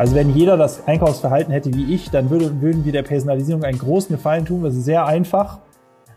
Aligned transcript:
Also 0.00 0.14
wenn 0.14 0.34
jeder 0.34 0.56
das 0.56 0.88
Einkaufsverhalten 0.88 1.52
hätte 1.52 1.74
wie 1.74 1.92
ich, 1.94 2.08
dann 2.08 2.30
würde, 2.30 2.62
würden 2.62 2.86
wir 2.86 2.92
der 2.92 3.02
Personalisierung 3.02 3.64
einen 3.64 3.76
großen 3.76 4.16
Gefallen 4.16 4.46
tun. 4.46 4.62
Das 4.62 4.74
ist 4.74 4.86
sehr 4.86 5.04
einfach. 5.04 5.58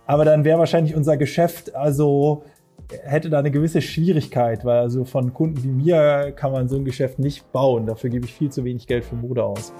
Aber 0.06 0.24
dann 0.24 0.46
wäre 0.46 0.58
wahrscheinlich 0.58 0.96
unser 0.96 1.18
Geschäft, 1.18 1.76
also 1.76 2.46
hätte 3.04 3.30
da 3.30 3.40
eine 3.40 3.52
gewisse 3.52 3.82
Schwierigkeit, 3.82 4.64
weil 4.64 4.78
also 4.78 5.04
von 5.04 5.34
Kunden 5.34 5.62
wie 5.64 5.68
mir 5.68 6.32
kann 6.32 6.54
man 6.54 6.70
so 6.70 6.78
ein 6.78 6.86
Geschäft 6.86 7.20
nicht 7.20 7.52
bauen. 7.52 7.86
Dafür 7.86 8.10
gebe 8.10 8.26
ich 8.26 8.34
viel 8.34 8.50
zu 8.50 8.64
wenig 8.64 8.88
Geld 8.88 9.04
für 9.04 9.16
Mode 9.16 9.44
aus. 9.44 9.74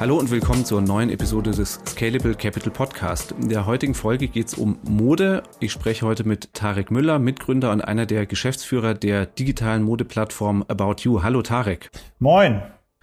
Hallo 0.00 0.16
und 0.18 0.30
willkommen 0.30 0.64
zur 0.64 0.80
neuen 0.80 1.10
Episode 1.10 1.50
des 1.50 1.78
Scalable 1.86 2.34
Capital 2.34 2.70
Podcast. 2.72 3.32
In 3.32 3.50
der 3.50 3.66
heutigen 3.66 3.92
Folge 3.92 4.28
geht 4.28 4.46
es 4.46 4.54
um 4.54 4.78
Mode. 4.82 5.42
Ich 5.60 5.72
spreche 5.72 6.06
heute 6.06 6.24
mit 6.24 6.54
Tarek 6.54 6.90
Müller, 6.90 7.18
Mitgründer 7.18 7.70
und 7.70 7.82
einer 7.82 8.06
der 8.06 8.24
Geschäftsführer 8.24 8.94
der 8.94 9.26
digitalen 9.26 9.82
Modeplattform 9.82 10.64
About 10.68 11.02
You. 11.02 11.22
Hallo 11.22 11.42
Tarek. 11.42 11.90
Moin. 12.18 12.62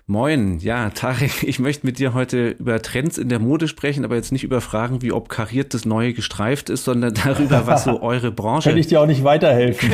Moin, 0.10 0.60
ja, 0.60 0.90
Tarek, 0.92 1.44
ich 1.44 1.60
möchte 1.60 1.86
mit 1.86 2.00
dir 2.00 2.14
heute 2.14 2.52
über 2.52 2.82
Trends 2.82 3.18
in 3.18 3.28
der 3.28 3.40
Mode 3.40 3.68
sprechen, 3.68 4.06
aber 4.06 4.16
jetzt 4.16 4.32
nicht 4.32 4.46
über 4.46 4.62
Fragen, 4.62 5.02
wie 5.02 5.12
ob 5.12 5.28
kariert 5.28 5.74
das 5.74 5.84
Neue 5.84 6.14
gestreift 6.14 6.70
ist, 6.70 6.86
sondern 6.86 7.14
darüber, 7.26 7.68
was 7.68 7.84
so 7.84 8.02
eure 8.02 8.32
Branche. 8.32 8.70
Kann 8.70 8.78
ich 8.78 8.88
dir 8.88 9.02
auch 9.02 9.06
nicht 9.06 9.26
weiterhelfen? 9.26 9.92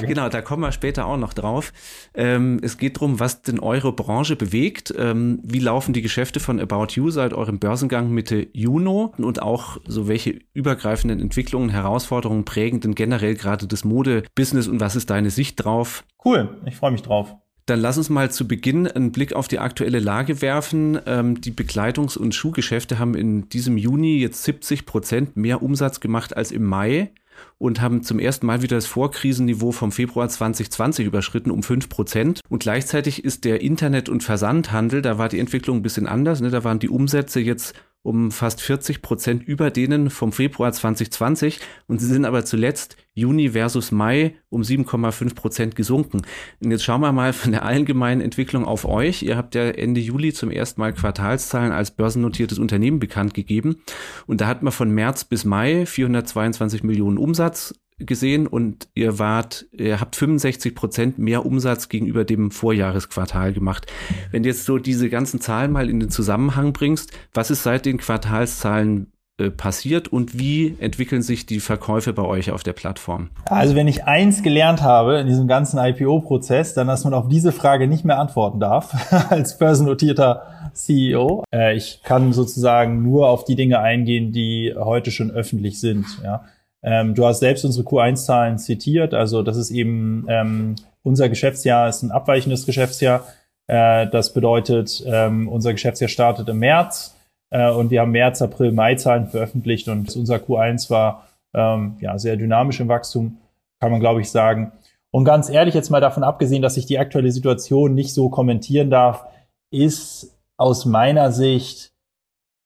genau, 0.06 0.30
da 0.30 0.40
kommen 0.40 0.62
wir 0.62 0.72
später 0.72 1.04
auch 1.04 1.18
noch 1.18 1.34
drauf. 1.34 1.74
Ähm, 2.14 2.60
es 2.62 2.78
geht 2.78 2.96
darum, 2.96 3.20
was 3.20 3.42
denn 3.42 3.60
eure 3.60 3.92
Branche 3.92 4.36
bewegt. 4.36 4.94
Ähm, 4.96 5.40
wie 5.42 5.60
laufen 5.60 5.92
die 5.92 6.00
Geschäfte 6.00 6.40
von 6.40 6.58
About 6.58 6.94
You 6.94 7.10
seit 7.10 7.34
eurem 7.34 7.58
Börsengang 7.58 8.10
Mitte 8.10 8.48
Juni 8.54 9.08
und 9.18 9.42
auch 9.42 9.76
so 9.86 10.08
welche 10.08 10.38
übergreifenden 10.54 11.20
Entwicklungen, 11.20 11.68
Herausforderungen 11.68 12.46
prägen 12.46 12.80
denn 12.80 12.94
generell 12.94 13.34
gerade 13.34 13.66
das 13.66 13.84
Mode-Business 13.84 14.66
und 14.66 14.80
was 14.80 14.96
ist 14.96 15.10
deine 15.10 15.28
Sicht 15.28 15.62
drauf? 15.62 16.04
Cool, 16.24 16.56
ich 16.64 16.76
freue 16.76 16.92
mich 16.92 17.02
drauf. 17.02 17.36
Dann 17.70 17.78
lass 17.78 17.98
uns 17.98 18.10
mal 18.10 18.32
zu 18.32 18.48
Beginn 18.48 18.88
einen 18.88 19.12
Blick 19.12 19.32
auf 19.32 19.46
die 19.46 19.60
aktuelle 19.60 20.00
Lage 20.00 20.42
werfen. 20.42 20.98
Ähm, 21.06 21.40
die 21.40 21.52
Bekleidungs- 21.52 22.18
und 22.18 22.34
Schuhgeschäfte 22.34 22.98
haben 22.98 23.14
in 23.14 23.48
diesem 23.48 23.76
Juni 23.76 24.18
jetzt 24.18 24.42
70 24.42 24.86
Prozent 24.86 25.36
mehr 25.36 25.62
Umsatz 25.62 26.00
gemacht 26.00 26.36
als 26.36 26.50
im 26.50 26.64
Mai 26.64 27.12
und 27.58 27.80
haben 27.80 28.02
zum 28.02 28.18
ersten 28.18 28.46
Mal 28.46 28.62
wieder 28.62 28.76
das 28.76 28.86
Vorkrisenniveau 28.86 29.70
vom 29.70 29.92
Februar 29.92 30.28
2020 30.28 31.06
überschritten 31.06 31.52
um 31.52 31.62
5 31.62 31.88
Prozent. 31.88 32.40
Und 32.48 32.58
gleichzeitig 32.64 33.24
ist 33.24 33.44
der 33.44 33.60
Internet- 33.60 34.08
und 34.08 34.24
Versandhandel, 34.24 35.00
da 35.00 35.16
war 35.18 35.28
die 35.28 35.38
Entwicklung 35.38 35.76
ein 35.76 35.82
bisschen 35.82 36.08
anders. 36.08 36.40
Ne? 36.40 36.50
Da 36.50 36.64
waren 36.64 36.80
die 36.80 36.88
Umsätze 36.88 37.38
jetzt 37.38 37.74
um 38.02 38.30
fast 38.30 38.60
40 38.62 39.02
Prozent 39.02 39.46
über 39.46 39.70
denen 39.70 40.08
vom 40.10 40.32
Februar 40.32 40.72
2020 40.72 41.60
und 41.86 42.00
sie 42.00 42.06
sind 42.06 42.24
aber 42.24 42.44
zuletzt 42.44 42.96
Juni 43.12 43.50
versus 43.50 43.92
Mai 43.92 44.36
um 44.48 44.62
7,5 44.62 45.34
Prozent 45.34 45.76
gesunken. 45.76 46.22
Und 46.62 46.70
jetzt 46.70 46.84
schauen 46.84 47.02
wir 47.02 47.12
mal 47.12 47.32
von 47.32 47.52
der 47.52 47.64
allgemeinen 47.64 48.20
Entwicklung 48.20 48.64
auf 48.64 48.86
euch. 48.86 49.22
Ihr 49.22 49.36
habt 49.36 49.54
ja 49.54 49.68
Ende 49.68 50.00
Juli 50.00 50.32
zum 50.32 50.50
ersten 50.50 50.80
Mal 50.80 50.94
Quartalszahlen 50.94 51.72
als 51.72 51.90
börsennotiertes 51.90 52.58
Unternehmen 52.58 53.00
bekannt 53.00 53.34
gegeben 53.34 53.82
und 54.26 54.40
da 54.40 54.46
hat 54.46 54.62
man 54.62 54.72
von 54.72 54.90
März 54.90 55.24
bis 55.24 55.44
Mai 55.44 55.84
422 55.84 56.82
Millionen 56.82 57.18
Umsatz 57.18 57.74
gesehen 58.00 58.46
und 58.46 58.88
ihr 58.94 59.18
wart, 59.18 59.66
ihr 59.72 60.00
habt 60.00 60.16
65 60.16 60.74
Prozent 60.74 61.18
mehr 61.18 61.46
Umsatz 61.46 61.88
gegenüber 61.88 62.24
dem 62.24 62.50
Vorjahresquartal 62.50 63.52
gemacht. 63.52 63.86
Wenn 64.30 64.42
du 64.42 64.48
jetzt 64.48 64.64
so 64.64 64.78
diese 64.78 65.08
ganzen 65.08 65.40
Zahlen 65.40 65.72
mal 65.72 65.88
in 65.88 66.00
den 66.00 66.10
Zusammenhang 66.10 66.72
bringst, 66.72 67.12
was 67.34 67.50
ist 67.50 67.62
seit 67.62 67.86
den 67.86 67.98
Quartalszahlen 67.98 69.12
äh, 69.40 69.50
passiert 69.50 70.08
und 70.08 70.38
wie 70.38 70.76
entwickeln 70.80 71.22
sich 71.22 71.46
die 71.46 71.60
Verkäufe 71.60 72.12
bei 72.12 72.22
euch 72.22 72.50
auf 72.50 72.62
der 72.62 72.74
Plattform? 72.74 73.30
Also 73.46 73.74
wenn 73.74 73.88
ich 73.88 74.04
eins 74.04 74.42
gelernt 74.42 74.82
habe 74.82 75.18
in 75.18 75.26
diesem 75.26 75.48
ganzen 75.48 75.78
IPO-Prozess, 75.78 76.74
dann, 76.74 76.88
dass 76.88 77.04
man 77.04 77.14
auf 77.14 77.28
diese 77.28 77.52
Frage 77.52 77.88
nicht 77.88 78.04
mehr 78.04 78.18
antworten 78.18 78.60
darf 78.60 78.94
als 79.30 79.56
börsennotierter 79.56 80.70
CEO. 80.74 81.44
Äh, 81.54 81.76
ich 81.76 82.02
kann 82.02 82.32
sozusagen 82.32 83.02
nur 83.02 83.28
auf 83.28 83.44
die 83.44 83.56
Dinge 83.56 83.80
eingehen, 83.80 84.32
die 84.32 84.74
heute 84.76 85.10
schon 85.10 85.30
öffentlich 85.30 85.80
sind. 85.80 86.06
Ja. 86.22 86.44
Ähm, 86.82 87.14
du 87.14 87.26
hast 87.26 87.40
selbst 87.40 87.64
unsere 87.64 87.86
Q1-Zahlen 87.86 88.58
zitiert. 88.58 89.14
Also 89.14 89.42
das 89.42 89.56
ist 89.56 89.70
eben 89.70 90.26
ähm, 90.28 90.76
unser 91.02 91.28
Geschäftsjahr 91.28 91.88
ist 91.88 92.02
ein 92.02 92.10
abweichendes 92.10 92.66
Geschäftsjahr. 92.66 93.26
Äh, 93.66 94.08
das 94.08 94.32
bedeutet, 94.32 95.02
ähm, 95.06 95.48
unser 95.48 95.72
Geschäftsjahr 95.72 96.08
startet 96.08 96.48
im 96.48 96.58
März 96.58 97.16
äh, 97.50 97.70
und 97.70 97.90
wir 97.90 98.00
haben 98.00 98.12
März, 98.12 98.42
April, 98.42 98.72
Mai-Zahlen 98.72 99.28
veröffentlicht 99.28 99.88
und 99.88 100.14
unser 100.16 100.36
Q1 100.36 100.90
war 100.90 101.28
ähm, 101.54 101.96
ja 102.00 102.18
sehr 102.18 102.36
dynamisch 102.36 102.80
im 102.80 102.88
Wachstum, 102.88 103.38
kann 103.80 103.90
man 103.90 104.00
glaube 104.00 104.20
ich 104.20 104.30
sagen. 104.30 104.72
Und 105.12 105.24
ganz 105.24 105.48
ehrlich, 105.48 105.74
jetzt 105.74 105.90
mal 105.90 106.00
davon 106.00 106.22
abgesehen, 106.22 106.62
dass 106.62 106.76
ich 106.76 106.86
die 106.86 106.98
aktuelle 106.98 107.32
Situation 107.32 107.94
nicht 107.94 108.14
so 108.14 108.28
kommentieren 108.28 108.90
darf, 108.90 109.26
ist 109.70 110.38
aus 110.56 110.84
meiner 110.84 111.32
Sicht, 111.32 111.92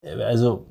äh, 0.02 0.22
also 0.22 0.66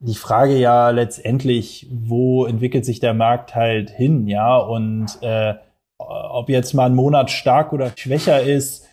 die 0.00 0.14
Frage 0.14 0.56
ja 0.56 0.90
letztendlich, 0.90 1.88
wo 1.90 2.46
entwickelt 2.46 2.84
sich 2.84 3.00
der 3.00 3.14
Markt 3.14 3.54
halt 3.54 3.90
hin, 3.90 4.26
ja, 4.28 4.56
und 4.56 5.06
äh, 5.22 5.54
ob 5.98 6.48
jetzt 6.48 6.74
mal 6.74 6.86
ein 6.86 6.94
Monat 6.94 7.30
stark 7.30 7.72
oder 7.72 7.92
schwächer 7.96 8.42
ist, 8.42 8.86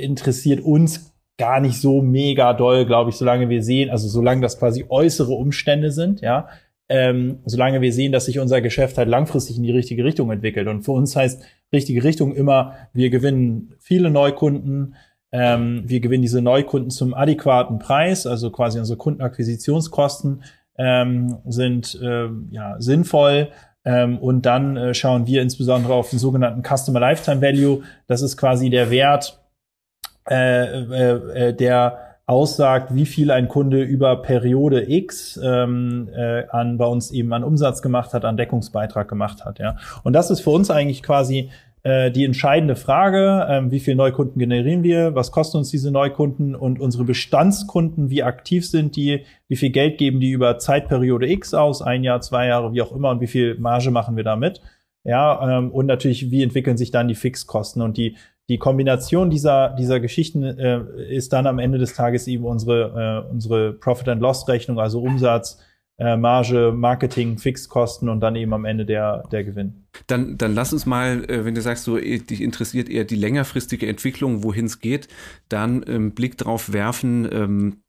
interessiert 0.00 0.60
uns 0.60 1.14
gar 1.38 1.60
nicht 1.60 1.80
so 1.80 2.02
mega 2.02 2.52
doll, 2.52 2.84
glaube 2.84 3.10
ich, 3.10 3.16
solange 3.16 3.48
wir 3.48 3.62
sehen, 3.62 3.88
also 3.90 4.08
solange 4.08 4.42
das 4.42 4.58
quasi 4.58 4.84
äußere 4.88 5.32
Umstände 5.32 5.90
sind, 5.90 6.20
ja, 6.20 6.48
ähm, 6.88 7.38
solange 7.46 7.80
wir 7.80 7.92
sehen, 7.92 8.10
dass 8.12 8.24
sich 8.24 8.40
unser 8.40 8.60
Geschäft 8.60 8.98
halt 8.98 9.08
langfristig 9.08 9.56
in 9.56 9.62
die 9.62 9.70
richtige 9.70 10.04
Richtung 10.04 10.30
entwickelt. 10.32 10.66
Und 10.66 10.82
für 10.82 10.90
uns 10.90 11.14
heißt 11.14 11.42
richtige 11.72 12.02
Richtung 12.02 12.34
immer, 12.34 12.74
wir 12.92 13.10
gewinnen 13.10 13.74
viele 13.78 14.10
Neukunden, 14.10 14.96
ähm, 15.32 15.82
wir 15.86 16.00
gewinnen 16.00 16.22
diese 16.22 16.42
Neukunden 16.42 16.90
zum 16.90 17.14
adäquaten 17.14 17.78
Preis, 17.78 18.26
also 18.26 18.50
quasi 18.50 18.78
unsere 18.78 18.98
Kundenakquisitionskosten 18.98 20.42
ähm, 20.76 21.38
sind 21.46 21.98
äh, 22.02 22.28
ja, 22.50 22.76
sinnvoll. 22.78 23.48
Ähm, 23.84 24.18
und 24.18 24.44
dann 24.44 24.76
äh, 24.76 24.94
schauen 24.94 25.26
wir 25.26 25.40
insbesondere 25.42 25.94
auf 25.94 26.10
den 26.10 26.18
sogenannten 26.18 26.62
Customer 26.62 27.00
Lifetime 27.00 27.40
Value. 27.40 27.82
Das 28.06 28.22
ist 28.22 28.36
quasi 28.36 28.70
der 28.70 28.90
Wert, 28.90 29.40
äh, 30.28 30.64
äh, 30.64 31.48
äh 31.48 31.54
der 31.54 32.10
aussagt, 32.26 32.94
wie 32.94 33.06
viel 33.06 33.32
ein 33.32 33.48
Kunde 33.48 33.82
über 33.82 34.22
Periode 34.22 34.88
X 34.88 35.40
ähm, 35.42 36.08
äh, 36.14 36.46
an 36.48 36.78
bei 36.78 36.86
uns 36.86 37.10
eben 37.10 37.32
an 37.32 37.42
Umsatz 37.42 37.82
gemacht 37.82 38.14
hat, 38.14 38.24
an 38.24 38.36
Deckungsbeitrag 38.36 39.08
gemacht 39.08 39.44
hat. 39.44 39.58
Ja. 39.58 39.76
Und 40.04 40.12
das 40.12 40.30
ist 40.30 40.40
für 40.40 40.50
uns 40.50 40.70
eigentlich 40.70 41.02
quasi 41.02 41.50
äh, 41.82 42.10
die 42.10 42.24
entscheidende 42.24 42.76
Frage, 42.76 43.46
ähm, 43.48 43.70
wie 43.70 43.80
viele 43.80 43.96
Neukunden 43.96 44.38
generieren 44.38 44.82
wir, 44.82 45.14
was 45.14 45.32
kosten 45.32 45.58
uns 45.58 45.70
diese 45.70 45.90
Neukunden? 45.90 46.54
Und 46.54 46.78
unsere 46.78 47.04
Bestandskunden, 47.04 48.10
wie 48.10 48.22
aktiv 48.22 48.68
sind 48.68 48.96
die, 48.96 49.24
wie 49.48 49.56
viel 49.56 49.70
Geld 49.70 49.96
geben 49.96 50.20
die 50.20 50.30
über 50.30 50.58
Zeitperiode 50.58 51.30
X 51.30 51.54
aus, 51.54 51.80
ein 51.80 52.04
Jahr, 52.04 52.20
zwei 52.20 52.46
Jahre, 52.46 52.72
wie 52.72 52.82
auch 52.82 52.92
immer? 52.92 53.10
Und 53.10 53.20
wie 53.20 53.26
viel 53.26 53.58
Marge 53.58 53.90
machen 53.90 54.16
wir 54.16 54.24
damit. 54.24 54.60
Ja, 55.04 55.58
ähm, 55.58 55.70
und 55.70 55.86
natürlich, 55.86 56.30
wie 56.30 56.42
entwickeln 56.42 56.76
sich 56.76 56.90
dann 56.90 57.08
die 57.08 57.14
Fixkosten? 57.14 57.80
Und 57.80 57.96
die, 57.96 58.16
die 58.50 58.58
Kombination 58.58 59.30
dieser, 59.30 59.70
dieser 59.70 60.00
Geschichten 60.00 60.42
äh, 60.42 60.82
ist 61.08 61.32
dann 61.32 61.46
am 61.46 61.58
Ende 61.58 61.78
des 61.78 61.94
Tages 61.94 62.26
eben 62.26 62.44
unsere, 62.44 63.24
äh, 63.26 63.30
unsere 63.30 63.72
Profit 63.72 64.08
and 64.08 64.20
Loss 64.20 64.46
Rechnung, 64.48 64.78
also 64.78 65.00
Umsatz, 65.00 65.58
äh, 66.00 66.16
Marge, 66.16 66.72
Marketing, 66.74 67.36
Fixkosten 67.36 68.08
und 68.08 68.20
dann 68.20 68.34
eben 68.34 68.54
am 68.54 68.64
Ende 68.64 68.86
der, 68.86 69.22
der 69.30 69.44
Gewinn. 69.44 69.84
Dann, 70.06 70.38
dann 70.38 70.54
lass 70.54 70.72
uns 70.72 70.86
mal, 70.86 71.24
äh, 71.30 71.44
wenn 71.44 71.54
du 71.54 71.60
sagst, 71.60 71.84
so 71.84 71.98
eh, 71.98 72.18
dich 72.18 72.40
interessiert 72.40 72.88
eher 72.88 73.04
die 73.04 73.16
längerfristige 73.16 73.86
Entwicklung, 73.86 74.42
wohin 74.42 74.64
es 74.64 74.80
geht, 74.80 75.08
dann 75.50 75.84
ähm, 75.86 76.12
Blick 76.12 76.38
drauf 76.38 76.72
werfen, 76.72 77.28
ähm, 77.30 77.82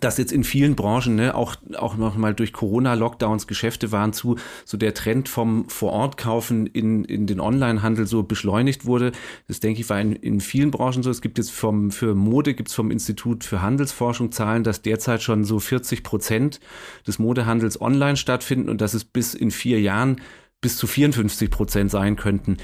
dass 0.00 0.18
jetzt 0.18 0.32
in 0.32 0.44
vielen 0.44 0.76
Branchen, 0.76 1.14
ne, 1.14 1.34
auch, 1.34 1.56
auch 1.76 1.96
nochmal 1.96 2.34
durch 2.34 2.52
Corona-Lockdowns 2.52 3.46
Geschäfte 3.46 3.90
waren 3.90 4.12
zu, 4.12 4.36
so 4.66 4.76
der 4.76 4.92
Trend 4.92 5.30
vom 5.30 5.66
Vor-Ort-Kaufen 5.70 6.66
in, 6.66 7.04
in 7.04 7.26
den 7.26 7.40
Online-Handel 7.40 8.06
so 8.06 8.22
beschleunigt 8.22 8.84
wurde. 8.84 9.12
Das 9.46 9.60
denke 9.60 9.80
ich 9.80 9.88
war 9.88 9.98
in, 9.98 10.12
in 10.12 10.40
vielen 10.40 10.70
Branchen 10.70 11.02
so. 11.02 11.10
Es 11.10 11.22
gibt 11.22 11.38
jetzt 11.38 11.52
vom, 11.52 11.90
für 11.90 12.14
Mode 12.14 12.52
gibt's 12.52 12.74
vom 12.74 12.90
Institut 12.90 13.44
für 13.44 13.62
Handelsforschung 13.62 14.30
Zahlen, 14.30 14.62
dass 14.62 14.82
derzeit 14.82 15.22
schon 15.22 15.44
so 15.44 15.58
40 15.58 16.02
Prozent 16.02 16.60
des 17.06 17.18
Modehandels 17.18 17.80
online 17.80 18.18
stattfinden 18.18 18.68
und 18.68 18.82
dass 18.82 18.92
es 18.92 19.04
bis 19.04 19.32
in 19.32 19.50
vier 19.50 19.80
Jahren 19.80 20.20
bis 20.60 20.76
zu 20.76 20.86
54 20.86 21.50
Prozent 21.50 21.90
sein 21.90 22.16
könnten. 22.16 22.58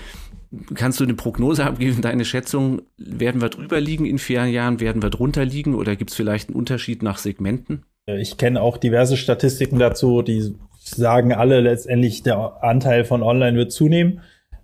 Kannst 0.74 1.00
du 1.00 1.04
eine 1.04 1.14
Prognose 1.14 1.64
abgeben, 1.64 2.02
deine 2.02 2.24
Schätzung? 2.24 2.82
Werden 2.96 3.40
wir 3.40 3.48
drüber 3.48 3.80
liegen 3.80 4.06
in 4.06 4.18
vier 4.18 4.44
Jahren? 4.46 4.80
Werden 4.80 5.02
wir 5.02 5.10
drunter 5.10 5.44
liegen? 5.44 5.74
Oder 5.74 5.96
gibt 5.96 6.10
es 6.10 6.16
vielleicht 6.16 6.48
einen 6.48 6.56
Unterschied 6.56 7.02
nach 7.02 7.18
Segmenten? 7.18 7.84
Ich 8.06 8.36
kenne 8.36 8.60
auch 8.60 8.76
diverse 8.76 9.16
Statistiken 9.16 9.78
dazu, 9.78 10.22
die 10.22 10.54
sagen 10.78 11.32
alle 11.32 11.60
letztendlich, 11.60 12.22
der 12.22 12.62
Anteil 12.62 13.04
von 13.04 13.22
Online 13.22 13.56
wird 13.56 13.72
zunehmen 13.72 14.20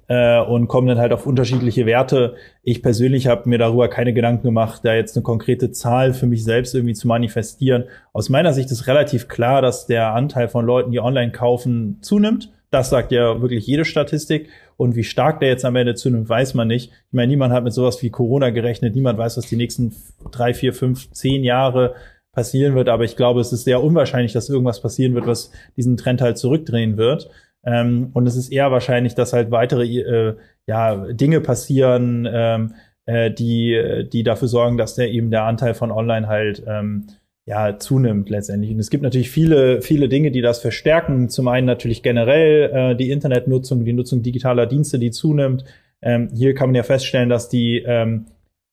äh, 0.08 0.40
und 0.40 0.68
kommen 0.68 0.88
dann 0.88 0.98
halt 0.98 1.12
auf 1.12 1.26
unterschiedliche 1.26 1.86
Werte. 1.86 2.34
Ich 2.62 2.82
persönlich 2.82 3.28
habe 3.28 3.48
mir 3.48 3.58
darüber 3.58 3.88
keine 3.88 4.12
Gedanken 4.12 4.42
gemacht, 4.42 4.80
da 4.84 4.94
jetzt 4.94 5.16
eine 5.16 5.22
konkrete 5.22 5.70
Zahl 5.70 6.12
für 6.12 6.26
mich 6.26 6.44
selbst 6.44 6.74
irgendwie 6.74 6.94
zu 6.94 7.08
manifestieren. 7.08 7.84
Aus 8.12 8.28
meiner 8.28 8.52
Sicht 8.52 8.70
ist 8.70 8.86
relativ 8.86 9.28
klar, 9.28 9.62
dass 9.62 9.86
der 9.86 10.12
Anteil 10.12 10.48
von 10.48 10.66
Leuten, 10.66 10.90
die 10.90 11.00
online 11.00 11.32
kaufen, 11.32 11.98
zunimmt. 12.02 12.52
Das 12.70 12.90
sagt 12.90 13.10
ja 13.10 13.40
wirklich 13.40 13.66
jede 13.66 13.84
Statistik. 13.84 14.48
Und 14.76 14.94
wie 14.96 15.04
stark 15.04 15.40
der 15.40 15.48
jetzt 15.48 15.64
am 15.64 15.76
Ende 15.76 15.94
zunimmt, 15.94 16.28
weiß 16.28 16.54
man 16.54 16.68
nicht. 16.68 16.90
Ich 16.90 17.12
meine, 17.12 17.28
niemand 17.28 17.52
hat 17.52 17.64
mit 17.64 17.72
sowas 17.72 18.02
wie 18.02 18.10
Corona 18.10 18.50
gerechnet. 18.50 18.94
Niemand 18.94 19.18
weiß, 19.18 19.36
was 19.36 19.46
die 19.46 19.56
nächsten 19.56 19.94
drei, 20.30 20.54
vier, 20.54 20.72
fünf, 20.72 21.10
zehn 21.10 21.42
Jahre 21.44 21.94
passieren 22.32 22.74
wird. 22.74 22.88
Aber 22.88 23.04
ich 23.04 23.16
glaube, 23.16 23.40
es 23.40 23.52
ist 23.52 23.64
sehr 23.64 23.82
unwahrscheinlich, 23.82 24.32
dass 24.32 24.48
irgendwas 24.48 24.80
passieren 24.80 25.14
wird, 25.14 25.26
was 25.26 25.50
diesen 25.76 25.96
Trend 25.96 26.22
halt 26.22 26.38
zurückdrehen 26.38 26.96
wird. 26.96 27.28
Ähm, 27.64 28.10
und 28.14 28.26
es 28.26 28.36
ist 28.36 28.50
eher 28.50 28.70
wahrscheinlich, 28.70 29.14
dass 29.14 29.32
halt 29.32 29.50
weitere 29.50 29.84
äh, 29.84 30.36
ja, 30.66 30.96
Dinge 31.12 31.40
passieren, 31.40 32.28
ähm, 32.30 32.74
äh, 33.06 33.30
die, 33.30 34.06
die 34.12 34.22
dafür 34.22 34.48
sorgen, 34.48 34.78
dass 34.78 34.94
der 34.94 35.10
eben 35.10 35.30
der 35.30 35.44
Anteil 35.44 35.74
von 35.74 35.90
Online 35.90 36.28
halt 36.28 36.62
ähm, 36.66 37.08
ja, 37.46 37.78
zunimmt 37.78 38.30
letztendlich. 38.30 38.70
Und 38.72 38.78
es 38.78 38.90
gibt 38.90 39.02
natürlich 39.02 39.30
viele, 39.30 39.82
viele 39.82 40.08
Dinge, 40.08 40.30
die 40.30 40.42
das 40.42 40.60
verstärken. 40.60 41.28
Zum 41.28 41.48
einen 41.48 41.66
natürlich 41.66 42.02
generell 42.02 42.70
äh, 42.72 42.96
die 42.96 43.10
Internetnutzung, 43.10 43.84
die 43.84 43.92
Nutzung 43.92 44.22
digitaler 44.22 44.66
Dienste, 44.66 44.98
die 44.98 45.10
zunimmt. 45.10 45.64
Ähm, 46.02 46.28
hier 46.34 46.54
kann 46.54 46.68
man 46.68 46.74
ja 46.74 46.82
feststellen, 46.82 47.28
dass 47.28 47.48
die, 47.48 47.82
ähm, 47.84 48.26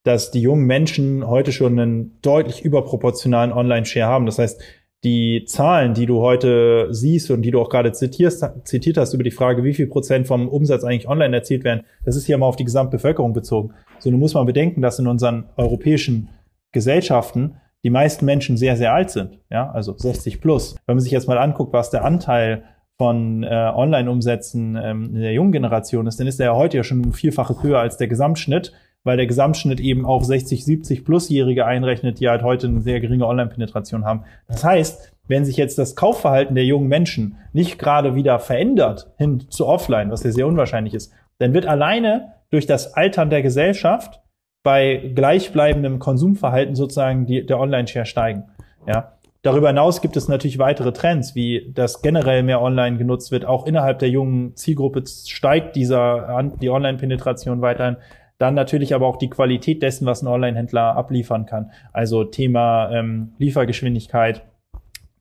dass 0.03 0.31
die 0.31 0.41
jungen 0.41 0.65
Menschen 0.65 1.27
heute 1.27 1.51
schon 1.51 1.79
einen 1.79 2.19
deutlich 2.21 2.63
überproportionalen 2.63 3.51
Online-Share 3.51 4.07
haben. 4.07 4.25
Das 4.25 4.37
heißt, 4.37 4.61
die 5.03 5.45
Zahlen, 5.45 5.93
die 5.93 6.05
du 6.05 6.21
heute 6.21 6.87
siehst 6.91 7.29
und 7.29 7.43
die 7.43 7.51
du 7.51 7.61
auch 7.61 7.69
gerade 7.69 7.91
zitierst, 7.91 8.45
zitiert 8.63 8.97
hast 8.97 9.13
über 9.13 9.23
die 9.23 9.31
Frage, 9.31 9.63
wie 9.63 9.73
viel 9.73 9.87
Prozent 9.87 10.27
vom 10.27 10.47
Umsatz 10.49 10.83
eigentlich 10.83 11.07
online 11.07 11.35
erzielt 11.35 11.63
werden, 11.63 11.83
das 12.03 12.15
ist 12.15 12.25
hier 12.25 12.37
mal 12.37 12.47
auf 12.47 12.55
die 12.55 12.65
Gesamtbevölkerung 12.65 13.33
bezogen. 13.33 13.73
So, 13.99 14.09
nun 14.09 14.19
muss 14.19 14.33
man 14.33 14.45
bedenken, 14.45 14.81
dass 14.81 14.99
in 14.99 15.07
unseren 15.07 15.45
europäischen 15.55 16.29
Gesellschaften 16.71 17.57
die 17.87 17.91
meisten 17.91 18.25
Menschen 18.25 18.57
sehr, 18.57 18.75
sehr 18.75 18.93
alt 18.93 19.11
sind, 19.11 19.39
ja, 19.49 19.71
also 19.71 19.97
60 19.97 20.41
plus. 20.41 20.75
Wenn 20.85 20.97
man 20.97 21.01
sich 21.01 21.13
jetzt 21.13 21.29
mal 21.29 21.37
anguckt, 21.37 21.71
was 21.71 21.89
der 21.89 22.03
Anteil 22.03 22.63
von 22.97 23.43
äh, 23.43 23.47
Online-Umsätzen 23.47 24.75
ähm, 24.75 25.13
der 25.13 25.31
jungen 25.31 25.53
Generation 25.53 26.05
ist, 26.05 26.19
dann 26.19 26.27
ist 26.27 26.37
der 26.37 26.47
ja 26.47 26.55
heute 26.57 26.75
ja 26.75 26.83
schon 26.83 27.13
vielfaches 27.13 27.63
höher 27.63 27.79
als 27.79 27.95
der 27.95 28.09
Gesamtschnitt, 28.09 28.73
weil 29.05 29.15
der 29.15 29.25
Gesamtschnitt 29.25 29.79
eben 29.79 30.05
auch 30.05 30.25
60, 30.25 30.65
70 30.65 31.05
plusjährige 31.05 31.65
einrechnet, 31.65 32.19
die 32.19 32.27
halt 32.27 32.43
heute 32.43 32.67
eine 32.67 32.81
sehr 32.81 32.99
geringe 32.99 33.25
Online-Penetration 33.25 34.03
haben. 34.03 34.25
Das 34.49 34.65
heißt, 34.65 35.13
wenn 35.29 35.45
sich 35.45 35.55
jetzt 35.55 35.77
das 35.77 35.95
Kaufverhalten 35.95 36.55
der 36.55 36.65
jungen 36.65 36.89
Menschen 36.89 37.37
nicht 37.53 37.79
gerade 37.79 38.15
wieder 38.15 38.39
verändert 38.39 39.13
hin 39.17 39.45
zu 39.49 39.65
Offline, 39.65 40.11
was 40.11 40.23
ja 40.23 40.33
sehr 40.33 40.47
unwahrscheinlich 40.47 40.93
ist, 40.93 41.13
dann 41.37 41.53
wird 41.53 41.67
alleine 41.67 42.33
durch 42.49 42.65
das 42.65 42.95
Altern 42.95 43.29
der 43.29 43.43
Gesellschaft 43.43 44.19
bei 44.63 45.11
gleichbleibendem 45.15 45.99
Konsumverhalten 45.99 46.75
sozusagen 46.75 47.25
die, 47.25 47.45
der 47.45 47.59
Online-Share 47.59 48.05
steigen. 48.05 48.43
Ja. 48.85 49.13
Darüber 49.41 49.69
hinaus 49.69 50.01
gibt 50.01 50.17
es 50.17 50.27
natürlich 50.27 50.59
weitere 50.59 50.91
Trends, 50.91 51.35
wie 51.35 51.71
das 51.73 52.01
generell 52.01 52.43
mehr 52.43 52.61
online 52.61 52.97
genutzt 52.97 53.31
wird. 53.31 53.45
Auch 53.45 53.65
innerhalb 53.65 53.99
der 53.99 54.09
jungen 54.09 54.55
Zielgruppe 54.55 55.03
steigt 55.07 55.75
dieser, 55.75 56.51
die 56.59 56.69
Online-Penetration 56.69 57.61
weiterhin. 57.61 57.97
Dann 58.39 58.55
natürlich 58.55 58.93
aber 58.93 59.07
auch 59.07 59.17
die 59.17 59.29
Qualität 59.29 59.81
dessen, 59.81 60.05
was 60.05 60.21
ein 60.21 60.27
Online-Händler 60.27 60.95
abliefern 60.95 61.45
kann. 61.45 61.71
Also 61.93 62.23
Thema 62.23 62.91
ähm, 62.91 63.33
Liefergeschwindigkeit, 63.37 64.43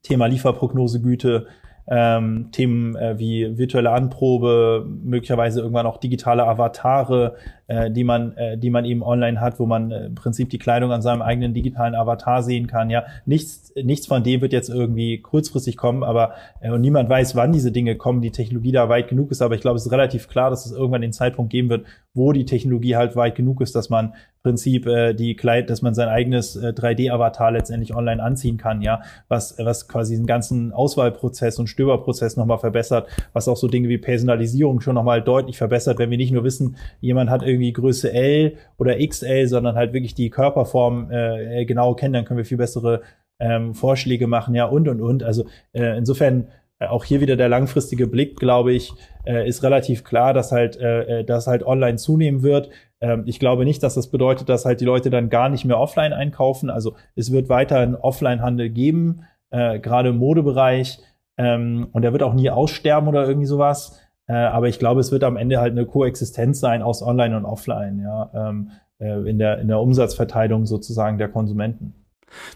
Thema 0.03 0.27
Lieferprognosegüte, 0.27 1.47
ähm, 1.89 2.49
Themen 2.53 2.97
äh, 2.97 3.19
wie 3.19 3.57
virtuelle 3.59 3.91
Anprobe, 3.91 4.87
möglicherweise 5.05 5.61
irgendwann 5.61 5.87
auch 5.87 5.99
digitale 5.99 6.45
Avatare, 6.45 7.37
äh, 7.69 7.91
die 7.91 8.05
man, 8.05 8.37
äh, 8.37 8.59
die 8.59 8.71
man 8.71 8.85
eben 8.85 9.03
online 9.03 9.41
hat, 9.41 9.61
wo 9.61 9.67
man 9.67 9.91
äh, 9.91 10.07
im 10.07 10.15
Prinzip 10.15 10.51
die 10.51 10.59
Kleidung 10.59 10.91
an 10.91 11.03
seinem 11.03 11.23
eigenen 11.23 11.55
digitalen 11.55 11.95
Avatar 11.95 12.43
sehen 12.43 12.67
kann. 12.67 12.91
Ja, 12.91 13.05
nichts, 13.25 13.73
nichts 13.81 14.07
von 14.07 14.25
dem 14.25 14.41
wird 14.41 14.53
jetzt 14.53 14.69
irgendwie 14.69 15.21
kurzfristig 15.21 15.77
kommen, 15.77 16.03
aber 16.03 16.33
äh, 16.61 16.71
und 16.71 16.81
niemand 16.81 17.09
weiß, 17.09 17.37
wann 17.37 17.53
diese 17.53 17.71
Dinge 17.71 17.97
kommen, 17.97 18.21
die 18.21 18.33
Technologie 18.33 18.73
da 18.73 18.89
weit 18.89 19.09
genug 19.09 19.31
ist. 19.31 19.43
Aber 19.43 19.55
ich 19.55 19.61
glaube, 19.61 19.77
es 19.77 19.87
ist 19.87 19.93
relativ 19.93 20.29
klar, 20.29 20.51
dass 20.51 20.67
es 20.67 20.73
irgendwann 20.73 21.03
den 21.03 21.13
Zeitpunkt 21.13 21.53
geben 21.53 21.71
wird, 21.71 21.87
wo 22.17 22.33
die 22.33 22.45
Technologie 22.45 22.97
halt 22.97 23.15
weit 23.15 23.35
genug 23.35 23.61
ist, 23.61 23.75
dass 23.75 23.91
man 23.91 24.15
Prinzip 24.43 24.87
äh, 24.87 25.13
die 25.13 25.35
Kleid, 25.35 25.71
dass 25.71 25.83
man 25.83 25.95
sein 25.95 26.09
eigenes 26.09 26.55
äh, 26.55 26.69
3D-Avatar 26.69 27.51
letztendlich 27.51 27.95
online 27.95 28.23
anziehen 28.23 28.59
kann, 28.59 28.81
ja, 28.81 29.03
was 29.27 29.57
was 29.59 29.89
quasi 29.89 30.17
den 30.17 30.27
ganzen 30.27 30.73
Auswahlprozess 30.73 31.59
und 31.59 31.67
Stöberprozess 31.67 32.37
nochmal 32.37 32.59
verbessert, 32.59 33.09
was 33.33 33.49
auch 33.49 33.57
so 33.57 33.67
Dinge 33.67 33.89
wie 33.89 33.99
Personalisierung 33.99 34.81
schon 34.81 34.95
nochmal 34.95 35.21
deutlich 35.21 35.59
verbessert, 35.59 35.99
wenn 35.99 36.11
wir 36.11 36.17
nicht 36.17 36.33
nur 36.33 36.45
wissen, 36.45 36.77
jemand 37.01 37.29
hat 37.29 37.43
irgendwie 37.43 37.73
Größe 37.73 38.13
L 38.13 38.57
oder 38.79 38.97
XL, 39.05 39.49
sondern 39.49 39.75
halt 39.75 39.93
wirklich 39.93 40.15
die 40.15 40.31
Körperform 40.31 41.11
äh, 41.11 41.65
genau 41.65 41.95
kennen, 41.95 42.15
dann 42.15 42.25
können 42.25 42.39
wir 42.39 42.45
viel 42.45 42.59
bessere 42.59 43.03
ähm, 43.39 43.75
Vorschläge 43.75 44.27
machen, 44.27 44.55
ja, 44.55 44.67
und 44.67 44.89
und 44.89 45.01
und. 45.01 45.23
Also 45.23 45.45
äh, 45.73 45.99
insofern 45.99 46.43
äh, 46.43 46.45
auch 46.81 47.05
hier 47.05 47.21
wieder 47.21 47.37
der 47.37 47.49
langfristige 47.49 48.07
Blick, 48.07 48.37
glaube 48.37 48.73
ich, 48.73 48.93
äh, 49.25 49.49
ist 49.49 49.63
relativ 49.63 50.05
klar, 50.05 50.35
dass 50.35 50.53
halt, 50.53 50.77
äh, 50.77 51.21
äh 51.21 51.25
dass 51.25 51.47
halt 51.47 51.65
online 51.65 51.97
zunehmen 51.97 52.43
wird. 52.43 52.71
Ähm, 53.01 53.25
ich 53.27 53.39
glaube 53.39 53.65
nicht, 53.65 53.83
dass 53.83 53.95
das 53.95 54.11
bedeutet, 54.11 54.49
dass 54.49 54.65
halt 54.65 54.81
die 54.81 54.85
Leute 54.85 55.11
dann 55.11 55.31
gar 55.31 55.49
nicht 55.49 55.65
mehr 55.65 55.79
offline 55.79 56.13
einkaufen. 56.13 56.71
Also 56.71 56.95
es 57.15 57.33
wird 57.33 57.49
weiterhin 57.49 57.95
Offline-Handel 57.95 58.71
geben, 58.71 59.23
äh, 59.51 59.79
gerade 59.79 60.11
im 60.11 60.17
Modebereich. 60.17 60.99
Ähm, 61.39 61.89
und 61.93 62.03
der 62.03 62.13
wird 62.13 62.23
auch 62.23 62.35
nie 62.35 62.51
aussterben 62.51 63.09
oder 63.09 63.27
irgendwie 63.27 63.47
sowas. 63.47 64.01
Äh, 64.27 64.35
aber 64.35 64.69
ich 64.69 64.79
glaube, 64.79 65.01
es 65.01 65.13
wird 65.13 65.25
am 65.25 65.37
Ende 65.37 65.61
halt 65.61 65.73
eine 65.73 65.87
Koexistenz 65.87 66.61
sein 66.61 66.83
aus 66.83 67.03
Online 67.03 67.37
und 67.37 67.45
Offline, 67.45 68.01
ja, 68.01 68.31
ähm, 68.35 68.71
äh, 68.99 69.29
in, 69.29 69.39
der, 69.39 69.59
in 69.59 69.69
der 69.69 69.81
Umsatzverteilung 69.81 70.67
sozusagen 70.67 71.19
der 71.19 71.29
Konsumenten. 71.29 72.06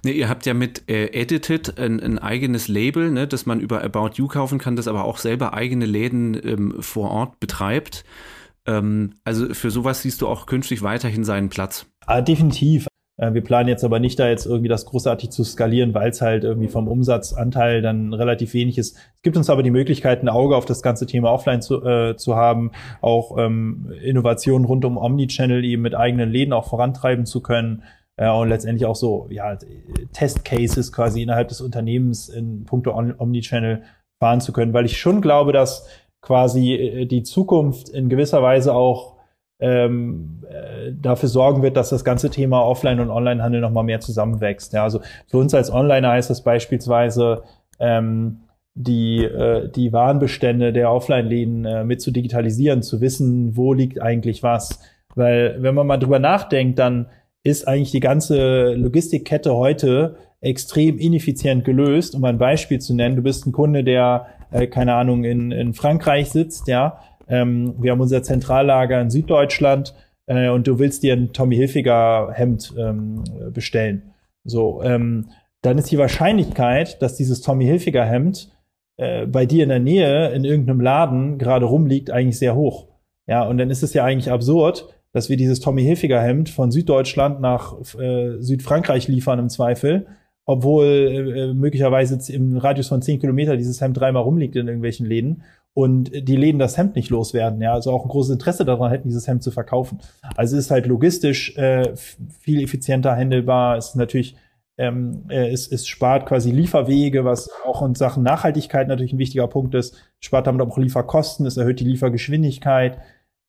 Ne, 0.04 0.12
ihr 0.12 0.28
habt 0.28 0.46
ja 0.46 0.54
mit 0.54 0.88
äh, 0.90 1.06
Edited 1.06 1.78
ein, 1.78 2.00
ein, 2.00 2.18
eigenes 2.18 2.68
Label, 2.68 3.10
ne, 3.10 3.26
das 3.26 3.46
man 3.46 3.60
über 3.60 3.82
About 3.82 4.10
You 4.14 4.26
kaufen 4.26 4.58
kann, 4.58 4.76
das 4.76 4.88
aber 4.88 5.04
auch 5.04 5.18
selber 5.18 5.54
eigene 5.54 5.86
Läden 5.86 6.38
ähm, 6.44 6.74
vor 6.80 7.10
Ort 7.10 7.40
betreibt. 7.40 8.04
Ähm, 8.66 9.14
also 9.24 9.54
für 9.54 9.70
sowas 9.70 10.02
siehst 10.02 10.22
du 10.22 10.28
auch 10.28 10.46
künftig 10.46 10.82
weiterhin 10.82 11.24
seinen 11.24 11.48
Platz. 11.48 11.86
Ah, 12.06 12.20
definitiv. 12.20 12.86
Äh, 13.16 13.34
wir 13.34 13.42
planen 13.42 13.68
jetzt 13.68 13.84
aber 13.84 14.00
nicht 14.00 14.18
da 14.18 14.28
jetzt 14.28 14.46
irgendwie 14.46 14.68
das 14.68 14.86
großartig 14.86 15.30
zu 15.30 15.44
skalieren, 15.44 15.94
weil 15.94 16.10
es 16.10 16.20
halt 16.20 16.44
irgendwie 16.44 16.68
vom 16.68 16.88
Umsatzanteil 16.88 17.82
dann 17.82 18.14
relativ 18.14 18.54
wenig 18.54 18.78
ist. 18.78 18.96
Es 18.96 19.22
gibt 19.22 19.36
uns 19.36 19.50
aber 19.50 19.62
die 19.62 19.70
Möglichkeit, 19.70 20.22
ein 20.22 20.28
Auge 20.28 20.56
auf 20.56 20.64
das 20.64 20.82
ganze 20.82 21.06
Thema 21.06 21.30
Offline 21.30 21.62
zu, 21.62 21.84
äh, 21.84 22.16
zu 22.16 22.34
haben, 22.34 22.72
auch 23.00 23.36
ähm, 23.38 23.92
Innovationen 24.02 24.66
rund 24.66 24.84
um 24.84 24.96
Omnichannel 24.96 25.64
eben 25.64 25.82
mit 25.82 25.94
eigenen 25.94 26.30
Läden 26.30 26.52
auch 26.52 26.68
vorantreiben 26.68 27.26
zu 27.26 27.40
können 27.40 27.82
äh, 28.20 28.30
und 28.30 28.50
letztendlich 28.50 28.86
auch 28.86 28.96
so 28.96 29.26
ja 29.30 29.56
Testcases 30.12 30.92
quasi 30.92 31.22
innerhalb 31.22 31.48
des 31.48 31.60
Unternehmens 31.60 32.28
in 32.28 32.64
puncto 32.64 32.94
Omnichannel 32.94 33.82
fahren 34.20 34.42
zu 34.42 34.52
können, 34.52 34.74
weil 34.74 34.84
ich 34.84 34.98
schon 34.98 35.22
glaube, 35.22 35.52
dass 35.52 35.88
quasi 36.20 36.74
äh, 36.74 37.06
die 37.06 37.22
Zukunft 37.22 37.88
in 37.88 38.10
gewisser 38.10 38.42
Weise 38.42 38.74
auch 38.74 39.16
ähm, 39.58 40.42
äh, 40.48 40.92
dafür 40.92 41.28
sorgen 41.28 41.62
wird, 41.62 41.76
dass 41.76 41.88
das 41.88 42.04
ganze 42.04 42.30
Thema 42.30 42.62
Offline- 42.62 43.00
und 43.00 43.10
Onlinehandel 43.10 43.62
noch 43.62 43.70
mal 43.70 43.82
mehr 43.82 44.00
zusammenwächst. 44.00 44.74
Ja, 44.74 44.84
also 44.84 45.00
für 45.26 45.38
uns 45.38 45.54
als 45.54 45.72
Onliner 45.72 46.10
heißt 46.10 46.30
das 46.30 46.44
beispielsweise 46.44 47.42
ähm, 47.78 48.40
die, 48.74 49.24
äh, 49.24 49.70
die 49.70 49.92
Warenbestände 49.92 50.72
der 50.74 50.92
Offline-Läden 50.92 51.64
äh, 51.64 51.84
mit 51.84 52.02
zu 52.02 52.10
digitalisieren, 52.10 52.82
zu 52.82 53.00
wissen, 53.00 53.56
wo 53.56 53.72
liegt 53.72 54.00
eigentlich 54.00 54.42
was. 54.42 54.80
Weil 55.14 55.56
wenn 55.62 55.74
man 55.74 55.86
mal 55.86 55.98
drüber 55.98 56.18
nachdenkt, 56.18 56.78
dann 56.78 57.06
ist 57.42 57.66
eigentlich 57.66 57.90
die 57.90 58.00
ganze 58.00 58.74
Logistikkette 58.74 59.54
heute 59.54 60.16
extrem 60.40 60.98
ineffizient 60.98 61.64
gelöst. 61.64 62.14
Um 62.14 62.24
ein 62.24 62.38
Beispiel 62.38 62.80
zu 62.80 62.94
nennen, 62.94 63.16
du 63.16 63.22
bist 63.22 63.46
ein 63.46 63.52
Kunde, 63.52 63.84
der 63.84 64.26
äh, 64.50 64.66
keine 64.66 64.94
Ahnung, 64.94 65.24
in, 65.24 65.52
in 65.52 65.74
Frankreich 65.74 66.30
sitzt, 66.30 66.68
ja. 66.68 67.00
Ähm, 67.28 67.74
wir 67.78 67.92
haben 67.92 68.00
unser 68.00 68.22
Zentrallager 68.22 69.00
in 69.00 69.10
Süddeutschland 69.10 69.94
äh, 70.26 70.48
und 70.48 70.66
du 70.66 70.78
willst 70.78 71.02
dir 71.02 71.14
ein 71.14 71.32
Tommy 71.32 71.56
Hilfiger 71.56 72.32
Hemd 72.32 72.74
ähm, 72.78 73.22
bestellen. 73.52 74.12
So, 74.44 74.82
ähm, 74.82 75.30
dann 75.62 75.78
ist 75.78 75.90
die 75.90 75.98
Wahrscheinlichkeit, 75.98 77.00
dass 77.02 77.16
dieses 77.16 77.40
Tommy 77.42 77.66
Hilfiger 77.66 78.04
Hemd 78.04 78.50
äh, 78.96 79.26
bei 79.26 79.46
dir 79.46 79.62
in 79.62 79.68
der 79.68 79.80
Nähe 79.80 80.30
in 80.30 80.44
irgendeinem 80.44 80.80
Laden 80.80 81.38
gerade 81.38 81.66
rumliegt, 81.66 82.10
eigentlich 82.10 82.38
sehr 82.38 82.54
hoch. 82.54 82.88
Ja, 83.26 83.44
und 83.44 83.58
dann 83.58 83.70
ist 83.70 83.82
es 83.82 83.94
ja 83.94 84.04
eigentlich 84.04 84.32
absurd, 84.32 84.88
dass 85.12 85.28
wir 85.28 85.36
dieses 85.36 85.60
Tommy 85.60 85.82
Hilfiger 85.82 86.20
Hemd 86.20 86.48
von 86.48 86.70
Süddeutschland 86.70 87.40
nach 87.40 87.76
äh, 87.98 88.40
Südfrankreich 88.40 89.08
liefern 89.08 89.38
im 89.38 89.48
Zweifel 89.48 90.06
obwohl 90.50 90.86
äh, 90.86 91.54
möglicherweise 91.54 92.18
im 92.32 92.56
Radius 92.56 92.88
von 92.88 93.02
zehn 93.02 93.20
Kilometer 93.20 93.56
dieses 93.56 93.80
Hemd 93.80 93.96
dreimal 93.96 94.24
rumliegt 94.24 94.56
in 94.56 94.66
irgendwelchen 94.66 95.06
Läden 95.06 95.44
und 95.74 96.10
die 96.12 96.36
Läden 96.36 96.58
das 96.58 96.76
Hemd 96.76 96.96
nicht 96.96 97.10
loswerden. 97.10 97.60
Ja, 97.60 97.74
also 97.74 97.92
auch 97.92 98.04
ein 98.04 98.08
großes 98.08 98.32
Interesse 98.32 98.64
daran 98.64 98.90
hätten, 98.90 99.06
dieses 99.08 99.28
Hemd 99.28 99.44
zu 99.44 99.52
verkaufen. 99.52 100.00
Also 100.36 100.56
es 100.56 100.64
ist 100.64 100.70
halt 100.72 100.86
logistisch 100.86 101.56
äh, 101.56 101.94
viel 102.40 102.64
effizienter 102.64 103.14
handelbar. 103.14 103.76
Es 103.76 103.90
ist 103.90 103.94
natürlich 103.94 104.34
ähm, 104.76 105.24
äh, 105.28 105.50
es, 105.50 105.70
es 105.70 105.86
spart 105.86 106.26
quasi 106.26 106.50
Lieferwege, 106.50 107.24
was 107.24 107.48
auch 107.64 107.86
in 107.86 107.94
Sachen 107.94 108.24
Nachhaltigkeit 108.24 108.88
natürlich 108.88 109.12
ein 109.12 109.18
wichtiger 109.18 109.46
Punkt 109.46 109.76
ist. 109.76 109.96
Spart 110.18 110.48
damit 110.48 110.66
auch 110.66 110.78
Lieferkosten, 110.78 111.46
es 111.46 111.58
erhöht 111.58 111.78
die 111.78 111.84
Liefergeschwindigkeit. 111.84 112.98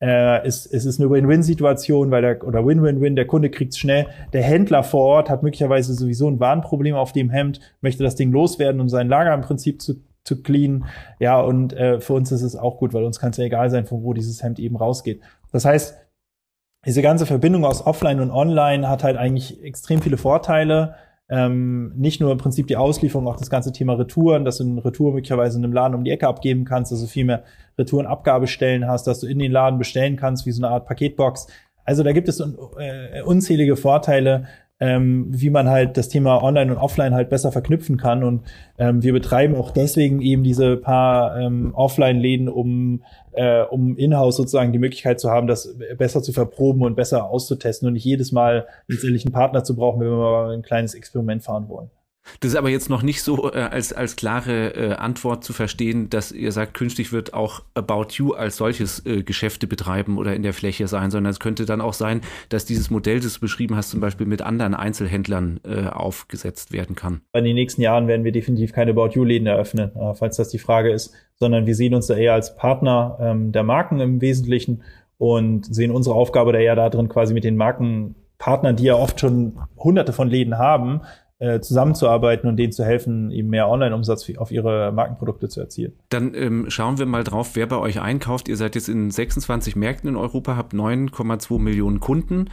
Äh, 0.01 0.45
es, 0.45 0.65
es 0.65 0.85
ist 0.85 0.99
eine 0.99 1.09
Win-Win-Situation, 1.11 2.09
weil 2.09 2.21
der, 2.21 2.43
oder 2.45 2.65
Win-Win-Win, 2.65 3.15
der 3.15 3.27
Kunde 3.27 3.51
kriegt's 3.51 3.77
schnell. 3.77 4.07
Der 4.33 4.41
Händler 4.41 4.83
vor 4.83 5.05
Ort 5.05 5.29
hat 5.29 5.43
möglicherweise 5.43 5.93
sowieso 5.93 6.27
ein 6.27 6.39
Warnproblem 6.39 6.95
auf 6.95 7.11
dem 7.11 7.29
Hemd, 7.29 7.59
möchte 7.81 8.03
das 8.03 8.15
Ding 8.15 8.31
loswerden, 8.31 8.81
um 8.81 8.89
sein 8.89 9.07
Lager 9.07 9.33
im 9.33 9.41
Prinzip 9.41 9.81
zu, 9.81 10.01
to 10.23 10.35
clean. 10.37 10.85
Ja, 11.19 11.39
und 11.39 11.73
äh, 11.73 11.99
für 11.99 12.13
uns 12.13 12.31
ist 12.31 12.41
es 12.41 12.55
auch 12.55 12.77
gut, 12.77 12.93
weil 12.93 13.03
uns 13.03 13.19
kann 13.19 13.29
es 13.29 13.37
ja 13.37 13.45
egal 13.45 13.69
sein, 13.69 13.85
von 13.85 14.03
wo 14.03 14.13
dieses 14.13 14.41
Hemd 14.41 14.57
eben 14.57 14.75
rausgeht. 14.75 15.21
Das 15.51 15.65
heißt, 15.65 15.97
diese 16.85 17.03
ganze 17.03 17.27
Verbindung 17.27 17.63
aus 17.63 17.85
Offline 17.85 18.21
und 18.21 18.31
Online 18.31 18.89
hat 18.89 19.03
halt 19.03 19.17
eigentlich 19.17 19.63
extrem 19.63 20.01
viele 20.01 20.17
Vorteile. 20.17 20.95
Ähm, 21.33 21.93
nicht 21.95 22.19
nur 22.19 22.29
im 22.29 22.37
Prinzip 22.37 22.67
die 22.67 22.75
Auslieferung, 22.75 23.25
auch 23.25 23.37
das 23.37 23.49
ganze 23.49 23.71
Thema 23.71 23.93
Retouren, 23.93 24.43
dass 24.43 24.57
du 24.57 24.65
eine 24.65 24.83
Retour 24.83 25.13
möglicherweise 25.13 25.57
in 25.57 25.63
einem 25.63 25.71
Laden 25.71 25.95
um 25.95 26.03
die 26.03 26.11
Ecke 26.11 26.27
abgeben 26.27 26.65
kannst, 26.65 26.91
dass 26.91 26.99
du 26.99 27.07
viel 27.07 27.23
mehr 27.23 27.43
Retourenabgabestellen 27.77 28.85
hast, 28.85 29.07
dass 29.07 29.21
du 29.21 29.27
in 29.27 29.39
den 29.39 29.51
Laden 29.51 29.79
bestellen 29.79 30.17
kannst, 30.17 30.45
wie 30.45 30.51
so 30.51 30.61
eine 30.61 30.73
Art 30.73 30.85
Paketbox. 30.85 31.47
Also 31.85 32.03
da 32.03 32.11
gibt 32.11 32.27
es 32.27 32.41
un 32.41 32.57
äh, 32.77 33.21
unzählige 33.21 33.77
Vorteile, 33.77 34.47
ähm, 34.81 35.27
wie 35.29 35.51
man 35.51 35.69
halt 35.69 35.95
das 35.95 36.09
Thema 36.09 36.43
Online 36.43 36.71
und 36.71 36.77
Offline 36.77 37.13
halt 37.13 37.29
besser 37.29 37.51
verknüpfen 37.51 37.97
kann. 37.97 38.23
Und 38.23 38.41
ähm, 38.77 39.01
wir 39.01 39.13
betreiben 39.13 39.55
auch 39.55 39.71
deswegen 39.71 40.21
eben 40.21 40.43
diese 40.43 40.75
paar 40.75 41.39
ähm, 41.39 41.73
Offline-Läden, 41.73 42.49
um, 42.49 43.03
äh, 43.33 43.63
um 43.63 43.97
in-house 43.97 44.37
sozusagen 44.37 44.71
die 44.71 44.79
Möglichkeit 44.79 45.19
zu 45.19 45.29
haben, 45.29 45.47
das 45.47 45.75
besser 45.97 46.21
zu 46.21 46.33
verproben 46.33 46.81
und 46.83 46.95
besser 46.95 47.29
auszutesten 47.29 47.87
und 47.87 47.93
nicht 47.93 48.05
jedes 48.05 48.31
Mal 48.31 48.67
letztendlich 48.87 49.25
einen 49.25 49.33
Partner 49.33 49.63
zu 49.63 49.75
brauchen, 49.75 49.99
wenn 50.01 50.09
wir 50.09 50.17
mal 50.17 50.53
ein 50.53 50.61
kleines 50.61 50.93
Experiment 50.93 51.43
fahren 51.43 51.69
wollen. 51.69 51.89
Das 52.39 52.51
ist 52.51 52.55
aber 52.55 52.69
jetzt 52.69 52.89
noch 52.89 53.01
nicht 53.01 53.21
so 53.21 53.51
äh, 53.51 53.57
als, 53.57 53.93
als 53.93 54.15
klare 54.15 54.75
äh, 54.75 54.93
Antwort 54.93 55.43
zu 55.43 55.53
verstehen, 55.53 56.09
dass 56.09 56.31
ihr 56.31 56.51
sagt, 56.51 56.73
künftig 56.73 57.11
wird 57.11 57.33
auch 57.33 57.63
About 57.73 58.07
You 58.11 58.33
als 58.33 58.57
solches 58.57 59.05
äh, 59.05 59.23
Geschäfte 59.23 59.67
betreiben 59.67 60.17
oder 60.17 60.35
in 60.35 60.43
der 60.43 60.53
Fläche 60.53 60.87
sein, 60.87 61.11
sondern 61.11 61.31
es 61.31 61.39
könnte 61.39 61.65
dann 61.65 61.81
auch 61.81 61.93
sein, 61.93 62.21
dass 62.49 62.65
dieses 62.65 62.89
Modell, 62.89 63.19
das 63.19 63.35
du 63.35 63.39
beschrieben 63.41 63.75
hast, 63.75 63.89
zum 63.89 63.99
Beispiel 63.99 64.27
mit 64.27 64.41
anderen 64.41 64.73
Einzelhändlern 64.73 65.59
äh, 65.63 65.87
aufgesetzt 65.87 66.71
werden 66.71 66.95
kann. 66.95 67.21
In 67.33 67.43
den 67.43 67.55
nächsten 67.55 67.81
Jahren 67.81 68.07
werden 68.07 68.23
wir 68.23 68.31
definitiv 68.31 68.73
keine 68.73 68.91
About 68.91 69.09
You-Läden 69.13 69.47
eröffnen, 69.47 69.91
äh, 69.95 70.13
falls 70.13 70.37
das 70.37 70.49
die 70.49 70.59
Frage 70.59 70.91
ist, 70.91 71.13
sondern 71.35 71.65
wir 71.65 71.75
sehen 71.75 71.95
uns 71.95 72.07
da 72.07 72.15
eher 72.15 72.33
als 72.33 72.55
Partner 72.55 73.17
ähm, 73.19 73.51
der 73.51 73.63
Marken 73.63 73.99
im 73.99 74.21
Wesentlichen 74.21 74.83
und 75.17 75.73
sehen 75.73 75.91
unsere 75.91 76.15
Aufgabe 76.15 76.53
da 76.53 76.59
eher 76.59 76.75
darin, 76.75 77.09
quasi 77.09 77.33
mit 77.33 77.43
den 77.43 77.55
Markenpartnern, 77.55 78.75
die 78.75 78.85
ja 78.85 78.95
oft 78.95 79.19
schon 79.19 79.59
hunderte 79.77 80.13
von 80.13 80.29
Läden 80.29 80.57
haben, 80.57 81.01
zusammenzuarbeiten 81.59 82.47
und 82.47 82.57
denen 82.57 82.71
zu 82.71 82.85
helfen, 82.85 83.31
eben 83.31 83.49
mehr 83.49 83.67
Online-Umsatz 83.67 84.31
auf 84.37 84.51
ihre 84.51 84.91
Markenprodukte 84.91 85.49
zu 85.49 85.59
erzielen. 85.59 85.93
Dann 86.09 86.33
ähm, 86.35 86.69
schauen 86.69 86.99
wir 86.99 87.05
mal 87.05 87.23
drauf, 87.23 87.51
wer 87.55 87.65
bei 87.67 87.77
euch 87.77 87.99
einkauft. 87.99 88.47
Ihr 88.47 88.57
seid 88.57 88.75
jetzt 88.75 88.89
in 88.89 89.09
26 89.09 89.75
Märkten 89.75 90.09
in 90.09 90.15
Europa, 90.15 90.55
habt 90.55 90.73
9,2 90.73 91.59
Millionen 91.59 91.99
Kunden 91.99 92.49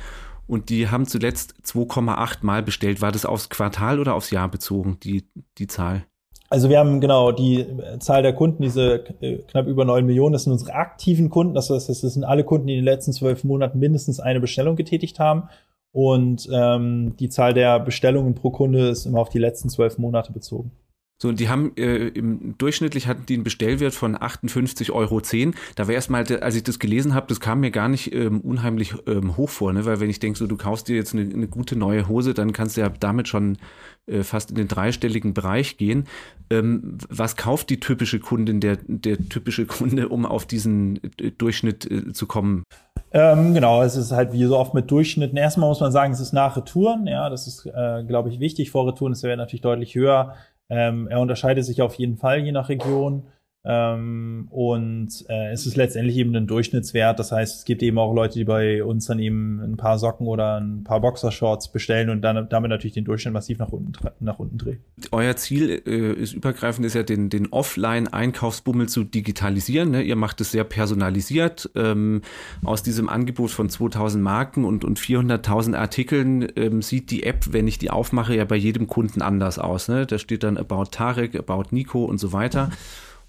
und 0.46 0.70
die 0.70 0.88
haben 0.88 1.06
zuletzt 1.06 1.54
2,8 1.64 2.38
Mal 2.40 2.62
bestellt. 2.62 3.02
War 3.02 3.12
das 3.12 3.26
aufs 3.26 3.50
Quartal 3.50 4.00
oder 4.00 4.14
aufs 4.14 4.30
Jahr 4.30 4.48
bezogen, 4.48 4.98
die, 5.02 5.24
die 5.58 5.66
Zahl? 5.66 6.04
Also 6.50 6.70
wir 6.70 6.78
haben 6.78 7.00
genau 7.02 7.30
die 7.30 7.66
Zahl 7.98 8.22
der 8.22 8.32
Kunden, 8.32 8.62
diese 8.62 9.04
äh, 9.20 9.36
knapp 9.48 9.66
über 9.66 9.84
9 9.84 10.06
Millionen, 10.06 10.32
das 10.32 10.44
sind 10.44 10.52
unsere 10.52 10.72
aktiven 10.72 11.28
Kunden, 11.28 11.52
das 11.52 11.68
heißt, 11.68 11.90
das 11.90 12.00
sind 12.00 12.24
alle 12.24 12.42
Kunden, 12.42 12.66
die 12.66 12.72
in 12.72 12.78
den 12.78 12.86
letzten 12.86 13.12
zwölf 13.12 13.44
Monaten 13.44 13.78
mindestens 13.78 14.18
eine 14.18 14.40
Bestellung 14.40 14.74
getätigt 14.74 15.18
haben. 15.18 15.50
Und 15.92 16.48
ähm, 16.52 17.16
die 17.16 17.28
Zahl 17.28 17.54
der 17.54 17.80
Bestellungen 17.80 18.34
pro 18.34 18.50
Kunde 18.50 18.88
ist 18.88 19.06
immer 19.06 19.20
auf 19.20 19.30
die 19.30 19.38
letzten 19.38 19.68
zwölf 19.68 19.98
Monate 19.98 20.32
bezogen. 20.32 20.72
So, 21.20 21.28
und 21.28 21.40
die 21.40 21.48
haben 21.48 21.72
äh, 21.76 22.08
im 22.08 22.56
durchschnittlich 22.58 23.08
hatten 23.08 23.26
die 23.26 23.34
einen 23.34 23.42
Bestellwert 23.42 23.92
von 23.92 24.16
58,10 24.16 24.92
Euro. 24.92 25.20
Da 25.74 25.88
wäre 25.88 25.94
erstmal, 25.94 26.24
als 26.40 26.54
ich 26.54 26.62
das 26.62 26.78
gelesen 26.78 27.12
habe, 27.12 27.26
das 27.26 27.40
kam 27.40 27.58
mir 27.58 27.72
gar 27.72 27.88
nicht 27.88 28.14
ähm, 28.14 28.40
unheimlich 28.40 28.94
ähm, 29.08 29.36
hoch 29.36 29.50
vor, 29.50 29.72
ne? 29.72 29.84
Weil 29.84 29.98
wenn 29.98 30.10
ich 30.10 30.20
denke, 30.20 30.38
so 30.38 30.46
du 30.46 30.56
kaufst 30.56 30.86
dir 30.86 30.94
jetzt 30.94 31.14
eine, 31.14 31.22
eine 31.22 31.48
gute 31.48 31.74
neue 31.74 32.06
Hose, 32.06 32.34
dann 32.34 32.52
kannst 32.52 32.76
du 32.76 32.82
ja 32.82 32.88
damit 32.88 33.26
schon 33.26 33.58
äh, 34.06 34.22
fast 34.22 34.50
in 34.50 34.56
den 34.56 34.68
dreistelligen 34.68 35.34
Bereich 35.34 35.76
gehen. 35.76 36.04
Ähm, 36.50 36.98
was 37.08 37.34
kauft 37.34 37.70
die 37.70 37.80
typische 37.80 38.20
Kundin, 38.20 38.60
der, 38.60 38.78
der 38.86 39.18
typische 39.28 39.66
Kunde, 39.66 40.10
um 40.10 40.24
auf 40.24 40.46
diesen 40.46 41.00
äh, 41.18 41.32
Durchschnitt 41.32 41.90
äh, 41.90 42.12
zu 42.12 42.26
kommen? 42.26 42.62
Ähm, 43.18 43.52
genau, 43.52 43.82
es 43.82 43.96
ist 43.96 44.12
halt 44.12 44.32
wie 44.32 44.44
so 44.44 44.56
oft 44.56 44.74
mit 44.74 44.88
Durchschnitten. 44.92 45.36
Erstmal 45.36 45.68
muss 45.68 45.80
man 45.80 45.90
sagen, 45.90 46.12
es 46.12 46.20
ist 46.20 46.32
nach 46.32 46.56
Retouren. 46.56 47.08
Ja, 47.08 47.28
das 47.28 47.48
ist, 47.48 47.66
äh, 47.66 48.04
glaube 48.04 48.28
ich, 48.28 48.38
wichtig. 48.38 48.70
Vor 48.70 48.86
Retouren 48.86 49.12
ist 49.12 49.24
er 49.24 49.36
natürlich 49.36 49.60
deutlich 49.60 49.96
höher. 49.96 50.34
Ähm, 50.68 51.08
er 51.08 51.18
unterscheidet 51.18 51.64
sich 51.64 51.82
auf 51.82 51.94
jeden 51.94 52.16
Fall 52.16 52.38
je 52.38 52.52
nach 52.52 52.68
Region. 52.68 53.24
Ähm, 53.64 54.46
und 54.50 55.08
äh, 55.28 55.52
es 55.52 55.66
ist 55.66 55.76
letztendlich 55.76 56.16
eben 56.16 56.34
ein 56.34 56.46
Durchschnittswert. 56.46 57.18
Das 57.18 57.32
heißt, 57.32 57.58
es 57.58 57.64
gibt 57.64 57.82
eben 57.82 57.98
auch 57.98 58.14
Leute, 58.14 58.38
die 58.38 58.44
bei 58.44 58.84
uns 58.84 59.06
dann 59.06 59.18
eben 59.18 59.60
ein 59.60 59.76
paar 59.76 59.98
Socken 59.98 60.26
oder 60.26 60.60
ein 60.60 60.84
paar 60.84 61.00
Boxershorts 61.00 61.72
bestellen 61.72 62.08
und 62.08 62.22
dann 62.22 62.48
damit 62.48 62.70
natürlich 62.70 62.94
den 62.94 63.04
Durchschnitt 63.04 63.34
massiv 63.34 63.58
nach 63.58 63.70
unten, 63.70 63.92
nach 64.20 64.38
unten 64.38 64.58
drehen. 64.58 64.78
Euer 65.10 65.34
Ziel 65.36 65.82
äh, 65.86 66.12
ist 66.12 66.34
übergreifend, 66.34 66.86
ist 66.86 66.94
ja 66.94 67.02
den, 67.02 67.30
den 67.30 67.48
Offline-Einkaufsbummel 67.52 68.88
zu 68.88 69.04
digitalisieren. 69.04 69.90
Ne? 69.90 70.02
Ihr 70.02 70.16
macht 70.16 70.40
es 70.40 70.52
sehr 70.52 70.64
personalisiert. 70.64 71.68
Ähm, 71.74 72.22
aus 72.64 72.84
diesem 72.84 73.08
Angebot 73.08 73.50
von 73.50 73.68
2000 73.68 74.22
Marken 74.22 74.64
und, 74.64 74.84
und 74.84 75.00
400.000 75.00 75.76
Artikeln 75.76 76.48
ähm, 76.56 76.80
sieht 76.80 77.10
die 77.10 77.24
App, 77.24 77.52
wenn 77.52 77.66
ich 77.66 77.78
die 77.78 77.90
aufmache, 77.90 78.36
ja 78.36 78.44
bei 78.44 78.56
jedem 78.56 78.86
Kunden 78.86 79.20
anders 79.20 79.58
aus. 79.58 79.88
Ne? 79.88 80.06
Da 80.06 80.18
steht 80.18 80.44
dann 80.44 80.56
About 80.56 80.86
Tarek, 80.92 81.34
About 81.34 81.66
Nico 81.72 82.04
und 82.04 82.18
so 82.18 82.32
weiter. 82.32 82.70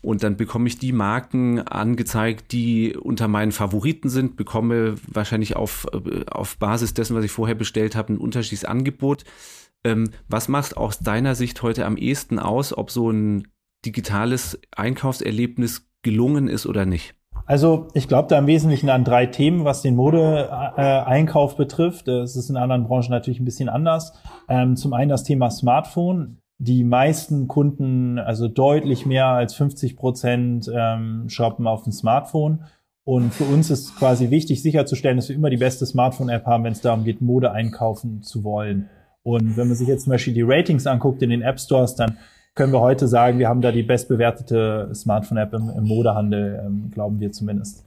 Und 0.01 0.23
dann 0.23 0.37
bekomme 0.37 0.67
ich 0.67 0.77
die 0.77 0.93
Marken 0.93 1.59
angezeigt, 1.59 2.51
die 2.53 2.95
unter 2.95 3.27
meinen 3.27 3.51
Favoriten 3.51 4.09
sind, 4.09 4.37
bekomme 4.37 4.95
wahrscheinlich 5.07 5.55
auf, 5.55 5.87
äh, 5.93 6.25
auf 6.31 6.57
Basis 6.57 6.93
dessen, 6.93 7.15
was 7.15 7.25
ich 7.25 7.31
vorher 7.31 7.55
bestellt 7.55 7.95
habe, 7.95 8.13
ein 8.13 8.17
unterschiedliches 8.17 8.65
Angebot. 8.65 9.25
Ähm, 9.83 10.11
was 10.27 10.47
macht 10.47 10.77
aus 10.77 10.99
deiner 10.99 11.35
Sicht 11.35 11.61
heute 11.63 11.85
am 11.85 11.97
ehesten 11.97 12.39
aus, 12.39 12.77
ob 12.77 12.91
so 12.91 13.11
ein 13.11 13.47
digitales 13.85 14.59
Einkaufserlebnis 14.75 15.89
gelungen 16.01 16.47
ist 16.47 16.65
oder 16.65 16.85
nicht? 16.85 17.15
Also 17.45 17.87
ich 17.93 18.07
glaube 18.07 18.27
da 18.27 18.37
im 18.37 18.47
Wesentlichen 18.47 18.89
an 18.89 19.03
drei 19.03 19.25
Themen, 19.25 19.65
was 19.65 19.81
den 19.81 19.95
Mode-Einkauf 19.95 21.53
äh, 21.53 21.57
betrifft. 21.57 22.07
Das 22.07 22.35
ist 22.35 22.49
in 22.49 22.57
anderen 22.57 22.83
Branchen 22.83 23.09
natürlich 23.09 23.39
ein 23.39 23.45
bisschen 23.45 23.69
anders. 23.69 24.13
Ähm, 24.47 24.75
zum 24.75 24.93
einen 24.93 25.09
das 25.09 25.23
Thema 25.23 25.49
Smartphone 25.49 26.37
die 26.59 26.83
meisten 26.83 27.47
Kunden, 27.47 28.19
also 28.19 28.49
deutlich 28.49 29.05
mehr 29.05 29.27
als 29.27 29.53
50 29.53 29.95
Prozent, 29.95 30.69
ähm, 30.73 31.29
shoppen 31.29 31.65
auf 31.65 31.83
dem 31.83 31.93
Smartphone. 31.93 32.65
Und 33.05 33.33
für 33.33 33.45
uns 33.45 33.69
ist 33.71 33.95
quasi 33.95 34.29
wichtig, 34.29 34.61
sicherzustellen, 34.61 35.17
dass 35.17 35.29
wir 35.29 35.35
immer 35.35 35.49
die 35.49 35.57
beste 35.57 35.85
Smartphone-App 35.85 36.45
haben, 36.45 36.65
wenn 36.65 36.73
es 36.73 36.81
darum 36.81 37.05
geht, 37.05 37.21
Mode 37.21 37.51
einkaufen 37.53 38.21
zu 38.21 38.43
wollen. 38.43 38.89
Und 39.23 39.55
wenn 39.55 39.67
man 39.67 39.77
sich 39.77 39.87
jetzt 39.87 40.03
zum 40.03 40.11
Beispiel 40.11 40.33
die 40.33 40.43
Ratings 40.43 40.85
anguckt 40.85 41.21
in 41.21 41.29
den 41.29 41.41
App 41.41 41.59
Stores, 41.59 41.95
dann 41.95 42.17
können 42.55 42.73
wir 42.73 42.81
heute 42.81 43.07
sagen, 43.07 43.39
wir 43.39 43.47
haben 43.47 43.61
da 43.61 43.71
die 43.71 43.83
bestbewertete 43.83 44.91
Smartphone-App 44.93 45.53
im, 45.53 45.69
im, 45.69 45.83
Modehandel, 45.85 46.61
ähm, 46.65 46.91
glauben 46.91 47.21
wir 47.21 47.31
zumindest. 47.31 47.85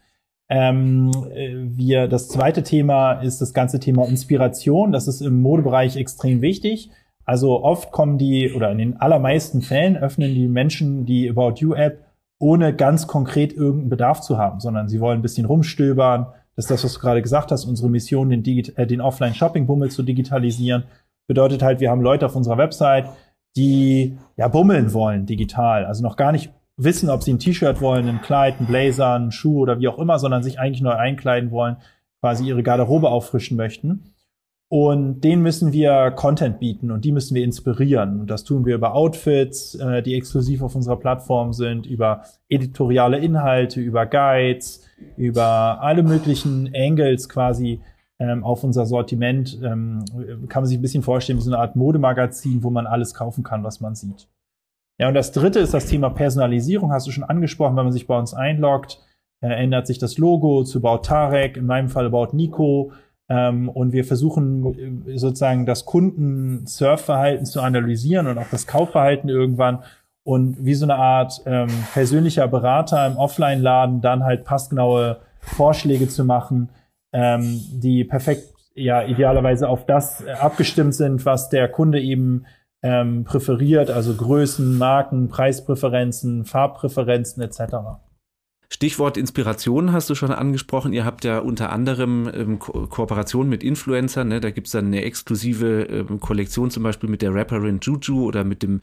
Ähm, 0.49 1.11
äh, 1.35 1.57
wir, 1.57 2.09
das 2.09 2.29
zweite 2.29 2.63
Thema 2.63 3.21
ist 3.21 3.43
das 3.43 3.53
ganze 3.53 3.81
Thema 3.81 4.09
Inspiration. 4.09 4.93
Das 4.93 5.09
ist 5.09 5.21
im 5.21 5.43
Modebereich 5.43 5.97
extrem 5.97 6.41
wichtig. 6.41 6.91
Also 7.25 7.63
oft 7.63 7.93
kommen 7.93 8.19
die, 8.19 8.53
oder 8.53 8.71
in 8.71 8.79
den 8.79 8.97
allermeisten 9.01 9.63
Fällen 9.63 9.97
öffnen 9.97 10.35
die 10.35 10.49
Menschen 10.49 11.07
die 11.07 11.31
About 11.31 11.55
You 11.59 11.75
App, 11.75 12.05
ohne 12.39 12.75
ganz 12.75 13.07
konkret 13.07 13.53
irgendeinen 13.53 13.91
Bedarf 13.91 14.21
zu 14.21 14.37
haben, 14.37 14.59
sondern 14.59 14.89
sie 14.89 15.01
wollen 15.01 15.21
ein 15.21 15.23
bisschen 15.23 15.47
rumstöbern. 15.47 16.27
Das 16.57 16.65
ist 16.65 16.71
das, 16.71 16.85
was 16.85 16.95
du 16.95 17.01
gerade 17.01 17.23
gesagt 17.23 17.53
hast, 17.53 17.65
unsere 17.65 17.89
Mission, 17.89 18.31
den, 18.31 18.45
äh, 18.45 18.87
den 18.87 19.01
Offline-Shopping-Bummel 19.01 19.91
zu 19.91 20.03
digitalisieren. 20.03 20.85
Bedeutet 21.29 21.63
halt, 21.63 21.81
wir 21.81 21.91
haben 21.91 22.03
Leute 22.03 22.27
auf 22.27 22.35
unserer 22.35 22.59
Website, 22.59 23.09
die 23.57 24.19
ja 24.37 24.49
bummeln 24.49 24.93
wollen 24.93 25.27
digital. 25.27 25.85
Also 25.85 26.03
noch 26.03 26.17
gar 26.17 26.33
nicht 26.33 26.51
wissen, 26.77 27.11
ob 27.11 27.23
sie 27.23 27.33
ein 27.33 27.39
T-Shirt 27.39 27.81
wollen, 27.81 28.09
ein 28.09 28.23
Kleid, 28.23 28.61
ein 28.61 28.67
Blazer, 28.67 29.15
ein 29.15 29.31
Schuh 29.31 29.61
oder 29.61 29.79
wie 29.79 29.89
auch 29.89 29.99
immer, 29.99 30.19
sondern 30.19 30.43
sich 30.43 30.59
eigentlich 30.59 30.83
neu 30.83 30.95
einkleiden 30.95 31.51
wollen, 31.51 31.77
quasi 32.21 32.47
ihre 32.47 32.63
Garderobe 32.63 33.09
auffrischen 33.09 33.57
möchten. 33.57 34.15
Und 34.73 35.21
denen 35.21 35.43
müssen 35.43 35.75
wir 35.75 36.13
Content 36.13 36.59
bieten 36.59 36.91
und 36.91 37.05
die 37.05 37.13
müssen 37.13 37.35
wir 37.35 37.45
inspirieren. 37.45 38.21
Und 38.21 38.31
das 38.31 38.43
tun 38.43 38.65
wir 38.65 38.75
über 38.75 38.95
Outfits, 38.95 39.75
äh, 39.75 40.03
die 40.03 40.15
exklusiv 40.15 40.63
auf 40.63 40.75
unserer 40.75 40.97
Plattform 40.97 41.53
sind, 41.53 41.85
über 41.85 42.23
editoriale 42.49 43.19
Inhalte, 43.19 43.83
über 43.83 44.07
Guides, 44.07 44.89
über 45.19 45.83
alle 45.83 46.03
möglichen 46.03 46.73
Angles 46.75 47.29
quasi 47.29 47.83
ähm, 48.19 48.45
auf 48.45 48.65
unser 48.65 48.87
Sortiment. 48.87 49.61
Ähm, 49.63 50.07
kann 50.49 50.63
man 50.63 50.67
sich 50.67 50.79
ein 50.79 50.83
bisschen 50.83 51.03
vorstellen 51.03 51.39
wie 51.39 51.43
so 51.43 51.51
eine 51.51 51.61
Art 51.61 51.77
Modemagazin, 51.77 52.63
wo 52.63 52.71
man 52.71 52.87
alles 52.87 53.13
kaufen 53.13 53.45
kann, 53.45 53.65
was 53.65 53.83
man 53.83 53.95
sieht. 53.95 54.27
Ja, 54.99 55.09
und 55.09 55.15
das 55.15 55.33
dritte 55.33 55.59
ist 55.59 55.75
das 55.75 55.85
Thema 55.85 56.09
Personalisierung, 56.09 56.93
hast 56.93 57.07
du 57.07 57.11
schon 57.11 57.25
angesprochen, 57.25 57.77
wenn 57.77 57.85
man 57.85 57.93
sich 57.93 58.07
bei 58.07 58.19
uns 58.19 58.33
einloggt, 58.33 59.01
äh, 59.43 59.49
ändert 59.49 59.87
sich 59.87 59.99
das 59.99 60.17
Logo 60.17 60.65
zu 60.65 60.79
About 60.79 61.03
Tarek, 61.03 61.59
in 61.59 61.67
meinem 61.67 61.91
Fall 61.91 62.07
About 62.07 62.35
Nico 62.35 62.93
ähm, 63.29 63.69
und 63.69 63.93
wir 63.93 64.05
versuchen 64.05 65.07
äh, 65.07 65.19
sozusagen 65.19 65.67
das 65.67 65.85
Kunden-Surfverhalten 65.85 67.47
zu 67.47 67.61
analysieren 67.61 68.27
und 68.27 68.39
auch 68.39 68.51
das 68.51 68.67
Kaufverhalten 68.67 69.29
irgendwann 69.29 69.81
und 70.25 70.65
wie 70.65 70.75
so 70.75 70.87
eine 70.87 70.97
Art 70.97 71.43
ähm, 71.47 71.69
persönlicher 71.93 72.47
Berater 72.49 73.07
im 73.07 73.17
Offline-Laden 73.17 74.01
dann 74.01 74.25
halt 74.25 74.45
passgenaue 74.45 75.19
Vorschläge 75.41 76.09
zu 76.09 76.25
machen, 76.25 76.71
ähm, 77.13 77.61
die 77.73 78.05
perfekt, 78.05 78.45
ja, 78.75 79.03
idealerweise 79.03 79.69
auf 79.69 79.85
das 79.85 80.25
abgestimmt 80.27 80.95
sind, 80.95 81.27
was 81.27 81.51
der 81.51 81.69
Kunde 81.69 82.01
eben 82.01 82.47
ähm, 82.83 83.25
präferiert, 83.25 83.91
also 83.91 84.15
Größen, 84.15 84.79
Marken, 84.79 85.29
Preispräferenzen, 85.29 86.45
Farbpräferenzen 86.45 87.43
etc. 87.43 87.61
Stichwort 88.73 89.19
Inspiration 89.19 89.93
hast 89.93 90.09
du 90.09 90.15
schon 90.15 90.31
angesprochen. 90.31 90.95
Ihr 90.95 91.05
habt 91.05 91.25
ja 91.25 91.41
unter 91.41 91.71
anderem 91.71 92.31
ähm, 92.35 92.59
Ko 92.59 92.87
Kooperationen 92.87 93.51
mit 93.51 93.63
Influencern. 93.63 94.29
Ne? 94.29 94.41
Da 94.41 94.51
gibt 94.51 94.67
es 94.69 94.73
dann 94.73 94.87
eine 94.87 95.03
exklusive 95.03 95.83
ähm, 95.83 96.21
Kollektion 96.21 96.71
zum 96.71 96.83
Beispiel 96.83 97.11
mit 97.11 97.21
der 97.21 97.35
Rapperin 97.35 97.81
Juju 97.83 98.25
oder 98.25 98.45
mit 98.45 98.63
dem 98.63 98.81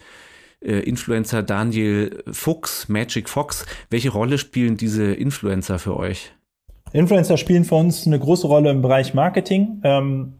äh, 0.61 0.73
Influencer 0.81 1.41
Daniel 1.41 2.23
Fuchs, 2.31 2.87
Magic 2.87 3.27
Fox. 3.27 3.65
Welche 3.89 4.11
Rolle 4.11 4.37
spielen 4.37 4.77
diese 4.77 5.11
Influencer 5.11 5.79
für 5.79 5.97
euch? 5.97 6.33
Influencer 6.93 7.37
spielen 7.37 7.65
für 7.65 7.75
uns 7.75 8.05
eine 8.05 8.19
große 8.19 8.45
Rolle 8.45 8.69
im 8.69 8.83
Bereich 8.83 9.15
Marketing. 9.15 9.81
Ähm, 9.83 10.33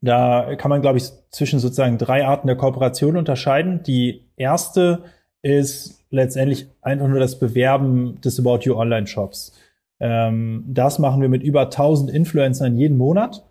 da 0.00 0.56
kann 0.56 0.70
man, 0.70 0.82
glaube 0.82 0.98
ich, 0.98 1.04
zwischen 1.30 1.60
sozusagen 1.60 1.96
drei 1.96 2.26
Arten 2.26 2.48
der 2.48 2.56
Kooperation 2.56 3.16
unterscheiden. 3.16 3.84
Die 3.84 4.24
erste 4.36 5.04
ist 5.42 6.04
letztendlich 6.10 6.66
einfach 6.82 7.08
nur 7.08 7.20
das 7.20 7.38
Bewerben 7.38 8.20
des 8.20 8.38
About 8.38 8.60
You 8.62 8.76
Online 8.76 9.06
Shops. 9.06 9.52
Ähm, 10.00 10.64
das 10.66 10.98
machen 10.98 11.20
wir 11.20 11.28
mit 11.28 11.42
über 11.42 11.62
1000 11.62 12.10
Influencern 12.10 12.76
jeden 12.76 12.96
Monat, 12.96 13.44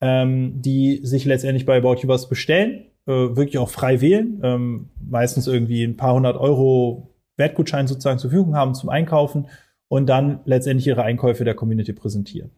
ähm, 0.00 0.60
die 0.60 1.00
sich 1.02 1.24
letztendlich 1.24 1.66
bei 1.66 1.78
About 1.78 1.96
You 1.96 2.08
was 2.08 2.28
bestellen, 2.28 2.86
äh, 3.06 3.12
wirklich 3.12 3.58
auch 3.58 3.70
frei 3.70 4.00
wählen, 4.00 4.40
ähm, 4.42 4.90
meistens 5.00 5.46
irgendwie 5.46 5.84
ein 5.84 5.96
paar 5.96 6.14
hundert 6.14 6.36
Euro 6.36 7.14
Wertgutschein 7.36 7.86
sozusagen 7.86 8.18
zur 8.18 8.30
Verfügung 8.30 8.56
haben 8.56 8.74
zum 8.74 8.90
Einkaufen 8.90 9.46
und 9.88 10.06
dann 10.06 10.40
letztendlich 10.44 10.86
ihre 10.86 11.02
Einkäufe 11.02 11.44
der 11.44 11.54
Community 11.54 11.92
präsentieren. 11.92 12.50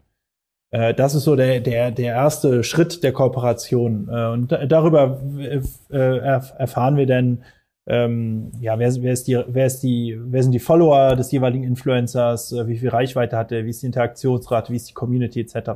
Äh, 0.71 0.95
das 0.95 1.14
ist 1.14 1.25
so 1.25 1.37
der, 1.37 1.61
der, 1.61 1.90
der 1.90 2.14
erste 2.14 2.64
Schritt 2.64 3.02
der 3.02 3.12
Kooperation. 3.12 4.09
Äh, 4.11 4.26
und 4.28 4.52
darüber 4.68 5.21
äh, 5.38 5.61
erfahren 5.88 6.97
wir 6.97 7.06
dann, 7.06 7.42
ähm, 7.87 8.50
ja, 8.61 8.78
wer, 8.78 8.95
wer, 9.02 9.12
ist 9.12 9.28
die, 9.28 9.40
wer, 9.47 9.66
ist 9.66 9.81
die, 9.81 10.19
wer 10.19 10.43
sind 10.43 10.52
die 10.52 10.59
Follower 10.59 11.14
des 11.14 11.31
jeweiligen 11.31 11.64
Influencers, 11.64 12.52
wie 12.66 12.78
viel 12.78 12.88
Reichweite 12.88 13.37
hat 13.37 13.52
er, 13.52 13.64
wie 13.64 13.71
ist 13.71 13.83
die 13.83 13.87
Interaktionsrate, 13.87 14.73
wie 14.73 14.76
ist 14.76 14.88
die 14.90 14.95
Community 14.95 15.40
etc. 15.40 15.71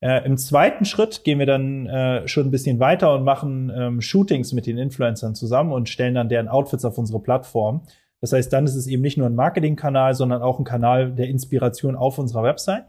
Äh, 0.00 0.24
Im 0.24 0.36
zweiten 0.38 0.84
Schritt 0.84 1.24
gehen 1.24 1.38
wir 1.38 1.46
dann 1.46 1.86
äh, 1.86 2.26
schon 2.28 2.46
ein 2.46 2.50
bisschen 2.50 2.80
weiter 2.80 3.14
und 3.14 3.24
machen 3.24 3.72
ähm, 3.74 4.00
Shootings 4.00 4.52
mit 4.52 4.66
den 4.66 4.78
Influencern 4.78 5.34
zusammen 5.34 5.72
und 5.72 5.88
stellen 5.88 6.14
dann 6.14 6.28
deren 6.28 6.48
Outfits 6.48 6.84
auf 6.84 6.98
unsere 6.98 7.20
Plattform. 7.20 7.82
Das 8.20 8.32
heißt, 8.32 8.52
dann 8.52 8.64
ist 8.64 8.74
es 8.74 8.86
eben 8.86 9.02
nicht 9.02 9.18
nur 9.18 9.26
ein 9.26 9.34
Marketingkanal, 9.34 10.14
sondern 10.14 10.42
auch 10.42 10.58
ein 10.58 10.64
Kanal 10.64 11.12
der 11.12 11.28
Inspiration 11.28 11.96
auf 11.96 12.18
unserer 12.18 12.42
Website. 12.42 12.84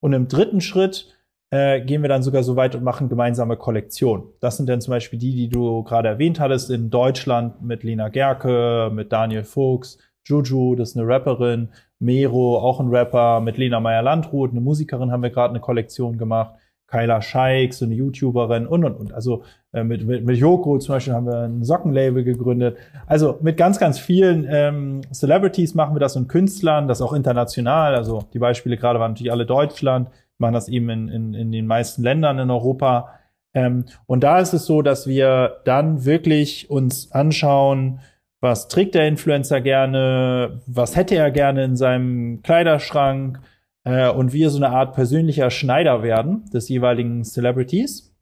Und 0.00 0.12
im 0.12 0.28
dritten 0.28 0.60
Schritt 0.60 1.13
äh, 1.54 1.80
gehen 1.80 2.02
wir 2.02 2.08
dann 2.08 2.24
sogar 2.24 2.42
so 2.42 2.56
weit 2.56 2.74
und 2.74 2.82
machen 2.82 3.08
gemeinsame 3.08 3.56
Kollektionen. 3.56 4.24
Das 4.40 4.56
sind 4.56 4.68
dann 4.68 4.80
zum 4.80 4.90
Beispiel 4.90 5.20
die, 5.20 5.34
die 5.34 5.48
du 5.48 5.84
gerade 5.84 6.08
erwähnt 6.08 6.40
hattest 6.40 6.68
in 6.68 6.90
Deutschland 6.90 7.62
mit 7.62 7.84
Lena 7.84 8.08
Gerke, 8.08 8.90
mit 8.92 9.12
Daniel 9.12 9.44
Fuchs, 9.44 9.98
Juju, 10.24 10.74
das 10.74 10.90
ist 10.90 10.96
eine 10.96 11.06
Rapperin, 11.06 11.68
Mero, 12.00 12.58
auch 12.58 12.80
ein 12.80 12.88
Rapper, 12.88 13.40
mit 13.40 13.56
Lena 13.56 13.78
Meyer-Landrut, 13.78 14.50
eine 14.50 14.60
Musikerin, 14.60 15.12
haben 15.12 15.22
wir 15.22 15.30
gerade 15.30 15.50
eine 15.50 15.60
Kollektion 15.60 16.18
gemacht. 16.18 16.54
Kyla 16.86 17.22
Scheik, 17.22 17.72
so 17.72 17.84
eine 17.84 17.94
YouTuberin 17.94 18.66
und 18.66 18.84
und 18.84 18.94
und. 18.94 19.12
Also 19.14 19.42
äh, 19.72 19.82
mit, 19.82 20.06
mit, 20.06 20.24
mit 20.24 20.36
Yoko 20.36 20.78
zum 20.78 20.94
Beispiel 20.94 21.14
haben 21.14 21.26
wir 21.26 21.40
ein 21.40 21.64
Sockenlabel 21.64 22.24
gegründet. 22.24 22.76
Also 23.06 23.38
mit 23.40 23.56
ganz, 23.56 23.78
ganz 23.78 23.98
vielen 23.98 24.46
ähm, 24.48 25.00
Celebrities 25.12 25.74
machen 25.74 25.94
wir 25.94 26.00
das 26.00 26.14
und 26.16 26.28
Künstlern, 26.28 26.86
das 26.86 27.00
auch 27.00 27.12
international. 27.12 27.94
Also 27.94 28.24
die 28.32 28.38
Beispiele 28.38 28.76
gerade 28.76 29.00
waren 29.00 29.12
natürlich 29.12 29.32
alle 29.32 29.46
Deutschland, 29.46 30.08
machen 30.38 30.54
das 30.54 30.68
eben 30.68 30.88
in, 30.90 31.08
in, 31.08 31.34
in 31.34 31.52
den 31.52 31.66
meisten 31.66 32.02
Ländern 32.02 32.38
in 32.38 32.50
Europa. 32.50 33.10
Ähm, 33.54 33.84
und 34.06 34.24
da 34.24 34.38
ist 34.38 34.52
es 34.52 34.66
so, 34.66 34.82
dass 34.82 35.06
wir 35.06 35.60
dann 35.64 36.04
wirklich 36.04 36.70
uns 36.70 37.12
anschauen, 37.12 38.00
was 38.40 38.68
trägt 38.68 38.94
der 38.94 39.08
Influencer 39.08 39.60
gerne, 39.60 40.60
was 40.66 40.96
hätte 40.96 41.14
er 41.14 41.30
gerne 41.30 41.64
in 41.64 41.76
seinem 41.76 42.42
Kleiderschrank, 42.42 43.40
äh, 43.84 44.10
und 44.10 44.32
wir 44.32 44.50
so 44.50 44.56
eine 44.56 44.70
Art 44.70 44.94
persönlicher 44.94 45.50
Schneider 45.50 46.02
werden 46.02 46.44
des 46.52 46.68
jeweiligen 46.68 47.22
Celebrities 47.24 48.14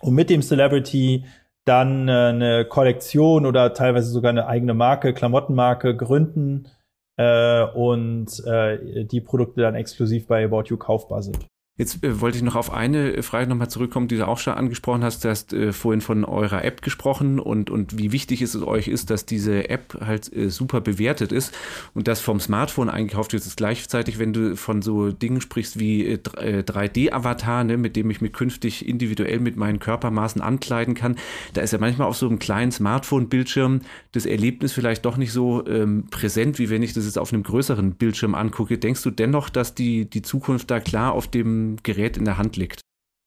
und 0.00 0.14
mit 0.14 0.30
dem 0.30 0.42
Celebrity 0.42 1.24
dann 1.64 2.08
äh, 2.08 2.12
eine 2.12 2.64
Kollektion 2.64 3.46
oder 3.46 3.72
teilweise 3.72 4.10
sogar 4.10 4.30
eine 4.30 4.46
eigene 4.46 4.74
Marke, 4.74 5.14
Klamottenmarke 5.14 5.96
gründen 5.96 6.68
äh, 7.20 7.64
und 7.74 8.42
äh, 8.46 9.04
die 9.04 9.20
Produkte 9.20 9.60
dann 9.60 9.74
exklusiv 9.74 10.26
bei 10.26 10.42
About 10.42 10.64
You 10.68 10.78
kaufbar 10.78 11.22
sind. 11.22 11.46
Jetzt 11.80 12.04
äh, 12.04 12.20
wollte 12.20 12.36
ich 12.36 12.42
noch 12.42 12.56
auf 12.56 12.70
eine 12.70 13.22
Frage 13.22 13.48
nochmal 13.48 13.70
zurückkommen, 13.70 14.06
die 14.06 14.18
du 14.18 14.28
auch 14.28 14.36
schon 14.36 14.52
angesprochen 14.52 15.02
hast. 15.02 15.24
Du 15.24 15.30
hast 15.30 15.54
äh, 15.54 15.72
vorhin 15.72 16.02
von 16.02 16.26
eurer 16.26 16.62
App 16.62 16.82
gesprochen 16.82 17.38
und, 17.40 17.70
und 17.70 17.96
wie 17.96 18.12
wichtig 18.12 18.42
es 18.42 18.54
euch 18.54 18.86
ist, 18.86 19.08
dass 19.08 19.24
diese 19.24 19.70
App 19.70 19.96
halt 19.98 20.30
äh, 20.30 20.50
super 20.50 20.82
bewertet 20.82 21.32
ist 21.32 21.54
und 21.94 22.06
das 22.06 22.20
vom 22.20 22.38
Smartphone 22.38 22.90
eingekauft 22.90 23.32
wird. 23.32 23.46
Ist 23.46 23.56
gleichzeitig, 23.56 24.18
wenn 24.18 24.34
du 24.34 24.56
von 24.56 24.82
so 24.82 25.10
Dingen 25.10 25.40
sprichst 25.40 25.78
wie 25.78 26.04
äh, 26.04 26.18
3D-Avatar, 26.18 27.62
äh, 27.62 27.64
ne, 27.64 27.76
mit 27.78 27.96
dem 27.96 28.10
ich 28.10 28.20
mich 28.20 28.34
künftig 28.34 28.86
individuell 28.86 29.40
mit 29.40 29.56
meinen 29.56 29.78
Körpermaßen 29.78 30.42
ankleiden 30.42 30.92
kann, 30.92 31.16
da 31.54 31.62
ist 31.62 31.72
ja 31.72 31.78
manchmal 31.78 32.08
auf 32.08 32.16
so 32.18 32.28
einem 32.28 32.38
kleinen 32.38 32.72
Smartphone-Bildschirm 32.72 33.80
das 34.12 34.26
Erlebnis 34.26 34.74
vielleicht 34.74 35.06
doch 35.06 35.16
nicht 35.16 35.32
so 35.32 35.66
ähm, 35.66 36.08
präsent, 36.10 36.58
wie 36.58 36.68
wenn 36.68 36.82
ich 36.82 36.92
das 36.92 37.06
jetzt 37.06 37.18
auf 37.18 37.32
einem 37.32 37.42
größeren 37.42 37.92
Bildschirm 37.92 38.34
angucke. 38.34 38.76
Denkst 38.76 39.02
du 39.02 39.10
dennoch, 39.10 39.48
dass 39.48 39.74
die, 39.74 40.04
die 40.04 40.20
Zukunft 40.20 40.70
da 40.70 40.78
klar 40.78 41.12
auf 41.12 41.26
dem 41.26 41.69
Gerät 41.82 42.16
in 42.16 42.24
der 42.24 42.38
Hand 42.38 42.56
liegt? 42.56 42.80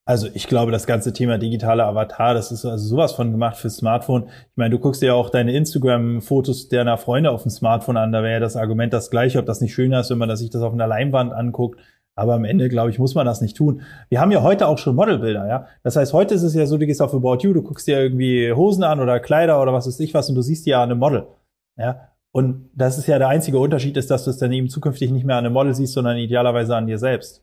Also 0.06 0.28
ich 0.34 0.48
glaube, 0.48 0.74
das 0.74 0.86
ganze 0.86 1.14
Thema 1.14 1.38
digitale 1.38 1.86
Avatar, 1.86 2.34
das 2.34 2.52
ist 2.52 2.66
also 2.66 2.86
sowas 2.86 3.14
von 3.14 3.32
gemacht 3.32 3.56
fürs 3.56 3.78
Smartphone. 3.78 4.26
Ich 4.26 4.58
meine, 4.58 4.72
du 4.72 4.80
guckst 4.80 5.02
dir 5.02 5.08
ja 5.08 5.14
auch 5.14 5.30
deine 5.30 5.54
Instagram-Fotos 5.54 6.68
deiner 6.68 6.98
Freunde 6.98 7.32
auf 7.32 7.44
dem 7.44 7.52
Smartphone 7.52 7.96
an, 7.96 8.12
da 8.12 8.22
wäre 8.22 8.34
ja 8.34 8.40
das 8.42 8.58
Argument 8.58 8.92
das 8.92 9.10
gleiche, 9.10 9.40
ob 9.40 9.46
das 9.46 9.62
nicht 9.62 9.74
schöner 9.74 10.02
ist, 10.02 10.10
wenn 10.10 10.18
man 10.18 10.36
sich 10.36 10.50
das 10.50 10.62
auf 10.62 10.74
einer 10.74 10.88
Leinwand 10.88 11.32
anguckt. 11.32 11.80
Aber 12.16 12.34
am 12.34 12.44
Ende, 12.44 12.70
glaube 12.70 12.92
ich, 12.92 13.00
muss 13.00 13.16
man 13.16 13.26
das 13.26 13.42
nicht 13.42 13.58
tun. 13.58 13.82
Wir 14.10 14.20
haben 14.20 14.32
ja 14.32 14.44
heute 14.44 14.68
auch 14.68 14.78
schon 14.78 14.96
Modelbilder, 14.96 15.48
ja. 15.48 15.68
Das 15.84 15.96
heißt, 15.96 16.14
heute 16.14 16.36
ist 16.36 16.44
es 16.44 16.54
ja 16.54 16.66
so, 16.66 16.78
du 16.78 16.86
gehst 16.86 17.02
auf 17.02 17.14
About 17.14 17.38
You, 17.40 17.54
du 17.54 17.64
guckst 17.64 17.88
dir 17.88 18.00
irgendwie 18.00 18.52
Hosen 18.52 18.84
an 18.84 19.00
oder 19.00 19.20
Kleider 19.20 19.62
oder 19.62 19.74
was 19.74 19.88
weiß 19.88 20.00
ich 20.02 20.14
was 20.14 20.30
und 20.30 20.36
du 20.36 20.42
siehst 20.42 20.68
ja 20.68 20.84
eine 20.84 20.96
Model. 20.96 21.28
Ja. 21.78 22.10
Und 22.32 22.70
das 22.76 22.98
ist 22.98 23.08
ja 23.08 23.20
der 23.20 23.30
einzige 23.30 23.58
Unterschied 23.58 23.96
ist, 23.96 24.12
dass 24.12 24.26
du 24.26 24.32
es 24.32 24.38
dann 24.38 24.52
eben 24.52 24.68
zukünftig 24.68 25.12
nicht 25.12 25.26
mehr 25.26 25.38
an 25.38 25.46
einem 25.46 25.54
Model 25.54 25.74
siehst, 25.74 25.94
sondern 25.94 26.18
idealerweise 26.18 26.76
an 26.76 26.88
dir 26.88 26.98
selbst. 26.98 27.43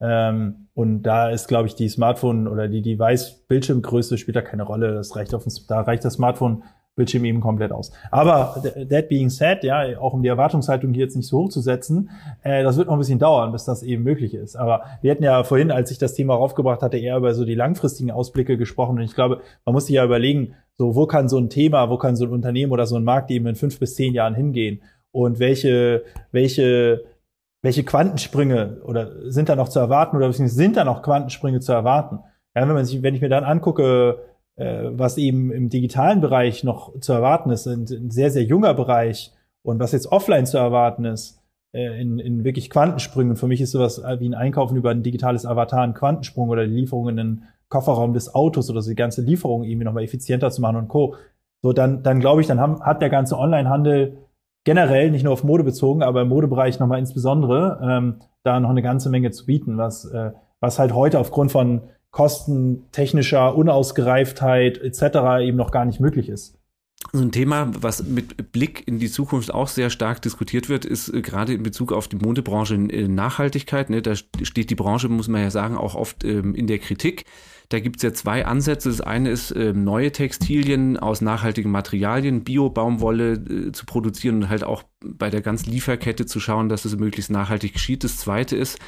Ähm, 0.00 0.68
und 0.74 1.02
da 1.02 1.28
ist, 1.30 1.48
glaube 1.48 1.68
ich, 1.68 1.74
die 1.74 1.88
Smartphone 1.88 2.48
oder 2.48 2.68
die 2.68 2.82
Device-Bildschirmgröße 2.82 4.18
spielt 4.18 4.36
da 4.36 4.42
keine 4.42 4.62
Rolle. 4.62 4.94
Das 4.94 5.14
reicht 5.16 5.34
auf, 5.34 5.44
da 5.68 5.80
reicht 5.82 6.04
das 6.04 6.14
Smartphone 6.14 6.62
Bildschirm 6.96 7.24
eben 7.24 7.40
komplett 7.40 7.72
aus. 7.72 7.92
Aber 8.10 8.62
that 8.90 9.08
being 9.08 9.30
said, 9.30 9.64
ja, 9.64 9.98
auch 9.98 10.12
um 10.12 10.22
die 10.22 10.28
Erwartungshaltung 10.28 10.92
hier 10.92 11.04
jetzt 11.04 11.16
nicht 11.16 11.28
so 11.28 11.38
hoch 11.38 11.48
zu 11.48 11.60
setzen, 11.60 12.10
äh, 12.42 12.62
das 12.62 12.76
wird 12.76 12.88
noch 12.88 12.94
ein 12.94 12.98
bisschen 12.98 13.18
dauern, 13.18 13.52
bis 13.52 13.64
das 13.64 13.82
eben 13.82 14.02
möglich 14.02 14.34
ist. 14.34 14.56
Aber 14.56 14.82
wir 15.00 15.10
hatten 15.10 15.22
ja 15.22 15.42
vorhin, 15.44 15.70
als 15.70 15.90
ich 15.90 15.98
das 15.98 16.14
Thema 16.14 16.34
raufgebracht 16.34 16.82
hatte, 16.82 16.98
eher 16.98 17.16
über 17.16 17.32
so 17.32 17.44
die 17.44 17.54
langfristigen 17.54 18.10
Ausblicke 18.10 18.58
gesprochen. 18.58 18.98
Und 18.98 19.04
ich 19.04 19.14
glaube, 19.14 19.40
man 19.64 19.72
muss 19.72 19.86
sich 19.86 19.96
ja 19.96 20.04
überlegen, 20.04 20.54
so 20.76 20.94
wo 20.94 21.06
kann 21.06 21.28
so 21.28 21.38
ein 21.38 21.48
Thema, 21.48 21.88
wo 21.90 21.96
kann 21.96 22.16
so 22.16 22.24
ein 22.24 22.32
Unternehmen 22.32 22.72
oder 22.72 22.86
so 22.86 22.96
ein 22.96 23.04
Markt 23.04 23.30
eben 23.30 23.46
in 23.46 23.54
fünf 23.54 23.78
bis 23.78 23.94
zehn 23.94 24.12
Jahren 24.12 24.34
hingehen? 24.34 24.82
Und 25.12 25.38
welche, 25.38 26.04
welche 26.32 27.04
welche 27.62 27.84
Quantensprünge 27.84 28.80
oder 28.84 29.30
sind 29.30 29.48
da 29.48 29.56
noch 29.56 29.68
zu 29.68 29.78
erwarten 29.78 30.16
oder 30.16 30.32
sind 30.32 30.76
da 30.76 30.84
noch 30.84 31.02
Quantensprünge 31.02 31.60
zu 31.60 31.72
erwarten? 31.72 32.20
Ja, 32.54 32.66
wenn 32.66 32.74
man 32.74 32.84
sich, 32.84 33.02
wenn 33.02 33.14
ich 33.14 33.20
mir 33.20 33.28
dann 33.28 33.44
angucke, 33.44 34.18
äh, 34.56 34.84
was 34.92 35.18
eben 35.18 35.52
im 35.52 35.68
digitalen 35.68 36.20
Bereich 36.20 36.64
noch 36.64 36.98
zu 37.00 37.12
erwarten 37.12 37.50
ist, 37.50 37.66
ein, 37.66 37.82
ein 37.82 38.10
sehr, 38.10 38.30
sehr 38.30 38.44
junger 38.44 38.74
Bereich 38.74 39.32
und 39.62 39.78
was 39.78 39.92
jetzt 39.92 40.10
offline 40.10 40.46
zu 40.46 40.58
erwarten 40.58 41.04
ist, 41.04 41.40
äh, 41.72 42.00
in, 42.00 42.18
in 42.18 42.44
wirklich 42.44 42.70
Quantensprüngen. 42.70 43.36
Für 43.36 43.46
mich 43.46 43.60
ist 43.60 43.72
sowas 43.72 44.02
wie 44.18 44.28
ein 44.28 44.34
Einkaufen 44.34 44.76
über 44.76 44.90
ein 44.90 45.02
digitales 45.02 45.46
Avatar 45.46 45.82
ein 45.82 45.94
Quantensprung 45.94 46.48
oder 46.48 46.66
die 46.66 46.74
Lieferung 46.74 47.08
in 47.08 47.16
den 47.16 47.42
Kofferraum 47.68 48.14
des 48.14 48.34
Autos 48.34 48.68
oder 48.70 48.82
so 48.82 48.90
die 48.90 48.96
ganze 48.96 49.22
Lieferung 49.22 49.62
irgendwie 49.64 49.84
nochmal 49.84 50.02
effizienter 50.02 50.50
zu 50.50 50.60
machen 50.60 50.76
und 50.76 50.88
Co. 50.88 51.14
So, 51.62 51.72
dann, 51.72 52.02
dann 52.02 52.20
glaube 52.20 52.40
ich, 52.40 52.46
dann 52.46 52.58
haben, 52.58 52.82
hat 52.82 53.02
der 53.02 53.10
ganze 53.10 53.38
Onlinehandel 53.38 54.16
generell, 54.64 55.10
nicht 55.10 55.24
nur 55.24 55.32
auf 55.32 55.44
Mode 55.44 55.64
bezogen, 55.64 56.02
aber 56.02 56.22
im 56.22 56.28
Modebereich 56.28 56.78
nochmal 56.78 56.98
insbesondere, 56.98 57.80
ähm, 57.82 58.16
da 58.42 58.60
noch 58.60 58.70
eine 58.70 58.82
ganze 58.82 59.10
Menge 59.10 59.30
zu 59.30 59.46
bieten, 59.46 59.78
was, 59.78 60.04
äh, 60.04 60.32
was 60.60 60.78
halt 60.78 60.94
heute 60.94 61.18
aufgrund 61.18 61.52
von 61.52 61.82
Kosten, 62.10 62.90
technischer 62.90 63.54
Unausgereiftheit 63.54 64.78
etc. 64.78 65.42
eben 65.42 65.56
noch 65.56 65.70
gar 65.70 65.84
nicht 65.84 66.00
möglich 66.00 66.28
ist. 66.28 66.60
So 67.12 67.22
ein 67.22 67.32
Thema, 67.32 67.70
was 67.80 68.04
mit 68.04 68.52
Blick 68.52 68.86
in 68.86 68.98
die 68.98 69.10
Zukunft 69.10 69.52
auch 69.52 69.68
sehr 69.68 69.90
stark 69.90 70.20
diskutiert 70.22 70.68
wird, 70.68 70.84
ist 70.84 71.08
äh, 71.08 71.22
gerade 71.22 71.54
in 71.54 71.62
Bezug 71.62 71.92
auf 71.92 72.08
die 72.08 72.16
Modebranche 72.16 72.74
äh, 72.74 73.08
Nachhaltigkeit. 73.08 73.90
Ne? 73.90 74.02
Da 74.02 74.14
steht 74.14 74.70
die 74.70 74.74
Branche, 74.74 75.08
muss 75.08 75.28
man 75.28 75.40
ja 75.40 75.50
sagen, 75.50 75.76
auch 75.76 75.94
oft 75.94 76.24
ähm, 76.24 76.54
in 76.54 76.66
der 76.66 76.78
Kritik. 76.78 77.24
Da 77.70 77.78
gibt 77.78 77.96
es 77.96 78.02
ja 78.02 78.12
zwei 78.12 78.44
Ansätze. 78.46 78.88
Das 78.88 79.00
eine 79.00 79.30
ist, 79.30 79.52
äh, 79.52 79.72
neue 79.72 80.10
Textilien 80.10 80.96
aus 80.96 81.20
nachhaltigen 81.20 81.70
Materialien, 81.70 82.42
Bio-Baumwolle 82.42 83.32
äh, 83.34 83.72
zu 83.72 83.86
produzieren 83.86 84.42
und 84.42 84.48
halt 84.48 84.64
auch 84.64 84.82
bei 85.00 85.30
der 85.30 85.40
ganzen 85.40 85.70
Lieferkette 85.70 86.26
zu 86.26 86.40
schauen, 86.40 86.68
dass 86.68 86.84
es 86.84 86.96
möglichst 86.98 87.30
nachhaltig 87.30 87.72
geschieht. 87.72 88.02
Das 88.02 88.18
zweite 88.18 88.56
ist, 88.56 88.78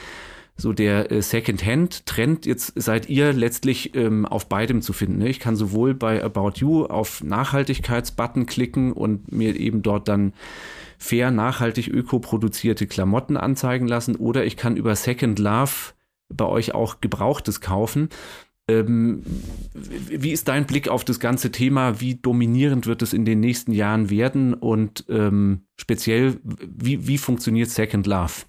so 0.56 0.72
der 0.72 1.12
äh, 1.12 1.22
Second-Hand-Trend. 1.22 2.44
Jetzt 2.44 2.72
seid 2.74 3.08
ihr 3.08 3.32
letztlich 3.32 3.94
ähm, 3.94 4.26
auf 4.26 4.48
beidem 4.48 4.82
zu 4.82 4.92
finden. 4.92 5.18
Ne? 5.18 5.28
Ich 5.28 5.38
kann 5.38 5.54
sowohl 5.54 5.94
bei 5.94 6.22
About 6.22 6.54
You 6.56 6.84
auf 6.84 7.22
Nachhaltigkeitsbutton 7.22 8.46
klicken 8.46 8.92
und 8.92 9.30
mir 9.30 9.54
eben 9.54 9.82
dort 9.82 10.08
dann 10.08 10.32
fair, 10.98 11.30
nachhaltig, 11.30 11.86
öko-produzierte 11.86 12.88
Klamotten 12.88 13.36
anzeigen 13.36 13.86
lassen 13.86 14.16
oder 14.16 14.44
ich 14.44 14.56
kann 14.56 14.76
über 14.76 14.96
Second 14.96 15.38
Love 15.38 15.92
bei 16.28 16.46
euch 16.46 16.74
auch 16.74 17.00
Gebrauchtes 17.00 17.60
kaufen. 17.60 18.08
Ähm, 18.68 19.24
wie 19.74 20.30
ist 20.30 20.48
dein 20.48 20.66
Blick 20.66 20.88
auf 20.88 21.04
das 21.04 21.18
ganze 21.18 21.50
Thema? 21.50 22.00
Wie 22.00 22.14
dominierend 22.14 22.86
wird 22.86 23.02
es 23.02 23.12
in 23.12 23.24
den 23.24 23.40
nächsten 23.40 23.72
Jahren 23.72 24.08
werden? 24.10 24.54
Und 24.54 25.04
ähm, 25.08 25.66
speziell, 25.76 26.38
wie, 26.44 27.06
wie 27.06 27.18
funktioniert 27.18 27.70
Second 27.70 28.06
Love? 28.06 28.44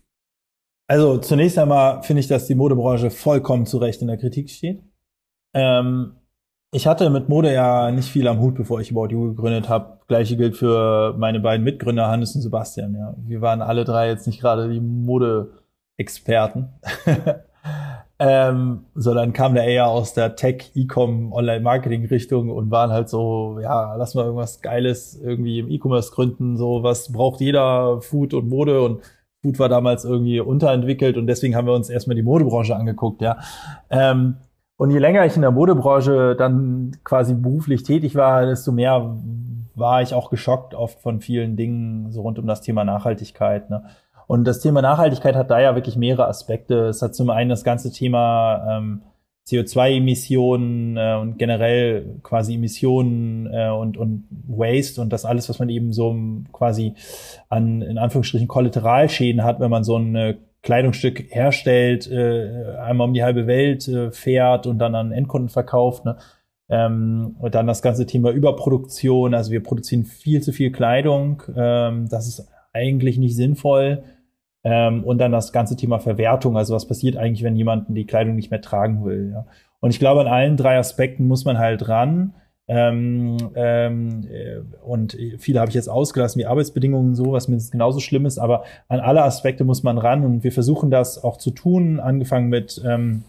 Also 0.88 1.17
zunächst 1.17 1.58
einmal 1.58 2.04
finde 2.04 2.19
ich, 2.19 2.28
dass 2.28 2.45
die 2.45 2.56
Modebranche 2.56 3.10
vollkommen 3.10 3.65
zu 3.65 3.78
Recht 3.78 4.02
in 4.02 4.08
der 4.08 4.17
Kritik 4.17 4.49
steht. 4.49 4.84
Ähm, 5.54 6.17
ich 6.71 6.88
hatte 6.88 7.10
mit 7.10 7.30
Mode 7.30 7.54
ja 7.54 7.91
nicht 7.91 8.10
viel 8.10 8.28
am 8.28 8.39
Hut, 8.39 8.56
bevor 8.56 8.82
ich 8.82 8.91
About 8.91 9.10
You 9.10 9.30
gegründet 9.30 9.69
habe. 9.69 9.99
Gleiche 10.08 10.38
gilt 10.38 10.58
für 10.58 11.15
meine 11.17 11.39
beiden 11.39 11.63
Mitgründer, 11.63 12.08
Hannes 12.08 12.36
und 12.36 12.41
Sebastian. 12.41 12.95
Ja. 12.95 13.15
Wir 13.17 13.41
waren 13.41 13.62
alle 13.62 13.86
drei 13.86 14.10
jetzt 14.10 14.28
nicht 14.28 14.41
gerade 14.41 14.69
die 14.69 14.82
Mode-Experten. 14.82 16.69
ähm, 18.26 18.86
sondern 18.96 19.34
kamen 19.34 19.54
da 19.54 19.64
eher 19.64 19.90
aus 19.90 20.14
der 20.14 20.38
Tech, 20.38 20.72
E-Com, 20.76 21.34
Online-Marketing-Richtung 21.34 22.50
und 22.52 22.72
waren 22.72 22.90
halt 22.90 23.10
so, 23.10 23.60
ja, 23.62 23.96
lass 23.96 24.16
mal 24.16 24.24
irgendwas 24.24 24.62
Geiles 24.62 25.20
irgendwie 25.22 25.60
im 25.60 25.70
E-Commerce 25.70 26.14
gründen, 26.14 26.56
so 26.56 26.84
was 26.84 27.12
braucht 27.12 27.42
jeder, 27.42 28.00
Food 28.00 28.34
und 28.34 28.48
Mode 28.48 28.82
und 28.82 29.02
Food 29.42 29.60
war 29.60 29.68
damals 29.68 30.06
irgendwie 30.06 30.40
unterentwickelt 30.40 31.18
und 31.18 31.28
deswegen 31.28 31.54
haben 31.54 31.68
wir 31.68 31.74
uns 31.74 31.90
erstmal 31.90 32.16
die 32.16 32.24
Modebranche 32.24 32.78
angeguckt, 32.78 33.22
ja. 33.22 33.40
Ähm, 33.90 34.38
und 34.78 34.92
je 34.92 35.00
länger 35.00 35.26
ich 35.26 35.36
in 35.36 35.42
der 35.42 35.52
Modebranche 35.52 36.38
dann 36.38 36.96
quasi 37.04 37.34
beruflich 37.34 37.84
tätig 37.84 38.16
war, 38.16 38.46
desto 38.46 38.72
mehr 38.72 39.18
war 39.76 40.02
ich 40.02 40.14
auch 40.14 40.30
geschockt 40.30 40.76
oft 40.76 41.02
von 41.02 41.20
vielen 41.20 41.58
Dingen 41.58 42.10
so 42.12 42.22
rund 42.22 42.40
um 42.40 42.48
das 42.48 42.62
Thema 42.62 42.86
Nachhaltigkeit. 42.86 43.70
Ne? 43.70 43.84
Und 44.28 44.46
das 44.46 44.60
Thema 44.60 44.82
Nachhaltigkeit 44.82 45.36
hat 45.36 45.52
da 45.52 45.60
ja 45.60 45.76
wirklich 45.76 45.96
mehrere 45.96 46.28
Aspekte. 46.28 46.88
Es 46.88 47.02
hat 47.02 47.16
zum 47.16 47.30
einen 47.30 47.50
das 47.50 47.64
ganze 47.64 47.92
Thema 47.92 48.78
ähm, 48.78 49.02
CO2-Emissionen 49.48 50.98
äh, 50.98 51.16
und 51.20 51.38
generell 51.38 52.20
quasi 52.24 52.56
Emissionen 52.56 53.48
äh, 53.52 53.70
und, 53.70 53.98
und 53.98 54.26
Waste 54.48 55.02
und 55.02 55.12
das 55.12 55.26
alles, 55.26 55.50
was 55.50 55.60
man 55.60 55.70
eben 55.70 55.92
so 55.92 56.16
quasi 56.54 56.94
an, 57.50 57.82
in 57.82 57.98
Anführungsstrichen, 57.98 58.48
Kollateralschäden 58.48 59.44
hat, 59.44 59.60
wenn 59.60 59.70
man 59.70 59.84
so 59.84 59.98
ein 59.98 60.16
äh, 60.16 60.38
Kleidungsstück 60.62 61.26
herstellt, 61.30 62.10
äh, 62.10 62.78
einmal 62.78 63.08
um 63.08 63.14
die 63.14 63.24
halbe 63.24 63.48
Welt 63.48 63.86
äh, 63.90 64.12
fährt 64.12 64.66
und 64.66 64.80
dann 64.80 64.96
an 64.96 65.12
Endkunden 65.12 65.50
verkauft. 65.50 66.06
Ne? 66.06 66.16
Ähm, 66.70 67.36
und 67.40 67.54
dann 67.54 67.68
das 67.68 67.82
ganze 67.82 68.06
Thema 68.06 68.32
Überproduktion. 68.32 69.34
Also 69.34 69.52
wir 69.52 69.62
produzieren 69.62 70.06
viel 70.06 70.42
zu 70.42 70.54
viel 70.54 70.72
Kleidung. 70.72 71.44
Ähm, 71.54 72.08
das 72.08 72.30
ist 72.30 72.48
eigentlich 72.72 73.18
nicht 73.18 73.36
sinnvoll. 73.36 74.04
Ähm, 74.63 75.04
und 75.04 75.17
dann 75.17 75.32
das 75.32 75.52
ganze 75.52 75.76
Thema 75.76 75.99
Verwertung. 75.99 76.58
Also 76.58 76.73
was 76.73 76.88
passiert 76.88 77.17
eigentlich, 77.17 77.43
wenn 77.43 77.56
jemand 77.56 77.86
die 77.89 78.06
Kleidung 78.06 78.36
nicht 78.36 78.52
mehr 78.52 78.62
tragen 78.62 79.04
will. 79.04 79.32
Ja? 79.34 79.45
Und 79.80 79.89
ich 79.89 79.99
glaube, 79.99 80.21
an 80.21 80.28
allen 80.28 80.58
drei 80.58 80.78
Aspekten 80.78 81.28
muss 81.28 81.43
man 81.45 81.58
halt 81.58 81.88
ran. 81.89 82.34
Ähm, 82.67 83.38
ähm, 83.56 84.26
äh, 84.32 84.60
und 84.86 85.17
viele 85.38 85.60
habe 85.60 85.67
ich 85.69 85.76
jetzt 85.76 85.89
ausgelassen, 85.89 86.39
wie 86.39 86.45
Arbeitsbedingungen 86.45 87.13
so, 87.13 87.34
was 87.34 87.49
mindestens 87.49 87.71
genauso 87.71 87.99
schlimm 87.99 88.26
ist, 88.26 88.38
aber 88.38 88.63
an 88.88 89.02
alle 89.02 89.23
Aspekte 89.23 89.65
muss 89.65 89.84
man 89.84 89.97
ran 89.97 90.23
und 90.23 90.45
wir 90.45 90.54
versuchen 90.54 90.89
das 90.89 91.21
auch 91.21 91.36
zu 91.36 91.52
tun, 91.52 91.99
angefangen 91.99 92.47
mit 92.47 92.82
ähm, 92.86 93.26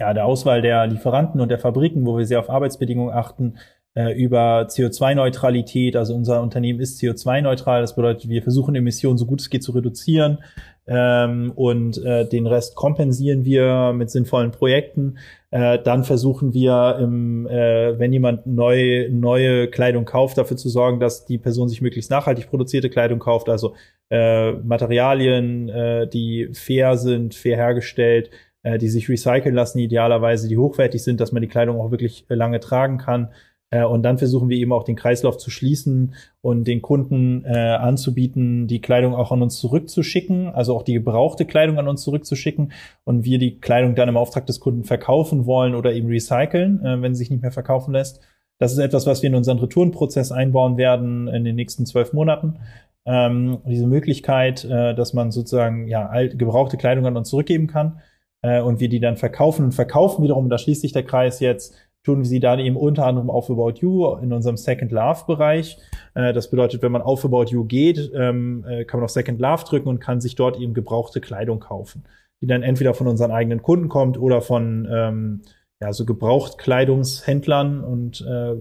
ja, 0.00 0.12
der 0.14 0.24
Auswahl 0.24 0.62
der 0.62 0.86
Lieferanten 0.88 1.40
und 1.40 1.50
der 1.50 1.60
Fabriken, 1.60 2.06
wo 2.06 2.18
wir 2.18 2.26
sehr 2.26 2.40
auf 2.40 2.50
Arbeitsbedingungen 2.50 3.14
achten, 3.14 3.54
äh, 3.94 4.12
über 4.12 4.62
CO2-Neutralität. 4.68 5.96
Also 5.96 6.14
unser 6.14 6.42
Unternehmen 6.42 6.80
ist 6.80 7.00
CO2-neutral. 7.00 7.80
Das 7.80 7.96
bedeutet, 7.96 8.28
wir 8.28 8.42
versuchen 8.42 8.74
Emissionen 8.74 9.18
so 9.18 9.26
gut 9.26 9.40
es 9.40 9.50
geht 9.50 9.62
zu 9.62 9.72
reduzieren. 9.72 10.38
Ähm, 10.86 11.52
und 11.54 12.02
äh, 12.04 12.28
den 12.28 12.46
Rest 12.46 12.74
kompensieren 12.74 13.44
wir 13.44 13.92
mit 13.92 14.10
sinnvollen 14.10 14.50
Projekten. 14.50 15.18
Äh, 15.50 15.78
dann 15.82 16.04
versuchen 16.04 16.52
wir, 16.52 16.98
im, 17.00 17.46
äh, 17.46 17.98
wenn 17.98 18.12
jemand 18.12 18.46
neu, 18.46 19.08
neue 19.10 19.68
Kleidung 19.68 20.04
kauft, 20.04 20.38
dafür 20.38 20.56
zu 20.56 20.68
sorgen, 20.68 21.00
dass 21.00 21.26
die 21.26 21.38
Person 21.38 21.68
sich 21.68 21.80
möglichst 21.80 22.10
nachhaltig 22.10 22.48
produzierte 22.48 22.90
Kleidung 22.90 23.18
kauft, 23.18 23.48
also 23.48 23.74
äh, 24.10 24.52
Materialien, 24.52 25.68
äh, 25.68 26.08
die 26.08 26.50
fair 26.52 26.96
sind, 26.96 27.34
fair 27.34 27.56
hergestellt, 27.56 28.30
äh, 28.62 28.78
die 28.78 28.88
sich 28.88 29.08
recyceln 29.08 29.54
lassen, 29.54 29.78
idealerweise, 29.78 30.48
die 30.48 30.58
hochwertig 30.58 31.02
sind, 31.02 31.20
dass 31.20 31.32
man 31.32 31.42
die 31.42 31.48
Kleidung 31.48 31.80
auch 31.80 31.90
wirklich 31.90 32.26
lange 32.28 32.60
tragen 32.60 32.98
kann. 32.98 33.28
Äh, 33.70 33.84
und 33.84 34.02
dann 34.02 34.18
versuchen 34.18 34.48
wir 34.48 34.56
eben 34.56 34.72
auch 34.72 34.84
den 34.84 34.96
Kreislauf 34.96 35.38
zu 35.38 35.50
schließen 35.50 36.14
und 36.42 36.64
den 36.64 36.82
Kunden 36.82 37.44
äh, 37.44 37.56
anzubieten, 37.56 38.66
die 38.66 38.80
Kleidung 38.80 39.14
auch 39.14 39.32
an 39.32 39.42
uns 39.42 39.58
zurückzuschicken, 39.58 40.48
also 40.48 40.76
auch 40.76 40.82
die 40.82 40.94
gebrauchte 40.94 41.46
Kleidung 41.46 41.78
an 41.78 41.88
uns 41.88 42.02
zurückzuschicken 42.02 42.72
und 43.04 43.24
wir 43.24 43.38
die 43.38 43.60
Kleidung 43.60 43.94
dann 43.94 44.08
im 44.08 44.16
Auftrag 44.16 44.46
des 44.46 44.60
Kunden 44.60 44.84
verkaufen 44.84 45.46
wollen 45.46 45.74
oder 45.74 45.92
eben 45.92 46.08
recyceln, 46.08 46.84
äh, 46.84 47.00
wenn 47.00 47.14
sie 47.14 47.20
sich 47.20 47.30
nicht 47.30 47.42
mehr 47.42 47.52
verkaufen 47.52 47.92
lässt. 47.92 48.20
Das 48.58 48.72
ist 48.72 48.78
etwas, 48.78 49.06
was 49.06 49.22
wir 49.22 49.30
in 49.30 49.36
unseren 49.36 49.58
Retourenprozess 49.58 50.32
einbauen 50.32 50.76
werden 50.76 51.28
in 51.28 51.44
den 51.44 51.56
nächsten 51.56 51.86
zwölf 51.86 52.12
Monaten. 52.12 52.58
Ähm, 53.06 53.60
diese 53.64 53.86
Möglichkeit, 53.86 54.64
äh, 54.64 54.94
dass 54.94 55.14
man 55.14 55.30
sozusagen 55.30 55.88
ja 55.88 56.06
alt, 56.06 56.38
gebrauchte 56.38 56.76
Kleidung 56.76 57.06
an 57.06 57.16
uns 57.16 57.30
zurückgeben 57.30 57.66
kann 57.68 58.00
äh, 58.42 58.60
und 58.60 58.78
wir 58.80 58.90
die 58.90 59.00
dann 59.00 59.16
verkaufen 59.16 59.64
und 59.64 59.72
verkaufen 59.72 60.22
wiederum, 60.22 60.50
da 60.50 60.58
schließt 60.58 60.82
sich 60.82 60.92
der 60.92 61.04
Kreis 61.04 61.40
jetzt 61.40 61.74
tun 62.02 62.18
wir 62.18 62.24
sie 62.24 62.40
dann 62.40 62.58
eben 62.58 62.76
unter 62.76 63.06
anderem 63.06 63.30
auf 63.30 63.50
About 63.50 63.74
You 63.80 64.16
in 64.16 64.32
unserem 64.32 64.56
Second 64.56 64.92
Love 64.92 65.24
Bereich. 65.26 65.78
Äh, 66.14 66.32
das 66.32 66.50
bedeutet, 66.50 66.82
wenn 66.82 66.92
man 66.92 67.02
auf 67.02 67.24
About 67.24 67.46
You 67.50 67.64
geht, 67.64 68.10
ähm, 68.14 68.64
äh, 68.68 68.84
kann 68.84 69.00
man 69.00 69.04
auf 69.04 69.10
Second 69.10 69.40
Love 69.40 69.64
drücken 69.64 69.88
und 69.88 70.00
kann 70.00 70.20
sich 70.20 70.34
dort 70.34 70.58
eben 70.58 70.74
gebrauchte 70.74 71.20
Kleidung 71.20 71.60
kaufen, 71.60 72.04
die 72.40 72.46
dann 72.46 72.62
entweder 72.62 72.94
von 72.94 73.06
unseren 73.06 73.30
eigenen 73.30 73.62
Kunden 73.62 73.88
kommt 73.88 74.18
oder 74.18 74.40
von 74.40 74.88
ähm, 74.90 75.42
ja, 75.82 75.92
so 75.92 76.04
Gebrauchtkleidungshändlern 76.04 77.82
und 77.82 78.20
äh, 78.20 78.54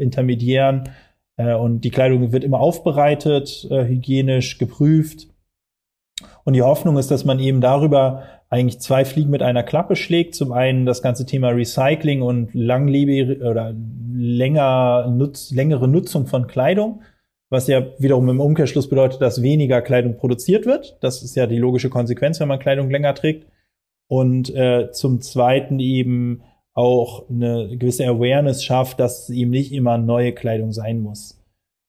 Intermediären. 0.00 0.88
und 1.36 1.82
die 1.82 1.90
Kleidung 1.90 2.32
wird 2.32 2.44
immer 2.44 2.60
aufbereitet, 2.60 3.68
hygienisch 3.68 4.56
geprüft. 4.56 5.28
Und 6.44 6.54
die 6.54 6.62
Hoffnung 6.62 6.96
ist, 6.96 7.10
dass 7.10 7.24
man 7.24 7.38
eben 7.38 7.60
darüber 7.60 8.22
eigentlich 8.48 8.80
zwei 8.80 9.04
Fliegen 9.04 9.30
mit 9.30 9.42
einer 9.42 9.62
Klappe 9.62 9.96
schlägt. 9.96 10.34
Zum 10.34 10.52
einen 10.52 10.86
das 10.86 11.02
ganze 11.02 11.26
Thema 11.26 11.48
Recycling 11.50 12.22
und 12.22 12.54
langlebige 12.54 13.38
oder 13.48 13.74
länger 14.14 15.08
nutz, 15.10 15.50
längere 15.50 15.88
Nutzung 15.88 16.26
von 16.26 16.46
Kleidung, 16.46 17.02
was 17.50 17.66
ja 17.66 17.86
wiederum 17.98 18.28
im 18.28 18.40
Umkehrschluss 18.40 18.88
bedeutet, 18.88 19.20
dass 19.20 19.42
weniger 19.42 19.82
Kleidung 19.82 20.16
produziert 20.16 20.64
wird. 20.64 20.96
Das 21.00 21.22
ist 21.22 21.36
ja 21.36 21.46
die 21.46 21.58
logische 21.58 21.90
Konsequenz, 21.90 22.40
wenn 22.40 22.48
man 22.48 22.58
Kleidung 22.58 22.90
länger 22.90 23.14
trägt. 23.14 23.46
Und 24.08 24.54
äh, 24.54 24.90
zum 24.92 25.20
zweiten 25.20 25.80
eben 25.80 26.42
auch 26.72 27.28
eine 27.28 27.76
gewisse 27.76 28.06
Awareness 28.06 28.62
schafft, 28.62 29.00
dass 29.00 29.30
eben 29.30 29.50
nicht 29.50 29.72
immer 29.72 29.98
neue 29.98 30.32
Kleidung 30.32 30.72
sein 30.72 31.00
muss. 31.00 31.42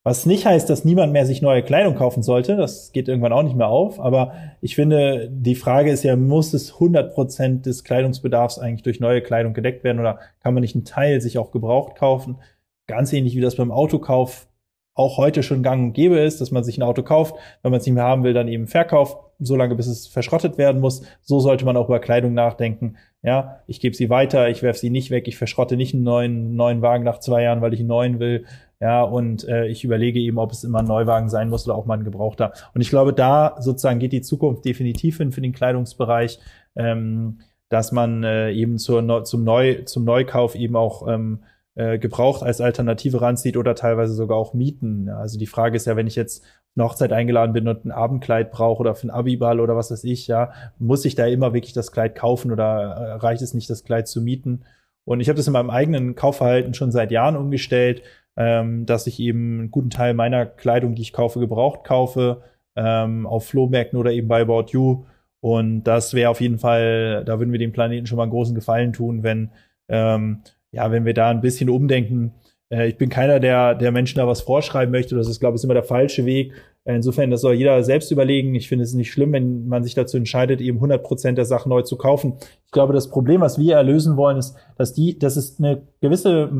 Was 0.08 0.24
nicht 0.24 0.46
heißt, 0.46 0.70
dass 0.70 0.86
niemand 0.86 1.12
mehr 1.12 1.26
sich 1.26 1.42
neue 1.42 1.62
Kleidung 1.62 1.94
kaufen 1.94 2.22
sollte. 2.22 2.56
Das 2.56 2.92
geht 2.92 3.08
irgendwann 3.08 3.34
auch 3.34 3.42
nicht 3.42 3.56
mehr 3.56 3.68
auf. 3.68 4.00
Aber 4.00 4.32
ich 4.62 4.74
finde, 4.74 5.28
die 5.30 5.54
Frage 5.54 5.90
ist 5.90 6.02
ja, 6.02 6.16
muss 6.16 6.54
es 6.54 6.72
100 6.72 7.12
Prozent 7.12 7.66
des 7.66 7.84
Kleidungsbedarfs 7.84 8.58
eigentlich 8.58 8.82
durch 8.82 9.00
neue 9.00 9.20
Kleidung 9.20 9.52
gedeckt 9.52 9.84
werden 9.84 10.00
oder 10.00 10.18
kann 10.42 10.54
man 10.54 10.62
nicht 10.62 10.74
einen 10.74 10.86
Teil 10.86 11.20
sich 11.20 11.36
auch 11.36 11.50
gebraucht 11.50 11.94
kaufen? 11.94 12.38
Ganz 12.86 13.12
ähnlich 13.12 13.36
wie 13.36 13.42
das 13.42 13.56
beim 13.56 13.70
Autokauf 13.70 14.48
auch 14.94 15.18
heute 15.18 15.42
schon 15.42 15.62
gang 15.62 15.82
und 15.82 15.92
gäbe 15.92 16.18
ist, 16.18 16.40
dass 16.40 16.52
man 16.52 16.64
sich 16.64 16.78
ein 16.78 16.82
Auto 16.82 17.02
kauft, 17.02 17.36
wenn 17.60 17.70
man 17.70 17.78
es 17.78 17.86
nicht 17.86 17.94
mehr 17.94 18.04
haben 18.04 18.24
will, 18.24 18.32
dann 18.32 18.48
eben 18.48 18.66
verkauft, 18.66 19.18
solange 19.38 19.74
bis 19.74 19.88
es 19.88 20.06
verschrottet 20.06 20.56
werden 20.56 20.80
muss. 20.80 21.02
So 21.20 21.38
sollte 21.38 21.66
man 21.66 21.76
auch 21.76 21.88
über 21.88 22.00
Kleidung 22.00 22.32
nachdenken. 22.32 22.96
Ja, 23.22 23.60
ich 23.66 23.78
gebe 23.78 23.94
sie 23.94 24.08
weiter, 24.08 24.48
ich 24.48 24.62
werfe 24.62 24.80
sie 24.80 24.90
nicht 24.90 25.10
weg, 25.10 25.28
ich 25.28 25.36
verschrotte 25.36 25.76
nicht 25.76 25.92
einen 25.92 26.02
neuen, 26.02 26.56
neuen 26.56 26.80
Wagen 26.80 27.04
nach 27.04 27.20
zwei 27.20 27.42
Jahren, 27.42 27.60
weil 27.60 27.74
ich 27.74 27.80
einen 27.80 27.88
neuen 27.88 28.18
will, 28.18 28.46
ja, 28.80 29.02
und 29.02 29.46
äh, 29.48 29.66
ich 29.66 29.82
überlege 29.82 30.20
eben, 30.20 30.38
ob 30.38 30.52
es 30.52 30.62
immer 30.62 30.78
ein 30.78 30.84
Neuwagen 30.84 31.28
sein 31.28 31.48
muss 31.48 31.66
oder 31.66 31.76
auch 31.76 31.86
mal 31.86 31.98
ein 31.98 32.04
gebrauchter. 32.04 32.52
Und 32.74 32.80
ich 32.80 32.90
glaube, 32.90 33.12
da 33.12 33.56
sozusagen 33.58 33.98
geht 33.98 34.12
die 34.12 34.20
Zukunft 34.20 34.64
definitiv 34.64 35.18
hin 35.18 35.32
für 35.32 35.40
den 35.40 35.52
Kleidungsbereich, 35.52 36.38
ähm, 36.76 37.40
dass 37.68 37.90
man 37.90 38.22
äh, 38.22 38.52
eben 38.52 38.78
zur, 38.78 39.24
zum, 39.24 39.42
Neu, 39.42 39.82
zum 39.82 40.04
Neukauf 40.04 40.54
eben 40.54 40.76
auch 40.76 41.08
ähm, 41.08 41.42
äh, 41.74 41.98
gebraucht 41.98 42.44
als 42.44 42.60
Alternative 42.60 43.20
ranzieht 43.20 43.56
oder 43.56 43.74
teilweise 43.74 44.14
sogar 44.14 44.38
auch 44.38 44.54
mieten. 44.54 45.08
Also 45.08 45.38
die 45.38 45.46
Frage 45.46 45.76
ist 45.76 45.86
ja, 45.86 45.96
wenn 45.96 46.06
ich 46.06 46.16
jetzt 46.16 46.44
eine 46.76 46.84
Hochzeit 46.84 47.12
eingeladen 47.12 47.52
bin 47.52 47.66
und 47.66 47.84
ein 47.84 47.90
Abendkleid 47.90 48.52
brauche 48.52 48.80
oder 48.80 48.94
für 48.94 49.02
einen 49.02 49.10
Abiball 49.10 49.58
oder 49.58 49.74
was 49.74 49.90
weiß 49.90 50.04
ich, 50.04 50.28
ja, 50.28 50.52
muss 50.78 51.04
ich 51.04 51.16
da 51.16 51.26
immer 51.26 51.52
wirklich 51.52 51.72
das 51.72 51.90
Kleid 51.90 52.14
kaufen 52.14 52.52
oder 52.52 52.66
äh, 52.66 53.12
reicht 53.14 53.42
es 53.42 53.54
nicht, 53.54 53.68
das 53.68 53.82
Kleid 53.82 54.06
zu 54.06 54.22
mieten? 54.22 54.64
Und 55.04 55.20
ich 55.20 55.28
habe 55.28 55.36
das 55.36 55.46
in 55.46 55.52
meinem 55.54 55.70
eigenen 55.70 56.14
Kaufverhalten 56.14 56.74
schon 56.74 56.92
seit 56.92 57.10
Jahren 57.10 57.36
umgestellt 57.36 58.02
ähm, 58.38 58.86
dass 58.86 59.08
ich 59.08 59.18
eben 59.18 59.58
einen 59.58 59.70
guten 59.72 59.90
Teil 59.90 60.14
meiner 60.14 60.46
Kleidung, 60.46 60.94
die 60.94 61.02
ich 61.02 61.12
kaufe, 61.12 61.40
gebraucht 61.40 61.82
kaufe, 61.82 62.42
ähm, 62.76 63.26
auf 63.26 63.46
Flohmärkten 63.46 63.98
oder 63.98 64.12
eben 64.12 64.28
bei 64.28 64.42
About 64.42 64.66
You. 64.68 65.04
Und 65.40 65.82
das 65.84 66.14
wäre 66.14 66.30
auf 66.30 66.40
jeden 66.40 66.58
Fall, 66.58 67.24
da 67.26 67.40
würden 67.40 67.50
wir 67.50 67.58
dem 67.58 67.72
Planeten 67.72 68.06
schon 68.06 68.16
mal 68.16 68.22
einen 68.22 68.32
großen 68.32 68.54
Gefallen 68.54 68.92
tun, 68.92 69.24
wenn, 69.24 69.50
ähm, 69.88 70.42
ja, 70.70 70.90
wenn 70.92 71.04
wir 71.04 71.14
da 71.14 71.30
ein 71.30 71.40
bisschen 71.40 71.68
umdenken. 71.68 72.32
Äh, 72.70 72.88
ich 72.88 72.96
bin 72.96 73.08
keiner, 73.08 73.40
der, 73.40 73.74
der 73.74 73.90
Menschen 73.90 74.18
da 74.18 74.28
was 74.28 74.40
vorschreiben 74.42 74.92
möchte. 74.92 75.16
Das 75.16 75.28
ist, 75.28 75.40
glaube 75.40 75.56
ich, 75.56 75.64
immer 75.64 75.74
der 75.74 75.82
falsche 75.82 76.24
Weg. 76.24 76.52
Insofern, 76.84 77.30
das 77.30 77.40
soll 77.40 77.54
jeder 77.54 77.82
selbst 77.82 78.12
überlegen. 78.12 78.54
Ich 78.54 78.68
finde 78.68 78.84
es 78.84 78.94
nicht 78.94 79.10
schlimm, 79.10 79.32
wenn 79.32 79.66
man 79.66 79.82
sich 79.82 79.94
dazu 79.94 80.16
entscheidet, 80.16 80.60
eben 80.60 80.78
100 80.78 81.02
Prozent 81.02 81.38
der 81.38 81.44
Sachen 81.44 81.70
neu 81.70 81.82
zu 81.82 81.96
kaufen. 81.96 82.34
Ich 82.66 82.70
glaube, 82.70 82.92
das 82.92 83.10
Problem, 83.10 83.40
was 83.40 83.58
wir 83.58 83.76
erlösen 83.76 84.16
wollen, 84.16 84.38
ist, 84.38 84.56
dass 84.76 84.94
die, 84.94 85.18
dass 85.18 85.36
es 85.36 85.58
eine 85.58 85.82
gewisse 86.00 86.50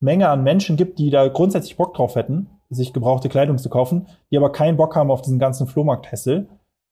Menge 0.00 0.28
an 0.28 0.42
Menschen 0.42 0.76
gibt, 0.76 0.98
die 0.98 1.10
da 1.10 1.28
grundsätzlich 1.28 1.76
Bock 1.76 1.94
drauf 1.94 2.14
hätten, 2.14 2.48
sich 2.70 2.92
gebrauchte 2.92 3.28
Kleidung 3.28 3.58
zu 3.58 3.68
kaufen, 3.68 4.06
die 4.30 4.36
aber 4.36 4.52
keinen 4.52 4.76
Bock 4.76 4.96
haben 4.96 5.10
auf 5.10 5.22
diesen 5.22 5.38
ganzen 5.38 5.66
Flohmarkt-Hessel. 5.66 6.48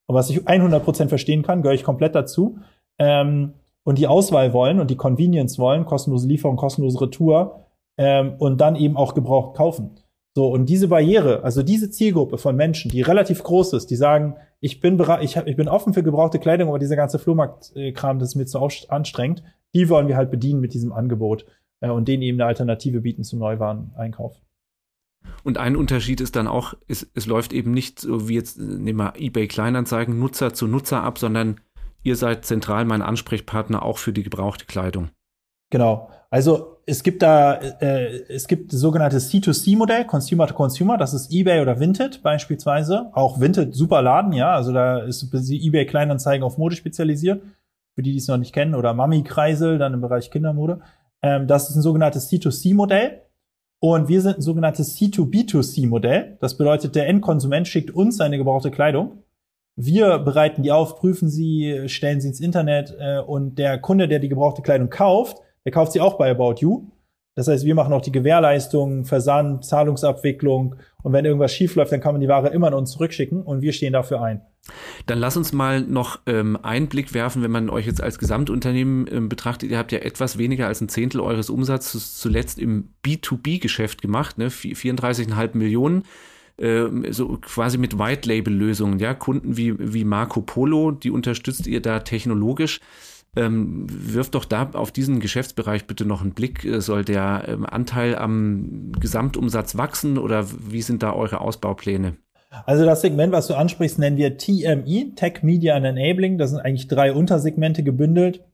Was 0.09 0.31
ich 0.31 0.47
100 0.47 0.85
Prozent 0.85 1.09
verstehen 1.09 1.43
kann, 1.43 1.63
gehöre 1.63 1.75
ich 1.75 1.85
komplett 1.85 2.15
dazu. 2.15 2.59
Ähm, 2.99 3.55
und 3.85 3.99
die 3.99 4.07
Auswahl 4.07 4.53
wollen 4.53 4.79
und 4.81 4.91
die 4.91 4.97
Convenience 4.97 5.59
wollen, 5.59 5.85
kostenlose 5.85 6.29
Lieferung, 6.29 6.57
kostenlose 6.57 7.01
Retour 7.01 7.67
ähm, 7.99 8.35
und 8.39 8.61
dann 8.61 8.77
eben 8.77 8.97
auch 8.97 9.15
gebraucht 9.15 9.57
kaufen. 9.57 9.97
So, 10.35 10.49
und 10.49 10.67
diese 10.67 10.89
Barriere, 10.89 11.43
also 11.43 11.63
diese 11.63 11.91
Zielgruppe 11.91 12.39
von 12.39 12.57
Menschen, 12.57 12.91
die 12.91 13.03
relativ 13.03 13.43
groß 13.43 13.75
ist, 13.75 13.91
die 13.91 13.97
sagen, 13.97 14.37
ich 14.61 14.81
bin 14.81 14.97
bereit, 14.97 15.23
ich, 15.23 15.37
ich 15.37 15.57
bin 15.57 15.69
offen 15.69 15.93
für 15.93 16.03
gebrauchte 16.03 16.39
Kleidung, 16.39 16.69
aber 16.69 16.79
dieser 16.79 16.97
ganze 16.97 17.19
Flohmarktkram, 17.19 18.19
das 18.19 18.31
ist 18.31 18.35
mir 18.37 18.47
zu 18.47 18.59
anstrengend, 18.89 19.43
die 19.75 19.89
wollen 19.89 20.09
wir 20.09 20.17
halt 20.17 20.31
bedienen 20.31 20.61
mit 20.61 20.73
diesem 20.73 20.93
Angebot 20.93 21.45
äh, 21.83 21.91
und 21.91 22.09
denen 22.09 22.23
eben 22.23 22.41
eine 22.41 22.47
Alternative 22.47 23.03
bieten 23.03 23.25
zum 23.25 23.41
Neuwareneinkauf. 23.41 24.41
Und 25.45 25.59
ein 25.59 25.77
Unterschied 25.77 26.21
ist 26.21 26.37
dann 26.37 26.49
auch, 26.49 26.75
es, 26.89 27.07
es 27.15 27.27
läuft 27.27 27.53
eben 27.53 27.73
nicht 27.73 28.01
so 28.01 28.29
wie 28.29 28.35
jetzt, 28.35 28.59
nehmen 28.59 28.99
wir 28.99 29.15
eBay 29.17 29.47
Kleinanzeigen, 29.47 30.19
Nutzer 30.19 30.55
zu 30.55 30.67
Nutzer 30.67 31.03
ab, 31.03 31.19
sondern 31.19 31.61
ihr 32.03 32.17
seid 32.17 32.45
zentral 32.45 32.85
mein 32.85 33.03
Ansprechpartner 33.03 33.83
auch 33.83 33.99
für 33.99 34.13
die 34.13 34.23
gebrauchte 34.23 34.65
Kleidung. 34.65 35.11
Genau. 35.71 36.11
Also 36.31 36.79
es 36.87 37.03
gibt 37.03 37.23
da, 37.23 37.55
äh, 37.55 38.23
es 38.29 38.49
gibt 38.49 38.73
das 38.73 38.81
sogenannte 38.81 39.19
C2C-Modell, 39.19 40.07
Consumer 40.07 40.47
to 40.47 40.55
Consumer, 40.55 40.97
das 40.97 41.15
ist 41.15 41.33
eBay 41.33 41.61
oder 41.61 41.79
Vinted 41.79 42.23
beispielsweise. 42.23 43.11
Auch 43.13 43.41
Vinted, 43.41 43.75
super 43.75 44.03
Laden, 44.03 44.33
ja. 44.33 44.53
Also 44.55 44.73
da 44.73 44.99
ist 44.99 45.23
eBay 45.33 45.87
Kleinanzeigen 45.87 46.45
auf 46.45 46.59
Mode 46.59 46.75
spezialisiert, 46.75 47.43
für 47.95 48.03
die, 48.03 48.13
die 48.13 48.19
es 48.19 48.29
noch 48.29 48.39
nicht 48.39 48.53
kennen, 48.53 48.75
oder 48.75 48.95
Mami-Kreisel, 48.95 49.79
dann 49.79 49.95
im 49.95 50.01
Bereich 50.01 50.31
Kindermode. 50.31 50.81
Ähm, 51.23 51.47
das 51.47 51.71
ist 51.71 51.77
ein 51.77 51.83
sogenanntes 51.83 52.31
C2C-Modell. 52.31 53.23
Und 53.81 54.09
wir 54.09 54.21
sind 54.21 54.37
ein 54.37 54.43
sogenanntes 54.43 54.97
C2B2C-Modell. 54.97 56.37
Das 56.41 56.57
bedeutet, 56.57 56.95
der 56.95 57.09
Endkonsument 57.09 57.67
schickt 57.67 57.91
uns 57.91 58.17
seine 58.17 58.39
gebrauchte 58.39 58.71
Kleidung. 58.71 59.25
Wir 59.75 60.19
bereiten 60.19 60.63
die 60.63 60.71
auf, 60.71 60.97
prüfen 60.97 61.29
sie, 61.29 61.85
stellen 61.87 62.21
sie 62.21 62.29
ins 62.29 62.41
Internet 62.41 62.95
äh, 62.99 63.19
und 63.19 63.57
der 63.59 63.79
Kunde, 63.79 64.07
der 64.07 64.19
die 64.19 64.29
gebrauchte 64.29 64.63
Kleidung 64.63 64.91
kauft, 64.91 65.39
der 65.65 65.73
kauft 65.73 65.93
sie 65.93 66.01
auch 66.01 66.15
bei 66.15 66.31
About 66.31 66.57
You. 66.61 66.85
Das 67.35 67.49
heißt, 67.49 67.65
wir 67.65 67.75
machen 67.75 67.95
auch 67.95 68.03
die 68.03 68.13
Gewährleistung, 68.13 69.05
Versand, 69.07 69.65
Zahlungsabwicklung 69.65 70.77
und 71.03 71.13
wenn 71.13 71.25
irgendwas 71.25 71.53
schief 71.53 71.75
läuft, 71.75 71.93
dann 71.93 72.01
kann 72.01 72.13
man 72.15 72.21
die 72.21 72.29
Ware 72.29 72.49
immer 72.49 72.67
an 72.67 72.75
uns 72.75 72.93
zurückschicken 72.93 73.43
und 73.43 73.63
wir 73.63 73.73
stehen 73.73 73.95
dafür 73.95 74.21
ein. 74.21 74.43
Dann 75.07 75.19
lass 75.19 75.37
uns 75.37 75.53
mal 75.53 75.81
noch 75.81 76.21
ähm, 76.27 76.59
einen 76.63 76.89
Blick 76.89 77.15
werfen, 77.15 77.43
wenn 77.43 77.51
man 77.51 77.71
euch 77.71 77.87
jetzt 77.87 78.03
als 78.03 78.19
Gesamtunternehmen 78.19 79.09
ähm, 79.11 79.29
betrachtet. 79.29 79.71
Ihr 79.71 79.79
habt 79.79 79.93
ja 79.93 79.99
etwas 80.01 80.39
weniger 80.39 80.69
als 80.69 80.81
ein 80.81 80.89
Zehntel 80.89 81.21
eures 81.21 81.51
Umsatzes 81.51 82.17
zuletzt 82.19 82.59
im 82.59 82.91
B2B-Geschäft 83.05 84.03
gemacht, 84.03 84.39
ne? 84.39 84.49
34,5 84.49 85.57
Millionen. 85.57 86.05
Ähm, 86.59 87.07
so 87.11 87.39
quasi 87.39 87.79
mit 87.79 87.99
White-Label-Lösungen, 87.99 88.99
ja, 89.01 89.15
Kunden 89.15 89.57
wie, 89.57 89.75
wie 89.79 90.05
Marco 90.05 90.43
Polo, 90.43 90.93
die 90.93 91.11
unterstützt 91.11 91.67
ihr 91.67 91.81
da 91.81 92.01
technologisch. 92.01 92.79
Ähm, 93.35 93.87
wirft 93.89 94.35
doch 94.35 94.45
da 94.45 94.71
auf 94.75 94.93
diesen 94.93 95.19
Geschäftsbereich 95.19 95.87
bitte 95.87 96.05
noch 96.05 96.21
einen 96.21 96.35
Blick. 96.35 96.65
Äh, 96.65 96.81
soll 96.81 97.05
der 97.05 97.45
ähm, 97.49 97.65
Anteil 97.65 98.15
am 98.15 98.93
Gesamtumsatz 99.01 99.77
wachsen 99.77 100.19
oder 100.19 100.47
wie 100.69 100.83
sind 100.83 101.03
da 101.03 101.15
eure 101.15 101.41
Ausbaupläne? 101.41 102.17
Also 102.67 102.85
das 102.85 103.01
Segment, 103.01 103.33
was 103.33 103.47
du 103.47 103.55
ansprichst, 103.55 103.99
nennen 103.99 104.19
wir 104.19 104.37
TME, 104.37 105.15
Tech, 105.15 105.43
Media 105.43 105.75
and 105.75 105.87
Enabling. 105.87 106.37
Das 106.37 106.51
sind 106.51 106.61
eigentlich 106.61 106.89
drei 106.89 107.15
Untersegmente 107.15 107.83
gebündelt. 107.83 108.45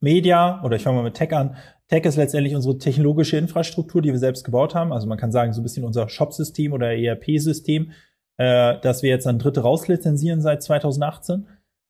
Media, 0.00 0.62
oder 0.64 0.76
ich 0.76 0.82
fange 0.82 0.96
mal 0.96 1.02
mit 1.02 1.14
Tech 1.14 1.34
an. 1.34 1.56
Tech 1.88 2.04
ist 2.04 2.16
letztendlich 2.16 2.54
unsere 2.54 2.78
technologische 2.78 3.36
Infrastruktur, 3.36 4.00
die 4.00 4.12
wir 4.12 4.18
selbst 4.18 4.44
gebaut 4.44 4.74
haben. 4.74 4.92
Also 4.92 5.06
man 5.06 5.18
kann 5.18 5.32
sagen, 5.32 5.52
so 5.52 5.60
ein 5.60 5.64
bisschen 5.64 5.84
unser 5.84 6.08
Shop-System 6.08 6.72
oder 6.72 6.92
ERP-System, 6.92 7.92
äh, 8.38 8.76
das 8.80 9.02
wir 9.02 9.10
jetzt 9.10 9.26
an 9.26 9.38
Dritte 9.38 9.60
rauslizenzieren 9.60 10.40
seit 10.40 10.62
2018. 10.62 11.46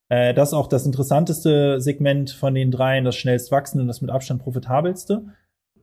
Äh, 0.09 0.35
das 0.35 0.51
ist 0.51 0.55
auch 0.55 0.67
das 0.67 0.87
interessanteste 0.87 1.81
Segment 1.81 2.31
von 2.31 2.55
den 2.55 2.71
dreien, 2.71 3.05
das 3.05 3.17
schnellst 3.17 3.51
wachsende 3.51 3.83
und 3.83 3.89
das 3.89 4.01
mit 4.01 4.11
Abstand 4.11 4.43
profitabelste. 4.43 5.25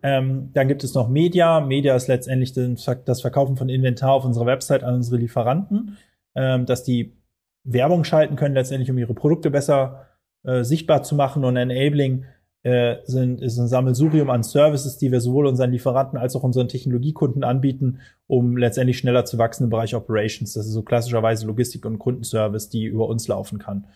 Ähm, 0.03 0.51
dann 0.53 0.67
gibt 0.67 0.83
es 0.83 0.93
noch 0.93 1.09
Media. 1.09 1.61
Media 1.61 1.95
ist 1.95 2.07
letztendlich 2.07 2.53
das 2.53 3.21
Verkaufen 3.21 3.57
von 3.57 3.69
Inventar 3.69 4.11
auf 4.11 4.25
unserer 4.25 4.45
Website 4.45 4.83
an 4.83 4.95
unsere 4.95 5.17
Lieferanten, 5.17 5.97
ähm, 6.35 6.65
dass 6.65 6.83
die 6.83 7.17
Werbung 7.63 8.03
schalten 8.03 8.35
können, 8.35 8.53
letztendlich 8.53 8.91
um 8.91 8.97
ihre 8.97 9.15
Produkte 9.15 9.49
besser 9.49 10.05
äh, 10.43 10.63
sichtbar 10.63 11.01
zu 11.01 11.15
machen. 11.15 11.43
Und 11.43 11.57
Enabling 11.57 12.25
äh, 12.61 12.97
sind, 13.05 13.41
ist 13.41 13.57
ein 13.57 13.67
Sammelsurium 13.67 14.29
an 14.29 14.43
Services, 14.43 14.97
die 14.97 15.11
wir 15.11 15.21
sowohl 15.21 15.47
unseren 15.47 15.71
Lieferanten 15.71 16.19
als 16.19 16.35
auch 16.35 16.43
unseren 16.43 16.67
Technologiekunden 16.67 17.43
anbieten, 17.43 17.99
um 18.27 18.57
letztendlich 18.57 18.99
schneller 18.99 19.25
zu 19.25 19.37
wachsen 19.37 19.65
im 19.65 19.69
Bereich 19.69 19.95
Operations. 19.95 20.53
Das 20.53 20.67
ist 20.67 20.73
so 20.73 20.83
klassischerweise 20.83 21.47
Logistik 21.47 21.85
und 21.85 21.99
Kundenservice, 21.99 22.69
die 22.69 22.85
über 22.85 23.07
uns 23.07 23.27
laufen 23.27 23.57
kann. 23.57 23.87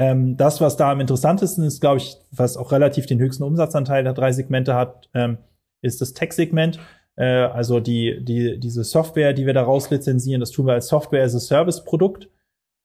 Ähm, 0.00 0.38
das, 0.38 0.62
was 0.62 0.78
da 0.78 0.90
am 0.92 1.00
interessantesten 1.00 1.62
ist, 1.62 1.82
glaube 1.82 1.98
ich, 1.98 2.16
was 2.32 2.56
auch 2.56 2.72
relativ 2.72 3.04
den 3.04 3.18
höchsten 3.18 3.42
Umsatzanteil 3.42 4.02
der 4.02 4.14
drei 4.14 4.32
Segmente 4.32 4.74
hat, 4.74 5.10
ähm, 5.12 5.36
ist 5.82 6.00
das 6.00 6.14
Tech-Segment. 6.14 6.80
Äh, 7.16 7.24
also 7.26 7.80
die, 7.80 8.24
die, 8.24 8.58
diese 8.58 8.82
Software, 8.82 9.34
die 9.34 9.44
wir 9.44 9.52
daraus 9.52 9.90
lizenzieren, 9.90 10.40
das 10.40 10.52
tun 10.52 10.66
wir 10.66 10.72
als 10.72 10.88
Software 10.88 11.22
as 11.22 11.34
a 11.34 11.38
Service-Produkt. 11.38 12.30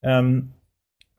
Ähm, 0.03 0.55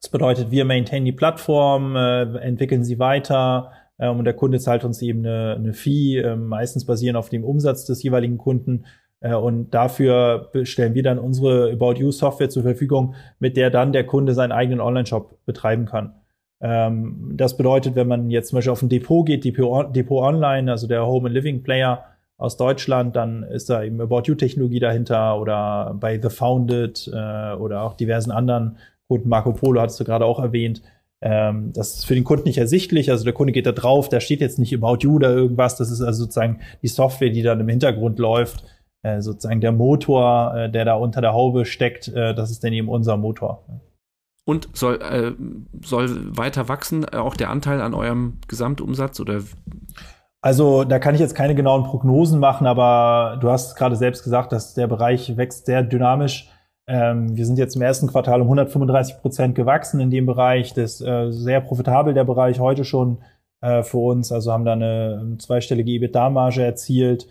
das 0.02 0.10
bedeutet, 0.10 0.50
wir 0.50 0.66
maintainen 0.66 1.06
die 1.06 1.12
Plattform, 1.12 1.96
äh, 1.96 2.24
entwickeln 2.40 2.84
sie 2.84 2.98
weiter 2.98 3.72
äh, 3.96 4.10
und 4.10 4.26
der 4.26 4.34
Kunde 4.34 4.60
zahlt 4.60 4.84
uns 4.84 5.00
eben 5.00 5.20
eine, 5.20 5.54
eine 5.54 5.72
Fee, 5.72 6.18
äh, 6.18 6.36
meistens 6.36 6.84
basierend 6.84 7.16
auf 7.16 7.30
dem 7.30 7.42
Umsatz 7.42 7.86
des 7.86 8.02
jeweiligen 8.02 8.36
Kunden 8.36 8.84
und 9.20 9.70
dafür 9.70 10.50
stellen 10.64 10.94
wir 10.94 11.02
dann 11.02 11.18
unsere 11.18 11.72
About 11.72 11.94
You 11.94 12.12
Software 12.12 12.50
zur 12.50 12.62
Verfügung, 12.62 13.14
mit 13.38 13.56
der 13.56 13.70
dann 13.70 13.92
der 13.92 14.04
Kunde 14.04 14.34
seinen 14.34 14.52
eigenen 14.52 14.80
Online-Shop 14.80 15.44
betreiben 15.46 15.86
kann. 15.86 16.12
Ähm, 16.60 17.32
das 17.34 17.56
bedeutet, 17.56 17.96
wenn 17.96 18.08
man 18.08 18.30
jetzt 18.30 18.48
zum 18.48 18.56
Beispiel 18.56 18.72
auf 18.72 18.82
ein 18.82 18.88
Depot 18.88 19.26
geht, 19.26 19.44
Depot, 19.44 19.94
Depot 19.94 20.22
Online, 20.22 20.70
also 20.70 20.86
der 20.86 21.06
Home 21.06 21.28
and 21.28 21.34
Living 21.34 21.62
Player 21.62 22.04
aus 22.38 22.56
Deutschland, 22.56 23.16
dann 23.16 23.42
ist 23.42 23.70
da 23.70 23.82
eben 23.82 24.00
About 24.00 24.22
You 24.24 24.34
Technologie 24.34 24.80
dahinter 24.80 25.40
oder 25.40 25.96
bei 25.98 26.20
The 26.20 26.30
Founded 26.30 27.10
äh, 27.12 27.54
oder 27.54 27.82
auch 27.82 27.94
diversen 27.94 28.30
anderen 28.30 28.76
Kunden. 29.08 29.28
Marco 29.28 29.52
Polo 29.52 29.80
hattest 29.80 30.00
du 30.00 30.04
gerade 30.04 30.24
auch 30.24 30.38
erwähnt. 30.38 30.82
Ähm, 31.22 31.72
das 31.74 31.94
ist 31.94 32.06
für 32.06 32.14
den 32.14 32.24
Kunden 32.24 32.46
nicht 32.46 32.58
ersichtlich. 32.58 33.10
Also 33.10 33.24
der 33.24 33.32
Kunde 33.32 33.52
geht 33.52 33.66
da 33.66 33.72
drauf, 33.72 34.08
da 34.08 34.20
steht 34.20 34.40
jetzt 34.40 34.58
nicht 34.58 34.74
About 34.74 34.98
You 35.00 35.16
oder 35.16 35.30
irgendwas. 35.34 35.76
Das 35.76 35.90
ist 35.90 36.02
also 36.02 36.24
sozusagen 36.24 36.60
die 36.82 36.88
Software, 36.88 37.30
die 37.30 37.42
dann 37.42 37.60
im 37.60 37.68
Hintergrund 37.68 38.18
läuft 38.18 38.64
äh, 38.64 38.75
sozusagen 39.20 39.60
der 39.60 39.72
Motor, 39.72 40.54
äh, 40.54 40.70
der 40.70 40.84
da 40.84 40.94
unter 40.94 41.20
der 41.20 41.32
Haube 41.32 41.64
steckt, 41.64 42.08
äh, 42.08 42.34
das 42.34 42.50
ist 42.50 42.64
dann 42.64 42.72
eben 42.72 42.88
unser 42.88 43.16
Motor. 43.16 43.64
Und 44.44 44.68
soll, 44.74 45.00
äh, 45.02 45.32
soll 45.84 46.36
weiter 46.36 46.68
wachsen, 46.68 47.04
äh, 47.04 47.16
auch 47.16 47.36
der 47.36 47.50
Anteil 47.50 47.80
an 47.80 47.94
eurem 47.94 48.38
Gesamtumsatz 48.46 49.18
oder? 49.18 49.40
Also 50.40 50.84
da 50.84 51.00
kann 51.00 51.14
ich 51.14 51.20
jetzt 51.20 51.34
keine 51.34 51.56
genauen 51.56 51.84
Prognosen 51.84 52.38
machen, 52.38 52.66
aber 52.66 53.38
du 53.40 53.50
hast 53.50 53.74
gerade 53.76 53.96
selbst 53.96 54.22
gesagt, 54.22 54.52
dass 54.52 54.74
der 54.74 54.86
Bereich 54.86 55.36
wächst 55.36 55.66
sehr 55.66 55.82
dynamisch. 55.82 56.48
Ähm, 56.86 57.36
wir 57.36 57.44
sind 57.44 57.58
jetzt 57.58 57.74
im 57.74 57.82
ersten 57.82 58.06
Quartal 58.06 58.40
um 58.40 58.46
135 58.46 59.20
Prozent 59.20 59.54
gewachsen 59.56 59.98
in 59.98 60.10
dem 60.10 60.26
Bereich. 60.26 60.72
Das 60.74 61.00
ist 61.00 61.00
äh, 61.00 61.32
sehr 61.32 61.60
profitabel, 61.60 62.14
der 62.14 62.24
Bereich 62.24 62.60
heute 62.60 62.84
schon 62.84 63.18
äh, 63.60 63.82
für 63.82 63.98
uns. 63.98 64.30
Also 64.30 64.52
haben 64.52 64.64
da 64.64 64.74
eine 64.74 65.36
zweistellige 65.38 65.90
EBITDA-Marge 65.90 66.62
erzielt 66.62 67.26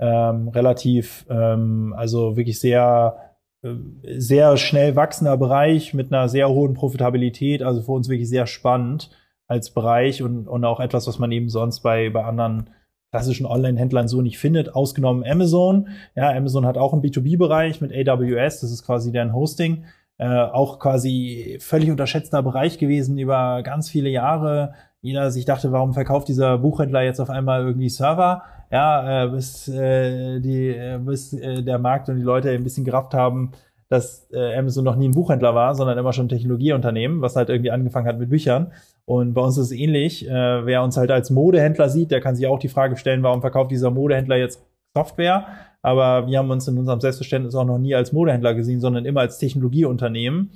ähm, 0.00 0.48
relativ, 0.48 1.26
ähm, 1.28 1.94
also 1.96 2.36
wirklich 2.36 2.58
sehr, 2.58 3.34
äh, 3.62 3.68
sehr 4.16 4.56
schnell 4.56 4.96
wachsender 4.96 5.36
Bereich 5.36 5.94
mit 5.94 6.12
einer 6.12 6.28
sehr 6.28 6.48
hohen 6.48 6.74
Profitabilität. 6.74 7.62
Also 7.62 7.82
für 7.82 7.92
uns 7.92 8.08
wirklich 8.08 8.28
sehr 8.28 8.46
spannend 8.46 9.10
als 9.46 9.70
Bereich 9.70 10.22
und, 10.22 10.48
und 10.48 10.64
auch 10.64 10.80
etwas, 10.80 11.06
was 11.06 11.18
man 11.18 11.30
eben 11.32 11.48
sonst 11.48 11.80
bei, 11.80 12.08
bei 12.10 12.24
anderen 12.24 12.70
klassischen 13.10 13.46
Online-Händlern 13.46 14.08
so 14.08 14.22
nicht 14.22 14.38
findet, 14.38 14.74
ausgenommen 14.74 15.24
Amazon. 15.24 15.88
Ja, 16.14 16.30
Amazon 16.30 16.64
hat 16.64 16.78
auch 16.78 16.92
einen 16.92 17.02
B2B-Bereich 17.02 17.80
mit 17.80 17.92
AWS, 17.92 18.60
das 18.60 18.70
ist 18.70 18.86
quasi 18.86 19.10
deren 19.10 19.34
Hosting. 19.34 19.84
Äh, 20.18 20.28
auch 20.28 20.78
quasi 20.78 21.58
völlig 21.60 21.90
unterschätzter 21.90 22.42
Bereich 22.42 22.78
gewesen 22.78 23.18
über 23.18 23.62
ganz 23.62 23.88
viele 23.90 24.10
Jahre. 24.10 24.74
Jeder 25.00 25.30
sich 25.30 25.46
dachte, 25.46 25.72
warum 25.72 25.94
verkauft 25.94 26.28
dieser 26.28 26.58
Buchhändler 26.58 27.02
jetzt 27.02 27.20
auf 27.20 27.30
einmal 27.30 27.62
irgendwie 27.62 27.88
Server? 27.88 28.42
Ja, 28.70 29.24
äh, 29.24 29.28
bis, 29.28 29.68
äh, 29.68 30.40
die, 30.40 30.68
äh, 30.68 30.98
bis 30.98 31.32
äh, 31.32 31.62
der 31.62 31.78
Markt 31.78 32.08
und 32.08 32.16
die 32.16 32.22
Leute 32.22 32.50
ein 32.50 32.64
bisschen 32.64 32.84
gerafft 32.84 33.14
haben, 33.14 33.52
dass 33.88 34.28
äh, 34.32 34.56
Amazon 34.56 34.84
noch 34.84 34.94
nie 34.94 35.08
ein 35.08 35.14
Buchhändler 35.14 35.54
war, 35.54 35.74
sondern 35.74 35.98
immer 35.98 36.12
schon 36.12 36.26
ein 36.26 36.28
Technologieunternehmen, 36.28 37.20
was 37.22 37.34
halt 37.34 37.48
irgendwie 37.48 37.72
angefangen 37.72 38.06
hat 38.06 38.20
mit 38.20 38.30
Büchern. 38.30 38.72
Und 39.04 39.34
bei 39.34 39.42
uns 39.42 39.58
ist 39.58 39.66
es 39.66 39.72
ähnlich. 39.72 40.28
Äh, 40.28 40.64
wer 40.64 40.84
uns 40.84 40.96
halt 40.96 41.10
als 41.10 41.30
Modehändler 41.30 41.88
sieht, 41.88 42.12
der 42.12 42.20
kann 42.20 42.36
sich 42.36 42.46
auch 42.46 42.60
die 42.60 42.68
Frage 42.68 42.96
stellen, 42.96 43.24
warum 43.24 43.40
verkauft 43.40 43.72
dieser 43.72 43.90
Modehändler 43.90 44.36
jetzt 44.36 44.64
Software? 44.96 45.46
Aber 45.82 46.28
wir 46.28 46.38
haben 46.38 46.50
uns 46.50 46.68
in 46.68 46.78
unserem 46.78 47.00
Selbstverständnis 47.00 47.56
auch 47.56 47.64
noch 47.64 47.78
nie 47.78 47.94
als 47.96 48.12
Modehändler 48.12 48.54
gesehen, 48.54 48.80
sondern 48.80 49.04
immer 49.04 49.20
als 49.20 49.38
Technologieunternehmen 49.38 50.50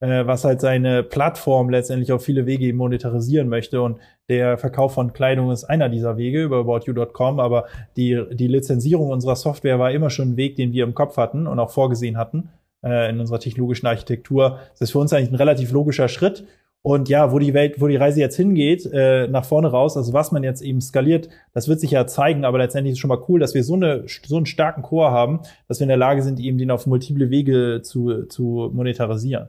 äh, 0.00 0.26
was 0.26 0.44
halt 0.44 0.60
seine 0.60 1.02
Plattform 1.02 1.70
letztendlich 1.70 2.12
auf 2.12 2.24
viele 2.24 2.46
Wege 2.46 2.72
monetarisieren 2.74 3.48
möchte. 3.48 3.82
Und 3.82 3.98
der 4.28 4.58
Verkauf 4.58 4.94
von 4.94 5.12
Kleidung 5.12 5.50
ist 5.50 5.64
einer 5.64 5.88
dieser 5.88 6.16
Wege 6.16 6.42
über 6.42 6.60
aboutyou.com, 6.60 7.40
aber 7.40 7.66
die, 7.96 8.22
die 8.32 8.48
Lizenzierung 8.48 9.10
unserer 9.10 9.36
Software 9.36 9.78
war 9.78 9.92
immer 9.92 10.10
schon 10.10 10.30
ein 10.30 10.36
Weg, 10.36 10.56
den 10.56 10.72
wir 10.72 10.84
im 10.84 10.94
Kopf 10.94 11.16
hatten 11.16 11.46
und 11.46 11.58
auch 11.58 11.70
vorgesehen 11.70 12.16
hatten 12.16 12.50
äh, 12.84 13.10
in 13.10 13.20
unserer 13.20 13.40
technologischen 13.40 13.86
Architektur. 13.86 14.58
Das 14.72 14.82
ist 14.82 14.90
für 14.92 14.98
uns 14.98 15.12
eigentlich 15.12 15.30
ein 15.30 15.36
relativ 15.36 15.72
logischer 15.72 16.08
Schritt. 16.08 16.44
Und 16.82 17.08
ja, 17.08 17.32
wo 17.32 17.40
die 17.40 17.52
Welt, 17.52 17.80
wo 17.80 17.88
die 17.88 17.96
Reise 17.96 18.20
jetzt 18.20 18.36
hingeht, 18.36 18.88
äh, 18.92 19.26
nach 19.26 19.44
vorne 19.44 19.66
raus, 19.66 19.96
also 19.96 20.12
was 20.12 20.30
man 20.30 20.44
jetzt 20.44 20.62
eben 20.62 20.80
skaliert, 20.80 21.28
das 21.52 21.66
wird 21.66 21.80
sich 21.80 21.90
ja 21.90 22.06
zeigen, 22.06 22.44
aber 22.44 22.58
letztendlich 22.58 22.92
ist 22.92 22.98
es 22.98 23.00
schon 23.00 23.08
mal 23.08 23.24
cool, 23.28 23.40
dass 23.40 23.54
wir 23.54 23.64
so, 23.64 23.74
eine, 23.74 24.04
so 24.06 24.36
einen 24.36 24.46
starken 24.46 24.82
Core 24.82 25.10
haben, 25.10 25.40
dass 25.66 25.80
wir 25.80 25.84
in 25.84 25.88
der 25.88 25.96
Lage 25.96 26.22
sind, 26.22 26.38
eben 26.38 26.58
den 26.58 26.70
auf 26.70 26.86
multiple 26.86 27.28
Wege 27.28 27.80
zu, 27.82 28.26
zu 28.26 28.70
monetarisieren. 28.72 29.48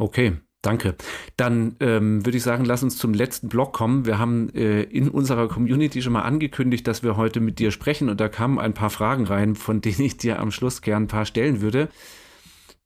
Okay, 0.00 0.32
danke. 0.62 0.94
Dann 1.36 1.76
ähm, 1.80 2.24
würde 2.24 2.38
ich 2.38 2.42
sagen, 2.42 2.64
lass 2.64 2.82
uns 2.82 2.96
zum 2.96 3.12
letzten 3.12 3.50
Blog 3.50 3.74
kommen. 3.74 4.06
Wir 4.06 4.18
haben 4.18 4.48
äh, 4.54 4.82
in 4.82 5.10
unserer 5.10 5.46
Community 5.46 6.00
schon 6.00 6.14
mal 6.14 6.22
angekündigt, 6.22 6.86
dass 6.88 7.02
wir 7.02 7.18
heute 7.18 7.40
mit 7.40 7.58
dir 7.58 7.70
sprechen 7.70 8.08
und 8.08 8.18
da 8.18 8.30
kamen 8.30 8.58
ein 8.58 8.72
paar 8.72 8.88
Fragen 8.88 9.26
rein, 9.26 9.54
von 9.54 9.82
denen 9.82 10.00
ich 10.00 10.16
dir 10.16 10.38
am 10.38 10.52
Schluss 10.52 10.80
gern 10.80 11.04
ein 11.04 11.08
paar 11.08 11.26
stellen 11.26 11.60
würde. 11.60 11.88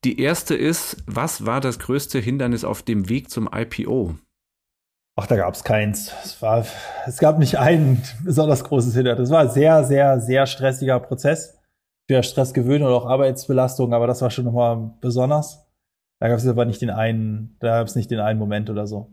Die 0.03 0.21
erste 0.21 0.57
ist, 0.57 1.05
was 1.07 1.47
war 1.47 1.61
das 1.61 1.79
größte 1.79 2.19
Hindernis 2.19 2.65
auf 2.65 2.83
dem 2.83 3.09
Weg 3.09 3.31
zum 3.31 3.49
IPO? 3.55 4.17
Ach, 5.17 5.29
da 5.29 5.37
gab 5.37 5.55
es 5.55 5.63
keins. 5.63 6.13
Es, 6.25 6.43
war, 6.43 6.67
es 7.07 7.19
gab 7.19 7.39
nicht 7.39 7.59
ein 7.61 8.03
besonders 8.25 8.65
großes 8.65 8.93
Hindernis. 8.95 9.29
Es 9.29 9.33
war 9.33 9.43
ein 9.43 9.51
sehr, 9.51 9.85
sehr, 9.85 10.21
sehr 10.21 10.47
stressiger 10.47 10.99
Prozess. 10.99 11.57
Bin 12.09 12.23
Stress 12.25 12.53
gewöhnt 12.53 12.85
oder 12.85 12.97
auch 12.97 13.07
Arbeitsbelastung, 13.07 13.95
aber 13.95 14.09
das 14.09 14.21
war 14.21 14.31
schon 14.31 14.47
nochmal 14.47 14.91
besonders. 15.01 15.64
Da 16.25 16.31
gab 16.31 16.39
es 16.39 16.47
aber 16.47 16.65
nicht 16.65 16.81
den 16.81 16.89
einen, 16.89 17.55
da 17.61 17.81
gab 17.81 17.87
es 17.87 17.97
nicht 17.97 18.11
den 18.11 18.19
einen 18.19 18.39
Moment 18.39 18.71
oder 18.71 18.87
so. 18.87 19.11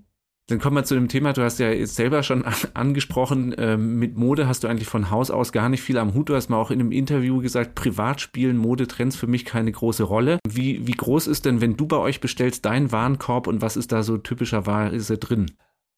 Dann 0.47 0.59
kommen 0.59 0.77
wir 0.77 0.85
zu 0.85 0.95
dem 0.95 1.09
Thema, 1.09 1.33
du 1.33 1.43
hast 1.43 1.59
ja 1.59 1.69
jetzt 1.69 1.95
selber 1.95 2.23
schon 2.23 2.45
angesprochen, 2.73 3.53
ähm, 3.57 3.99
mit 3.99 4.15
Mode 4.15 4.47
hast 4.47 4.63
du 4.63 4.69
eigentlich 4.69 4.87
von 4.87 5.11
Haus 5.11 5.29
aus 5.29 5.51
gar 5.51 5.67
nicht 5.67 5.81
viel 5.81 5.97
am 5.97 6.13
Hut. 6.13 6.29
Du 6.29 6.35
hast 6.35 6.47
mal 6.47 6.55
auch 6.55 6.71
in 6.71 6.79
einem 6.79 6.93
Interview 6.93 7.41
gesagt, 7.41 7.75
privat 7.75 8.21
spielen 8.21 8.55
Modetrends 8.55 9.17
für 9.17 9.27
mich 9.27 9.43
keine 9.43 9.73
große 9.73 10.03
Rolle. 10.03 10.39
Wie, 10.47 10.87
wie 10.87 10.93
groß 10.93 11.27
ist 11.27 11.43
denn, 11.43 11.59
wenn 11.59 11.75
du 11.75 11.85
bei 11.85 11.97
euch 11.97 12.21
bestellst, 12.21 12.63
dein 12.63 12.93
Warenkorb 12.93 13.47
und 13.47 13.61
was 13.61 13.75
ist 13.75 13.91
da 13.91 14.03
so 14.03 14.17
typischerweise 14.17 15.17
drin? 15.17 15.51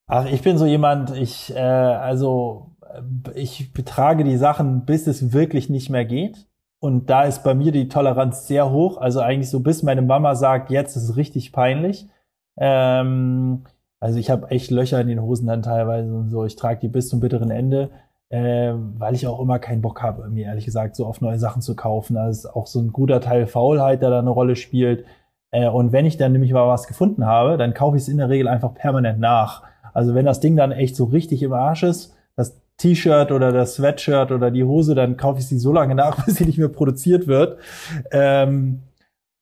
Ach, 0.07 0.25
ich 0.25 0.41
bin 0.41 0.57
so 0.57 0.65
jemand, 0.65 1.15
ich, 1.15 1.53
äh, 1.55 1.59
also 1.59 2.71
ich 3.35 3.71
betrage 3.71 4.23
die 4.23 4.37
Sachen, 4.37 4.85
bis 4.85 5.05
es 5.05 5.31
wirklich 5.31 5.69
nicht 5.69 5.91
mehr 5.91 6.05
geht. 6.05 6.47
Und 6.83 7.09
da 7.09 7.23
ist 7.23 7.45
bei 7.45 7.53
mir 7.53 7.71
die 7.71 7.87
Toleranz 7.87 8.45
sehr 8.45 8.69
hoch. 8.69 8.97
Also 8.97 9.21
eigentlich 9.21 9.49
so, 9.49 9.61
bis 9.61 9.83
meine 9.83 10.01
Mama 10.01 10.35
sagt, 10.35 10.69
jetzt 10.69 10.97
ist 10.97 11.03
es 11.03 11.15
richtig 11.15 11.53
peinlich. 11.53 12.09
Ähm, 12.57 13.63
also 14.01 14.19
ich 14.19 14.29
habe 14.29 14.51
echt 14.51 14.69
Löcher 14.69 14.99
in 14.99 15.07
den 15.07 15.21
Hosen 15.21 15.47
dann 15.47 15.61
teilweise 15.61 16.13
und 16.13 16.29
so. 16.29 16.43
Ich 16.43 16.57
trage 16.57 16.81
die 16.81 16.89
bis 16.89 17.07
zum 17.07 17.21
bitteren 17.21 17.51
Ende, 17.51 17.89
äh, 18.27 18.73
weil 18.97 19.15
ich 19.15 19.25
auch 19.27 19.39
immer 19.39 19.59
keinen 19.59 19.81
Bock 19.81 20.03
habe, 20.03 20.27
mir 20.27 20.47
ehrlich 20.47 20.65
gesagt, 20.65 20.97
so 20.97 21.05
auf 21.05 21.21
neue 21.21 21.39
Sachen 21.39 21.61
zu 21.61 21.73
kaufen. 21.73 22.17
Also 22.17 22.49
ist 22.49 22.53
auch 22.53 22.67
so 22.67 22.81
ein 22.81 22.91
guter 22.91 23.21
Teil 23.21 23.47
Faulheit, 23.47 24.01
der 24.01 24.09
da 24.09 24.19
eine 24.19 24.29
Rolle 24.29 24.57
spielt. 24.57 25.05
Äh, 25.51 25.69
und 25.69 25.93
wenn 25.93 26.05
ich 26.05 26.17
dann 26.17 26.33
nämlich 26.33 26.51
mal 26.51 26.67
was 26.67 26.87
gefunden 26.87 27.25
habe, 27.25 27.55
dann 27.55 27.73
kaufe 27.73 27.95
ich 27.95 28.03
es 28.03 28.09
in 28.09 28.17
der 28.17 28.27
Regel 28.27 28.49
einfach 28.49 28.73
permanent 28.73 29.21
nach. 29.21 29.63
Also 29.93 30.15
wenn 30.15 30.25
das 30.25 30.41
Ding 30.41 30.57
dann 30.57 30.73
echt 30.73 30.97
so 30.97 31.05
richtig 31.05 31.43
im 31.43 31.53
Arsch 31.53 31.83
ist, 31.83 32.13
das 32.35 32.61
T-Shirt 32.77 33.31
oder 33.31 33.51
das 33.51 33.75
Sweatshirt 33.75 34.31
oder 34.31 34.51
die 34.51 34.63
Hose, 34.63 34.95
dann 34.95 35.17
kaufe 35.17 35.39
ich 35.39 35.47
sie 35.47 35.59
so 35.59 35.71
lange 35.71 35.95
nach, 35.95 36.25
bis 36.25 36.35
sie 36.35 36.45
nicht 36.45 36.57
mehr 36.57 36.69
produziert 36.69 37.27
wird. 37.27 37.57
Ähm, 38.11 38.81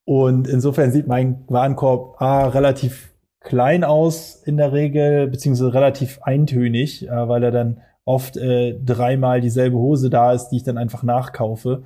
und 0.05 0.47
insofern 0.47 0.91
sieht 0.91 1.07
mein 1.07 1.43
Warenkorb 1.47 2.21
A, 2.21 2.47
relativ 2.47 3.11
klein 3.39 3.83
aus 3.83 4.35
in 4.35 4.57
der 4.57 4.71
Regel, 4.71 5.27
beziehungsweise 5.27 5.73
relativ 5.73 6.21
eintönig, 6.21 7.07
äh, 7.07 7.27
weil 7.27 7.43
er 7.43 7.51
dann 7.51 7.81
oft 8.05 8.37
äh, 8.37 8.79
dreimal 8.83 9.41
dieselbe 9.41 9.77
Hose 9.77 10.09
da 10.09 10.33
ist, 10.33 10.49
die 10.49 10.57
ich 10.57 10.63
dann 10.63 10.77
einfach 10.77 11.03
nachkaufe. 11.03 11.83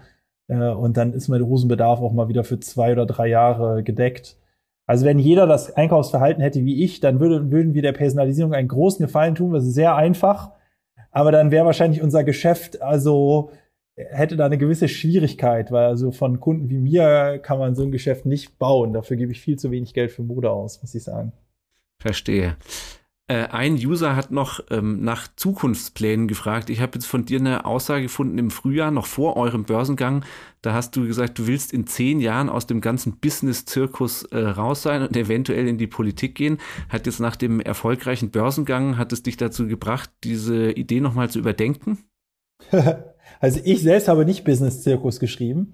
Äh, 0.47 0.69
und 0.69 0.97
dann 0.97 1.13
ist 1.13 1.27
mein 1.27 1.45
Hosenbedarf 1.45 1.99
auch 2.01 2.13
mal 2.13 2.27
wieder 2.27 2.43
für 2.43 2.59
zwei 2.59 2.91
oder 2.93 3.05
drei 3.05 3.27
Jahre 3.27 3.83
gedeckt. 3.83 4.37
Also 4.87 5.05
wenn 5.05 5.19
jeder 5.19 5.47
das 5.47 5.75
Einkaufsverhalten 5.75 6.43
hätte 6.43 6.63
wie 6.63 6.83
ich, 6.83 6.99
dann 6.99 7.19
würde, 7.19 7.51
würden 7.51 7.73
wir 7.73 7.81
der 7.81 7.91
Personalisierung 7.91 8.53
einen 8.53 8.67
großen 8.67 9.05
Gefallen 9.05 9.35
tun. 9.35 9.53
Das 9.53 9.65
ist 9.65 9.73
sehr 9.73 9.95
einfach 9.95 10.51
aber 11.15 11.31
dann 11.31 11.49
wäre 11.49 11.65
wahrscheinlich 11.65 12.01
unser 12.01 12.25
Geschäft, 12.25 12.81
also 12.81 13.49
hätte 13.95 14.35
da 14.35 14.47
eine 14.47 14.57
gewisse 14.57 14.89
Schwierigkeit, 14.89 15.71
weil 15.71 15.85
also 15.85 16.11
von 16.11 16.41
Kunden 16.41 16.69
wie 16.69 16.77
mir 16.77 17.39
kann 17.41 17.57
man 17.57 17.73
so 17.73 17.83
ein 17.83 17.91
Geschäft 17.93 18.25
nicht 18.25 18.59
bauen. 18.59 18.91
Dafür 18.91 19.15
gebe 19.15 19.31
ich 19.31 19.39
viel 19.39 19.57
zu 19.57 19.71
wenig 19.71 19.93
Geld 19.93 20.11
für 20.11 20.23
Mode 20.23 20.51
aus, 20.51 20.81
muss 20.81 20.93
ich 20.93 21.03
sagen. 21.03 21.31
Verstehe. 22.01 22.57
Äh, 23.27 23.47
ein 23.47 23.73
User 23.73 24.15
hat 24.15 24.29
noch 24.29 24.59
ähm, 24.69 25.03
nach 25.03 25.27
Zukunftsplänen 25.35 26.27
gefragt. 26.27 26.69
Ich 26.69 26.79
habe 26.79 26.91
jetzt 26.93 27.07
von 27.07 27.25
dir 27.25 27.39
eine 27.39 27.65
Aussage 27.65 28.03
gefunden 28.03 28.37
im 28.37 28.51
Frühjahr, 28.51 28.91
noch 28.91 29.07
vor 29.07 29.35
eurem 29.35 29.63
Börsengang. 29.63 30.23
Da 30.61 30.73
hast 30.73 30.95
du 30.95 31.07
gesagt, 31.07 31.39
du 31.39 31.47
willst 31.47 31.73
in 31.73 31.87
zehn 31.87 32.19
Jahren 32.19 32.49
aus 32.49 32.67
dem 32.67 32.81
ganzen 32.81 33.17
Business-Zirkus 33.17 34.25
äh, 34.25 34.37
raus 34.37 34.83
sein 34.83 35.01
und 35.01 35.17
eventuell 35.17 35.67
in 35.67 35.79
die 35.79 35.87
Politik 35.87 36.35
gehen. 36.35 36.59
Hat 36.89 37.07
jetzt 37.07 37.19
nach 37.19 37.35
dem 37.35 37.59
erfolgreichen 37.61 38.29
Börsengang, 38.29 38.99
hat 38.99 39.11
es 39.11 39.23
dich 39.23 39.37
dazu 39.37 39.65
gebracht, 39.65 40.11
diese 40.23 40.71
Idee 40.71 40.99
nochmal 40.99 41.31
zu 41.31 41.39
überdenken? 41.39 42.05
also 43.39 43.59
ich 43.63 43.81
selbst 43.81 44.07
habe 44.07 44.25
nicht 44.25 44.43
Business-Zirkus 44.43 45.19
geschrieben. 45.19 45.71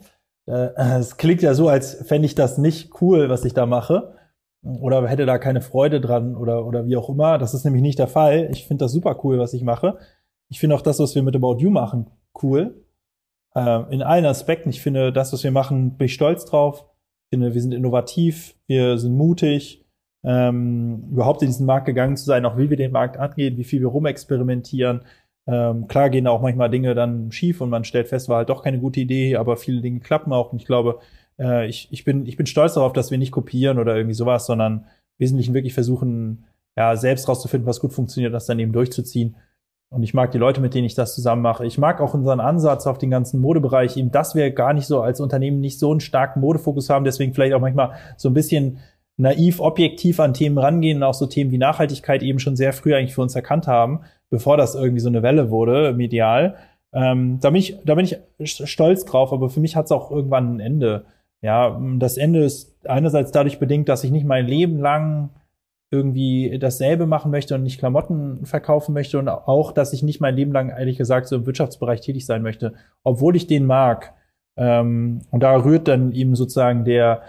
Äh, 0.47 0.69
es 0.99 1.17
klingt 1.17 1.41
ja 1.41 1.53
so, 1.53 1.67
als 1.67 1.95
fände 2.07 2.27
ich 2.27 2.35
das 2.35 2.57
nicht 2.57 3.01
cool, 3.01 3.27
was 3.27 3.43
ich 3.43 3.53
da 3.53 3.65
mache 3.65 4.20
oder 4.63 5.07
hätte 5.07 5.25
da 5.25 5.37
keine 5.37 5.61
Freude 5.61 5.99
dran 5.99 6.35
oder, 6.35 6.65
oder 6.65 6.85
wie 6.85 6.95
auch 6.95 7.09
immer. 7.09 7.37
Das 7.37 7.53
ist 7.53 7.65
nämlich 7.65 7.81
nicht 7.81 7.99
der 7.99 8.07
Fall. 8.07 8.49
Ich 8.51 8.67
finde 8.67 8.85
das 8.85 8.91
super 8.91 9.19
cool, 9.23 9.39
was 9.39 9.53
ich 9.53 9.63
mache. 9.63 9.97
Ich 10.49 10.59
finde 10.59 10.75
auch 10.75 10.81
das, 10.81 10.99
was 10.99 11.15
wir 11.15 11.23
mit 11.23 11.35
About 11.35 11.57
You 11.59 11.69
machen, 11.69 12.11
cool. 12.43 12.85
Äh, 13.55 13.93
in 13.93 14.01
allen 14.03 14.25
Aspekten. 14.25 14.69
Ich 14.69 14.81
finde, 14.81 15.11
das, 15.11 15.33
was 15.33 15.43
wir 15.43 15.51
machen, 15.51 15.97
bin 15.97 16.05
ich 16.05 16.13
stolz 16.13 16.45
drauf. 16.45 16.85
Ich 17.25 17.37
finde, 17.37 17.53
wir 17.53 17.61
sind 17.61 17.73
innovativ, 17.73 18.55
wir 18.67 18.97
sind 18.97 19.15
mutig, 19.15 19.85
ähm, 20.23 21.07
überhaupt 21.11 21.41
in 21.41 21.47
diesen 21.47 21.65
Markt 21.65 21.85
gegangen 21.85 22.17
zu 22.17 22.25
sein, 22.25 22.45
auch 22.45 22.57
wie 22.57 22.69
wir 22.69 22.77
den 22.77 22.91
Markt 22.91 23.17
angehen, 23.17 23.57
wie 23.57 23.63
viel 23.63 23.79
wir 23.81 23.87
rumexperimentieren. 23.87 25.05
Ähm, 25.47 25.87
klar 25.87 26.09
gehen 26.09 26.27
auch 26.27 26.41
manchmal 26.41 26.69
Dinge 26.69 26.93
dann 26.93 27.31
schief 27.31 27.61
und 27.61 27.69
man 27.69 27.83
stellt 27.83 28.09
fest, 28.09 28.29
war 28.29 28.37
halt 28.37 28.49
doch 28.49 28.63
keine 28.63 28.79
gute 28.79 28.99
Idee, 28.99 29.37
aber 29.37 29.57
viele 29.57 29.81
Dinge 29.81 30.01
klappen 30.01 30.33
auch. 30.33 30.51
Und 30.51 30.61
ich 30.61 30.67
glaube, 30.67 30.99
äh, 31.41 31.67
ich, 31.67 31.87
ich, 31.91 32.03
bin, 32.03 32.25
ich 32.25 32.37
bin 32.37 32.45
stolz 32.45 32.75
darauf, 32.75 32.93
dass 32.93 33.11
wir 33.11 33.17
nicht 33.17 33.31
kopieren 33.31 33.79
oder 33.79 33.95
irgendwie 33.95 34.13
sowas, 34.13 34.45
sondern 34.45 34.73
im 34.73 34.85
Wesentlichen 35.17 35.53
wirklich 35.53 35.73
versuchen, 35.73 36.45
ja, 36.77 36.95
selbst 36.95 37.27
rauszufinden, 37.27 37.67
was 37.67 37.79
gut 37.79 37.93
funktioniert, 37.93 38.33
das 38.33 38.45
dann 38.45 38.59
eben 38.59 38.71
durchzuziehen. 38.71 39.35
Und 39.89 40.03
ich 40.03 40.13
mag 40.13 40.31
die 40.31 40.37
Leute, 40.37 40.61
mit 40.61 40.73
denen 40.73 40.85
ich 40.85 40.95
das 40.95 41.15
zusammen 41.15 41.41
mache. 41.41 41.65
Ich 41.65 41.77
mag 41.77 41.99
auch 41.99 42.13
unseren 42.13 42.39
Ansatz 42.39 42.87
auf 42.87 42.97
den 42.97 43.09
ganzen 43.09 43.41
Modebereich, 43.41 43.97
eben, 43.97 44.11
dass 44.11 44.35
wir 44.35 44.49
gar 44.51 44.73
nicht 44.73 44.87
so 44.87 45.01
als 45.01 45.19
Unternehmen 45.19 45.59
nicht 45.59 45.79
so 45.79 45.91
einen 45.91 45.99
starken 45.99 46.39
Modefokus 46.39 46.89
haben, 46.89 47.03
deswegen 47.03 47.33
vielleicht 47.33 47.53
auch 47.53 47.59
manchmal 47.59 47.95
so 48.15 48.29
ein 48.29 48.33
bisschen 48.33 48.79
naiv, 49.17 49.59
objektiv 49.59 50.21
an 50.21 50.33
Themen 50.33 50.57
rangehen 50.57 50.97
und 50.97 51.03
auch 51.03 51.13
so 51.13 51.25
Themen 51.25 51.51
wie 51.51 51.57
Nachhaltigkeit 51.57 52.23
eben 52.23 52.39
schon 52.39 52.55
sehr 52.55 52.71
früh 52.71 52.95
eigentlich 52.95 53.13
für 53.13 53.21
uns 53.21 53.35
erkannt 53.35 53.67
haben, 53.67 54.01
bevor 54.29 54.55
das 54.55 54.75
irgendwie 54.75 55.01
so 55.01 55.09
eine 55.09 55.23
Welle 55.23 55.49
wurde, 55.51 55.93
medial. 55.93 56.55
Ähm, 56.93 57.39
da 57.41 57.49
bin 57.49 57.59
ich, 57.59 57.77
da 57.83 57.95
bin 57.95 58.05
ich 58.05 58.17
stolz 58.69 59.03
drauf, 59.03 59.33
aber 59.33 59.49
für 59.49 59.59
mich 59.59 59.75
hat 59.75 59.85
es 59.85 59.91
auch 59.91 60.09
irgendwann 60.09 60.55
ein 60.55 60.59
Ende. 60.61 61.05
Ja, 61.41 61.79
das 61.97 62.17
Ende 62.17 62.43
ist 62.43 62.75
einerseits 62.85 63.31
dadurch 63.31 63.59
bedingt, 63.59 63.89
dass 63.89 64.03
ich 64.03 64.11
nicht 64.11 64.25
mein 64.25 64.45
Leben 64.45 64.79
lang 64.79 65.31
irgendwie 65.91 66.57
dasselbe 66.57 67.05
machen 67.05 67.31
möchte 67.31 67.55
und 67.55 67.63
nicht 67.63 67.79
Klamotten 67.79 68.45
verkaufen 68.45 68.93
möchte 68.93 69.19
und 69.19 69.27
auch, 69.27 69.73
dass 69.73 69.91
ich 69.91 70.03
nicht 70.03 70.21
mein 70.21 70.35
Leben 70.35 70.53
lang, 70.53 70.69
ehrlich 70.69 70.97
gesagt, 70.97 71.27
so 71.27 71.35
im 71.35 71.45
Wirtschaftsbereich 71.45 71.99
tätig 71.99 72.25
sein 72.25 72.41
möchte, 72.41 72.73
obwohl 73.03 73.35
ich 73.35 73.47
den 73.47 73.65
mag. 73.65 74.13
Ähm, 74.55 75.21
und 75.31 75.43
da 75.43 75.55
rührt 75.55 75.87
dann 75.87 76.13
eben 76.13 76.35
sozusagen 76.35 76.85
der, 76.85 77.23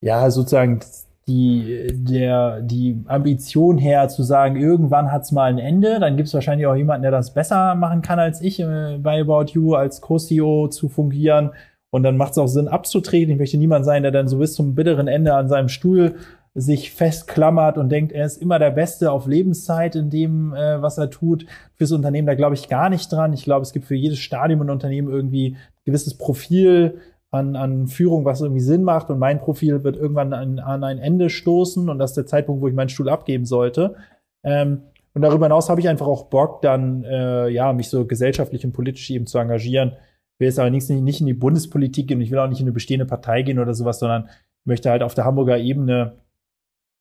ja, 0.00 0.30
sozusagen 0.30 0.80
die, 1.26 1.88
der, 1.92 2.60
die 2.62 3.02
Ambition 3.06 3.76
her 3.78 4.08
zu 4.08 4.22
sagen, 4.22 4.56
irgendwann 4.56 5.10
hat's 5.10 5.32
mal 5.32 5.50
ein 5.50 5.58
Ende, 5.58 5.98
dann 5.98 6.16
gibt's 6.16 6.34
wahrscheinlich 6.34 6.66
auch 6.66 6.74
jemanden, 6.76 7.02
der 7.02 7.10
das 7.10 7.34
besser 7.34 7.74
machen 7.74 8.02
kann 8.02 8.18
als 8.18 8.40
ich 8.40 8.60
äh, 8.60 8.98
bei 8.98 9.20
About 9.20 9.52
You 9.52 9.74
als 9.74 10.00
Co-CEO 10.00 10.68
zu 10.68 10.88
fungieren. 10.88 11.50
Und 11.90 12.02
dann 12.02 12.16
macht 12.16 12.32
es 12.32 12.38
auch 12.38 12.46
Sinn, 12.46 12.68
abzutreten. 12.68 13.32
Ich 13.32 13.38
möchte 13.38 13.58
niemand 13.58 13.84
sein, 13.84 14.02
der 14.02 14.12
dann 14.12 14.28
so 14.28 14.38
bis 14.38 14.54
zum 14.54 14.74
bitteren 14.74 15.08
Ende 15.08 15.34
an 15.34 15.48
seinem 15.48 15.68
Stuhl 15.68 16.16
sich 16.54 16.92
festklammert 16.92 17.78
und 17.78 17.90
denkt, 17.90 18.12
er 18.12 18.26
ist 18.26 18.42
immer 18.42 18.58
der 18.58 18.70
Beste 18.70 19.12
auf 19.12 19.26
Lebenszeit 19.26 19.94
in 19.94 20.10
dem, 20.10 20.52
äh, 20.52 20.82
was 20.82 20.98
er 20.98 21.10
tut. 21.10 21.46
Fürs 21.76 21.92
Unternehmen, 21.92 22.26
da 22.26 22.34
glaube 22.34 22.54
ich 22.54 22.68
gar 22.68 22.90
nicht 22.90 23.10
dran. 23.10 23.32
Ich 23.32 23.44
glaube, 23.44 23.62
es 23.62 23.72
gibt 23.72 23.86
für 23.86 23.94
jedes 23.94 24.18
Stadium 24.18 24.60
und 24.60 24.70
Unternehmen 24.70 25.08
irgendwie 25.08 25.54
ein 25.56 25.84
gewisses 25.84 26.18
Profil 26.18 26.98
an, 27.30 27.54
an 27.54 27.86
Führung, 27.86 28.24
was 28.24 28.40
irgendwie 28.40 28.60
Sinn 28.60 28.82
macht 28.82 29.10
und 29.10 29.18
mein 29.18 29.40
Profil 29.40 29.84
wird 29.84 29.96
irgendwann 29.96 30.32
an, 30.32 30.58
an 30.58 30.82
ein 30.82 30.98
Ende 30.98 31.30
stoßen 31.30 31.88
und 31.88 31.98
das 31.98 32.10
ist 32.10 32.16
der 32.16 32.26
Zeitpunkt, 32.26 32.60
wo 32.60 32.68
ich 32.68 32.74
meinen 32.74 32.88
Stuhl 32.88 33.08
abgeben 33.08 33.46
sollte. 33.46 33.94
Ähm, 34.42 34.82
und 35.14 35.22
darüber 35.22 35.46
hinaus 35.46 35.68
habe 35.68 35.80
ich 35.80 35.88
einfach 35.88 36.06
auch 36.06 36.24
Bock, 36.24 36.62
dann 36.62 37.04
äh, 37.04 37.48
ja 37.48 37.72
mich 37.72 37.88
so 37.88 38.06
gesellschaftlich 38.06 38.64
und 38.64 38.72
politisch 38.72 39.10
eben 39.10 39.26
zu 39.26 39.38
engagieren. 39.38 39.92
Will 40.40 40.48
jetzt 40.48 40.58
aber 40.58 40.70
nicht, 40.70 40.88
nicht 40.88 41.20
in 41.20 41.26
die 41.26 41.34
Bundespolitik 41.34 42.08
gehen, 42.08 42.20
ich 42.20 42.30
will 42.30 42.38
auch 42.38 42.48
nicht 42.48 42.60
in 42.60 42.64
eine 42.64 42.72
bestehende 42.72 43.06
Partei 43.06 43.42
gehen 43.42 43.58
oder 43.58 43.74
sowas, 43.74 43.98
sondern 43.98 44.28
möchte 44.64 44.90
halt 44.90 45.02
auf 45.02 45.14
der 45.14 45.24
Hamburger 45.24 45.58
Ebene 45.58 46.14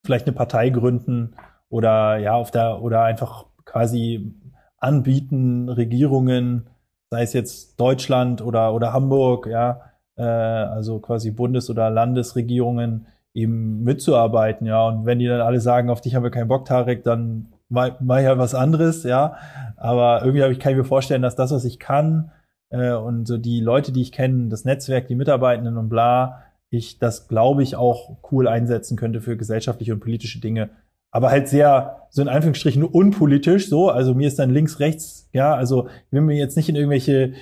vielleicht 0.06 0.28
eine 0.28 0.36
Partei 0.36 0.70
gründen 0.70 1.36
oder 1.70 2.18
ja 2.18 2.34
auf 2.34 2.52
der 2.52 2.82
oder 2.82 3.04
einfach 3.04 3.46
quasi 3.66 4.34
anbieten 4.78 5.70
Regierungen, 5.70 6.70
sei 7.10 7.24
es 7.24 7.34
jetzt 7.34 7.80
Deutschland 7.80 8.42
oder 8.42 8.74
oder 8.74 8.94
Hamburg, 8.94 9.48
ja, 9.48 9.82
äh, 10.18 10.24
also 10.24 11.00
quasi 11.00 11.32
Bundes- 11.32 11.70
oder 11.70 11.90
Landesregierungen 11.90 13.08
eben 13.34 13.84
mitzuarbeiten, 13.84 14.68
ja. 14.68 14.86
Und 14.88 15.06
wenn 15.06 15.20
die 15.20 15.28
dann 15.28 15.42
alle 15.42 15.62
sagen, 15.62 15.90
auf 15.90 16.02
dich 16.02 16.16
haben 16.16 16.24
wir 16.24 16.32
keinen 16.32 16.48
Bock, 16.48 16.66
Tarek, 16.66 17.04
dann 17.04 17.54
mach, 17.70 17.92
mach 18.00 18.20
ich 18.20 18.26
halt 18.26 18.40
was 18.40 18.56
anderes, 18.56 19.04
ja. 19.04 19.38
Aber 19.78 20.22
irgendwie 20.22 20.44
habe 20.44 20.54
ich, 20.54 20.60
kann 20.60 20.74
ich 20.74 20.78
mir 20.78 20.84
vorstellen, 20.84 21.22
dass 21.22 21.36
das, 21.36 21.52
was 21.52 21.66
ich 21.66 21.80
kann, 21.80 22.32
äh, 22.70 22.94
und 22.94 23.28
so 23.28 23.38
die 23.38 23.60
Leute, 23.60 23.92
die 23.92 24.02
ich 24.02 24.12
kenne, 24.12 24.50
das 24.50 24.66
Netzwerk, 24.66 25.08
die 25.08 25.16
Mitarbeitenden 25.16 25.78
und 25.78 25.90
bla, 25.90 26.44
ich 26.70 27.00
das, 27.00 27.28
glaube 27.28 27.64
ich, 27.64 27.76
auch 27.76 28.18
cool 28.32 28.48
einsetzen 28.48 28.96
könnte 28.98 29.22
für 29.22 29.38
gesellschaftliche 29.38 29.94
und 29.94 30.00
politische 30.00 30.40
Dinge. 30.40 30.70
Aber 31.12 31.32
halt 31.32 31.48
sehr, 31.48 32.08
so 32.12 32.22
in 32.22 32.28
Anführungsstrichen 32.28 32.84
unpolitisch, 32.84 33.70
so. 33.70 33.90
Also 33.90 34.14
mir 34.14 34.28
ist 34.28 34.38
dann 34.38 34.52
links, 34.52 34.80
rechts, 34.80 35.28
ja, 35.34 35.56
also 35.56 35.88
ich 35.88 36.12
will 36.12 36.22
mir 36.22 36.38
jetzt 36.38 36.56
nicht 36.56 36.70
in 36.70 36.76
irgendwelche, 36.76 37.34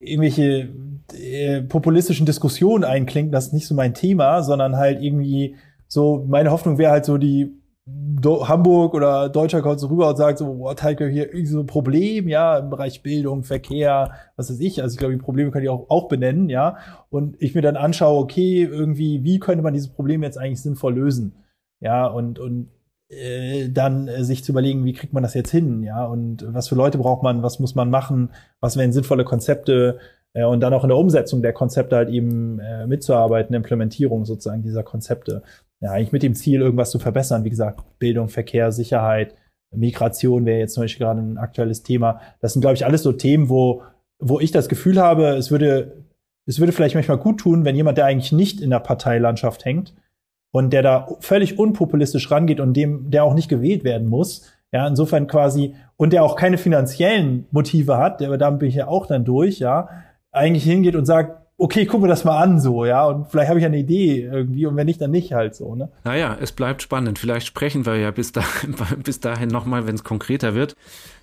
irgendwelche 0.00 0.70
äh, 1.14 1.62
populistischen 1.62 2.24
Diskussionen 2.24 2.84
einklinken, 2.84 3.32
das 3.32 3.48
ist 3.48 3.52
nicht 3.52 3.66
so 3.66 3.74
mein 3.74 3.92
Thema, 3.92 4.42
sondern 4.42 4.76
halt 4.76 5.02
irgendwie 5.02 5.56
so, 5.86 6.24
meine 6.26 6.50
Hoffnung 6.50 6.78
wäre 6.78 6.92
halt 6.92 7.04
so 7.04 7.18
die 7.18 7.61
Do 7.84 8.46
Hamburg 8.48 8.94
oder 8.94 9.28
Deutscher 9.28 9.60
kommt 9.60 9.80
so 9.80 9.88
rüber 9.88 10.08
und 10.08 10.16
sagt 10.16 10.38
so, 10.38 10.54
boah, 10.54 10.76
Teilke, 10.76 11.08
hier 11.08 11.26
irgendwie 11.26 11.46
so 11.46 11.60
ein 11.60 11.66
Problem, 11.66 12.28
ja, 12.28 12.58
im 12.58 12.70
Bereich 12.70 13.02
Bildung, 13.02 13.42
Verkehr, 13.42 14.12
was 14.36 14.50
weiß 14.50 14.60
ich. 14.60 14.80
Also 14.80 14.94
ich 14.94 14.98
glaube, 14.98 15.14
die 15.14 15.20
Probleme 15.20 15.50
kann 15.50 15.62
ich 15.62 15.68
auch, 15.68 15.90
auch 15.90 16.06
benennen, 16.06 16.48
ja. 16.48 16.76
Und 17.10 17.36
ich 17.42 17.56
mir 17.56 17.62
dann 17.62 17.76
anschaue, 17.76 18.20
okay, 18.20 18.62
irgendwie, 18.62 19.24
wie 19.24 19.40
könnte 19.40 19.64
man 19.64 19.74
dieses 19.74 19.88
Problem 19.88 20.22
jetzt 20.22 20.38
eigentlich 20.38 20.62
sinnvoll 20.62 20.94
lösen? 20.94 21.34
Ja, 21.80 22.06
und, 22.06 22.38
und 22.38 22.68
äh, 23.08 23.68
dann 23.68 24.06
äh, 24.06 24.22
sich 24.22 24.44
zu 24.44 24.52
überlegen, 24.52 24.84
wie 24.84 24.92
kriegt 24.92 25.12
man 25.12 25.24
das 25.24 25.34
jetzt 25.34 25.50
hin, 25.50 25.82
ja, 25.82 26.04
und 26.06 26.46
was 26.54 26.68
für 26.68 26.76
Leute 26.76 26.98
braucht 26.98 27.24
man, 27.24 27.42
was 27.42 27.58
muss 27.58 27.74
man 27.74 27.90
machen, 27.90 28.30
was 28.60 28.76
wären 28.76 28.92
sinnvolle 28.92 29.24
Konzepte, 29.24 29.98
äh, 30.34 30.44
und 30.44 30.60
dann 30.60 30.72
auch 30.74 30.84
in 30.84 30.88
der 30.88 30.98
Umsetzung 30.98 31.42
der 31.42 31.52
Konzepte 31.52 31.96
halt 31.96 32.08
eben 32.08 32.58
äh, 32.60 32.86
mitzuarbeiten, 32.86 33.54
Implementierung 33.54 34.24
sozusagen 34.24 34.62
dieser 34.62 34.82
Konzepte 34.82 35.42
ja, 35.82 35.90
eigentlich 35.90 36.12
mit 36.12 36.22
dem 36.22 36.34
Ziel, 36.34 36.60
irgendwas 36.60 36.90
zu 36.90 36.98
verbessern. 36.98 37.44
Wie 37.44 37.50
gesagt, 37.50 37.82
Bildung, 37.98 38.28
Verkehr, 38.28 38.70
Sicherheit, 38.70 39.34
Migration 39.74 40.46
wäre 40.46 40.60
jetzt 40.60 40.74
zum 40.74 40.84
Beispiel 40.84 41.04
gerade 41.04 41.20
ein 41.20 41.38
aktuelles 41.38 41.82
Thema. 41.82 42.20
Das 42.40 42.52
sind, 42.52 42.62
glaube 42.62 42.76
ich, 42.76 42.86
alles 42.86 43.02
so 43.02 43.12
Themen, 43.12 43.48
wo, 43.48 43.82
wo 44.18 44.38
ich 44.38 44.52
das 44.52 44.68
Gefühl 44.68 45.00
habe, 45.00 45.30
es 45.30 45.50
würde, 45.50 46.04
es 46.46 46.60
würde 46.60 46.72
vielleicht 46.72 46.94
manchmal 46.94 47.18
gut 47.18 47.40
tun, 47.40 47.64
wenn 47.64 47.74
jemand, 47.74 47.98
der 47.98 48.04
eigentlich 48.04 48.32
nicht 48.32 48.60
in 48.60 48.70
der 48.70 48.78
Parteilandschaft 48.78 49.64
hängt 49.64 49.92
und 50.52 50.72
der 50.72 50.82
da 50.82 51.08
völlig 51.20 51.58
unpopulistisch 51.58 52.30
rangeht 52.30 52.60
und 52.60 52.74
dem, 52.74 53.10
der 53.10 53.24
auch 53.24 53.34
nicht 53.34 53.48
gewählt 53.48 53.82
werden 53.82 54.06
muss, 54.06 54.52
ja, 54.70 54.86
insofern 54.86 55.26
quasi, 55.26 55.74
und 55.96 56.12
der 56.12 56.22
auch 56.22 56.36
keine 56.36 56.58
finanziellen 56.58 57.46
Motive 57.50 57.98
hat, 57.98 58.20
der, 58.20 58.36
damit 58.38 58.60
bin 58.60 58.68
ich 58.68 58.76
ja 58.76 58.86
auch 58.86 59.06
dann 59.06 59.24
durch, 59.24 59.58
ja, 59.58 59.88
eigentlich 60.30 60.64
hingeht 60.64 60.94
und 60.94 61.06
sagt, 61.06 61.41
okay, 61.62 61.86
guck 61.86 62.02
mir 62.02 62.08
das 62.08 62.24
mal 62.24 62.42
an, 62.42 62.60
so, 62.60 62.84
ja, 62.84 63.06
und 63.06 63.28
vielleicht 63.30 63.48
habe 63.48 63.60
ich 63.60 63.64
eine 63.64 63.78
Idee 63.78 64.22
irgendwie 64.22 64.66
und 64.66 64.76
wenn 64.76 64.86
nicht, 64.86 65.00
dann 65.00 65.12
nicht 65.12 65.32
halt 65.32 65.54
so, 65.54 65.76
ne? 65.76 65.90
Naja, 66.02 66.36
es 66.40 66.50
bleibt 66.50 66.82
spannend. 66.82 67.20
Vielleicht 67.20 67.46
sprechen 67.46 67.86
wir 67.86 67.96
ja 67.96 68.10
bis 68.10 68.32
dahin, 68.32 68.74
bis 69.04 69.20
dahin 69.20 69.48
nochmal, 69.48 69.86
wenn 69.86 69.94
es 69.94 70.02
konkreter 70.02 70.54
wird. 70.54 70.74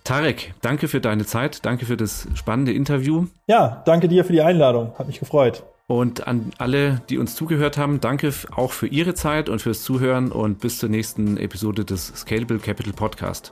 Tarek, 0.05 0.53
danke 0.61 0.87
für 0.87 1.01
deine 1.01 1.25
Zeit, 1.25 1.65
danke 1.65 1.85
für 1.85 1.97
das 1.97 2.27
spannende 2.35 2.71
Interview. 2.71 3.25
Ja, 3.47 3.83
danke 3.85 4.07
dir 4.07 4.23
für 4.23 4.33
die 4.33 4.41
Einladung, 4.41 4.93
hat 4.97 5.07
mich 5.07 5.19
gefreut. 5.19 5.63
Und 5.87 6.27
an 6.27 6.51
alle, 6.57 7.01
die 7.09 7.17
uns 7.17 7.35
zugehört 7.35 7.77
haben, 7.77 7.99
danke 7.99 8.31
auch 8.55 8.71
für 8.71 8.87
Ihre 8.87 9.15
Zeit 9.15 9.49
und 9.49 9.61
fürs 9.61 9.83
Zuhören 9.83 10.31
und 10.31 10.59
bis 10.59 10.77
zur 10.77 10.87
nächsten 10.87 11.35
Episode 11.37 11.83
des 11.83 12.13
Scalable 12.15 12.59
Capital 12.59 12.93
Podcast. 12.93 13.51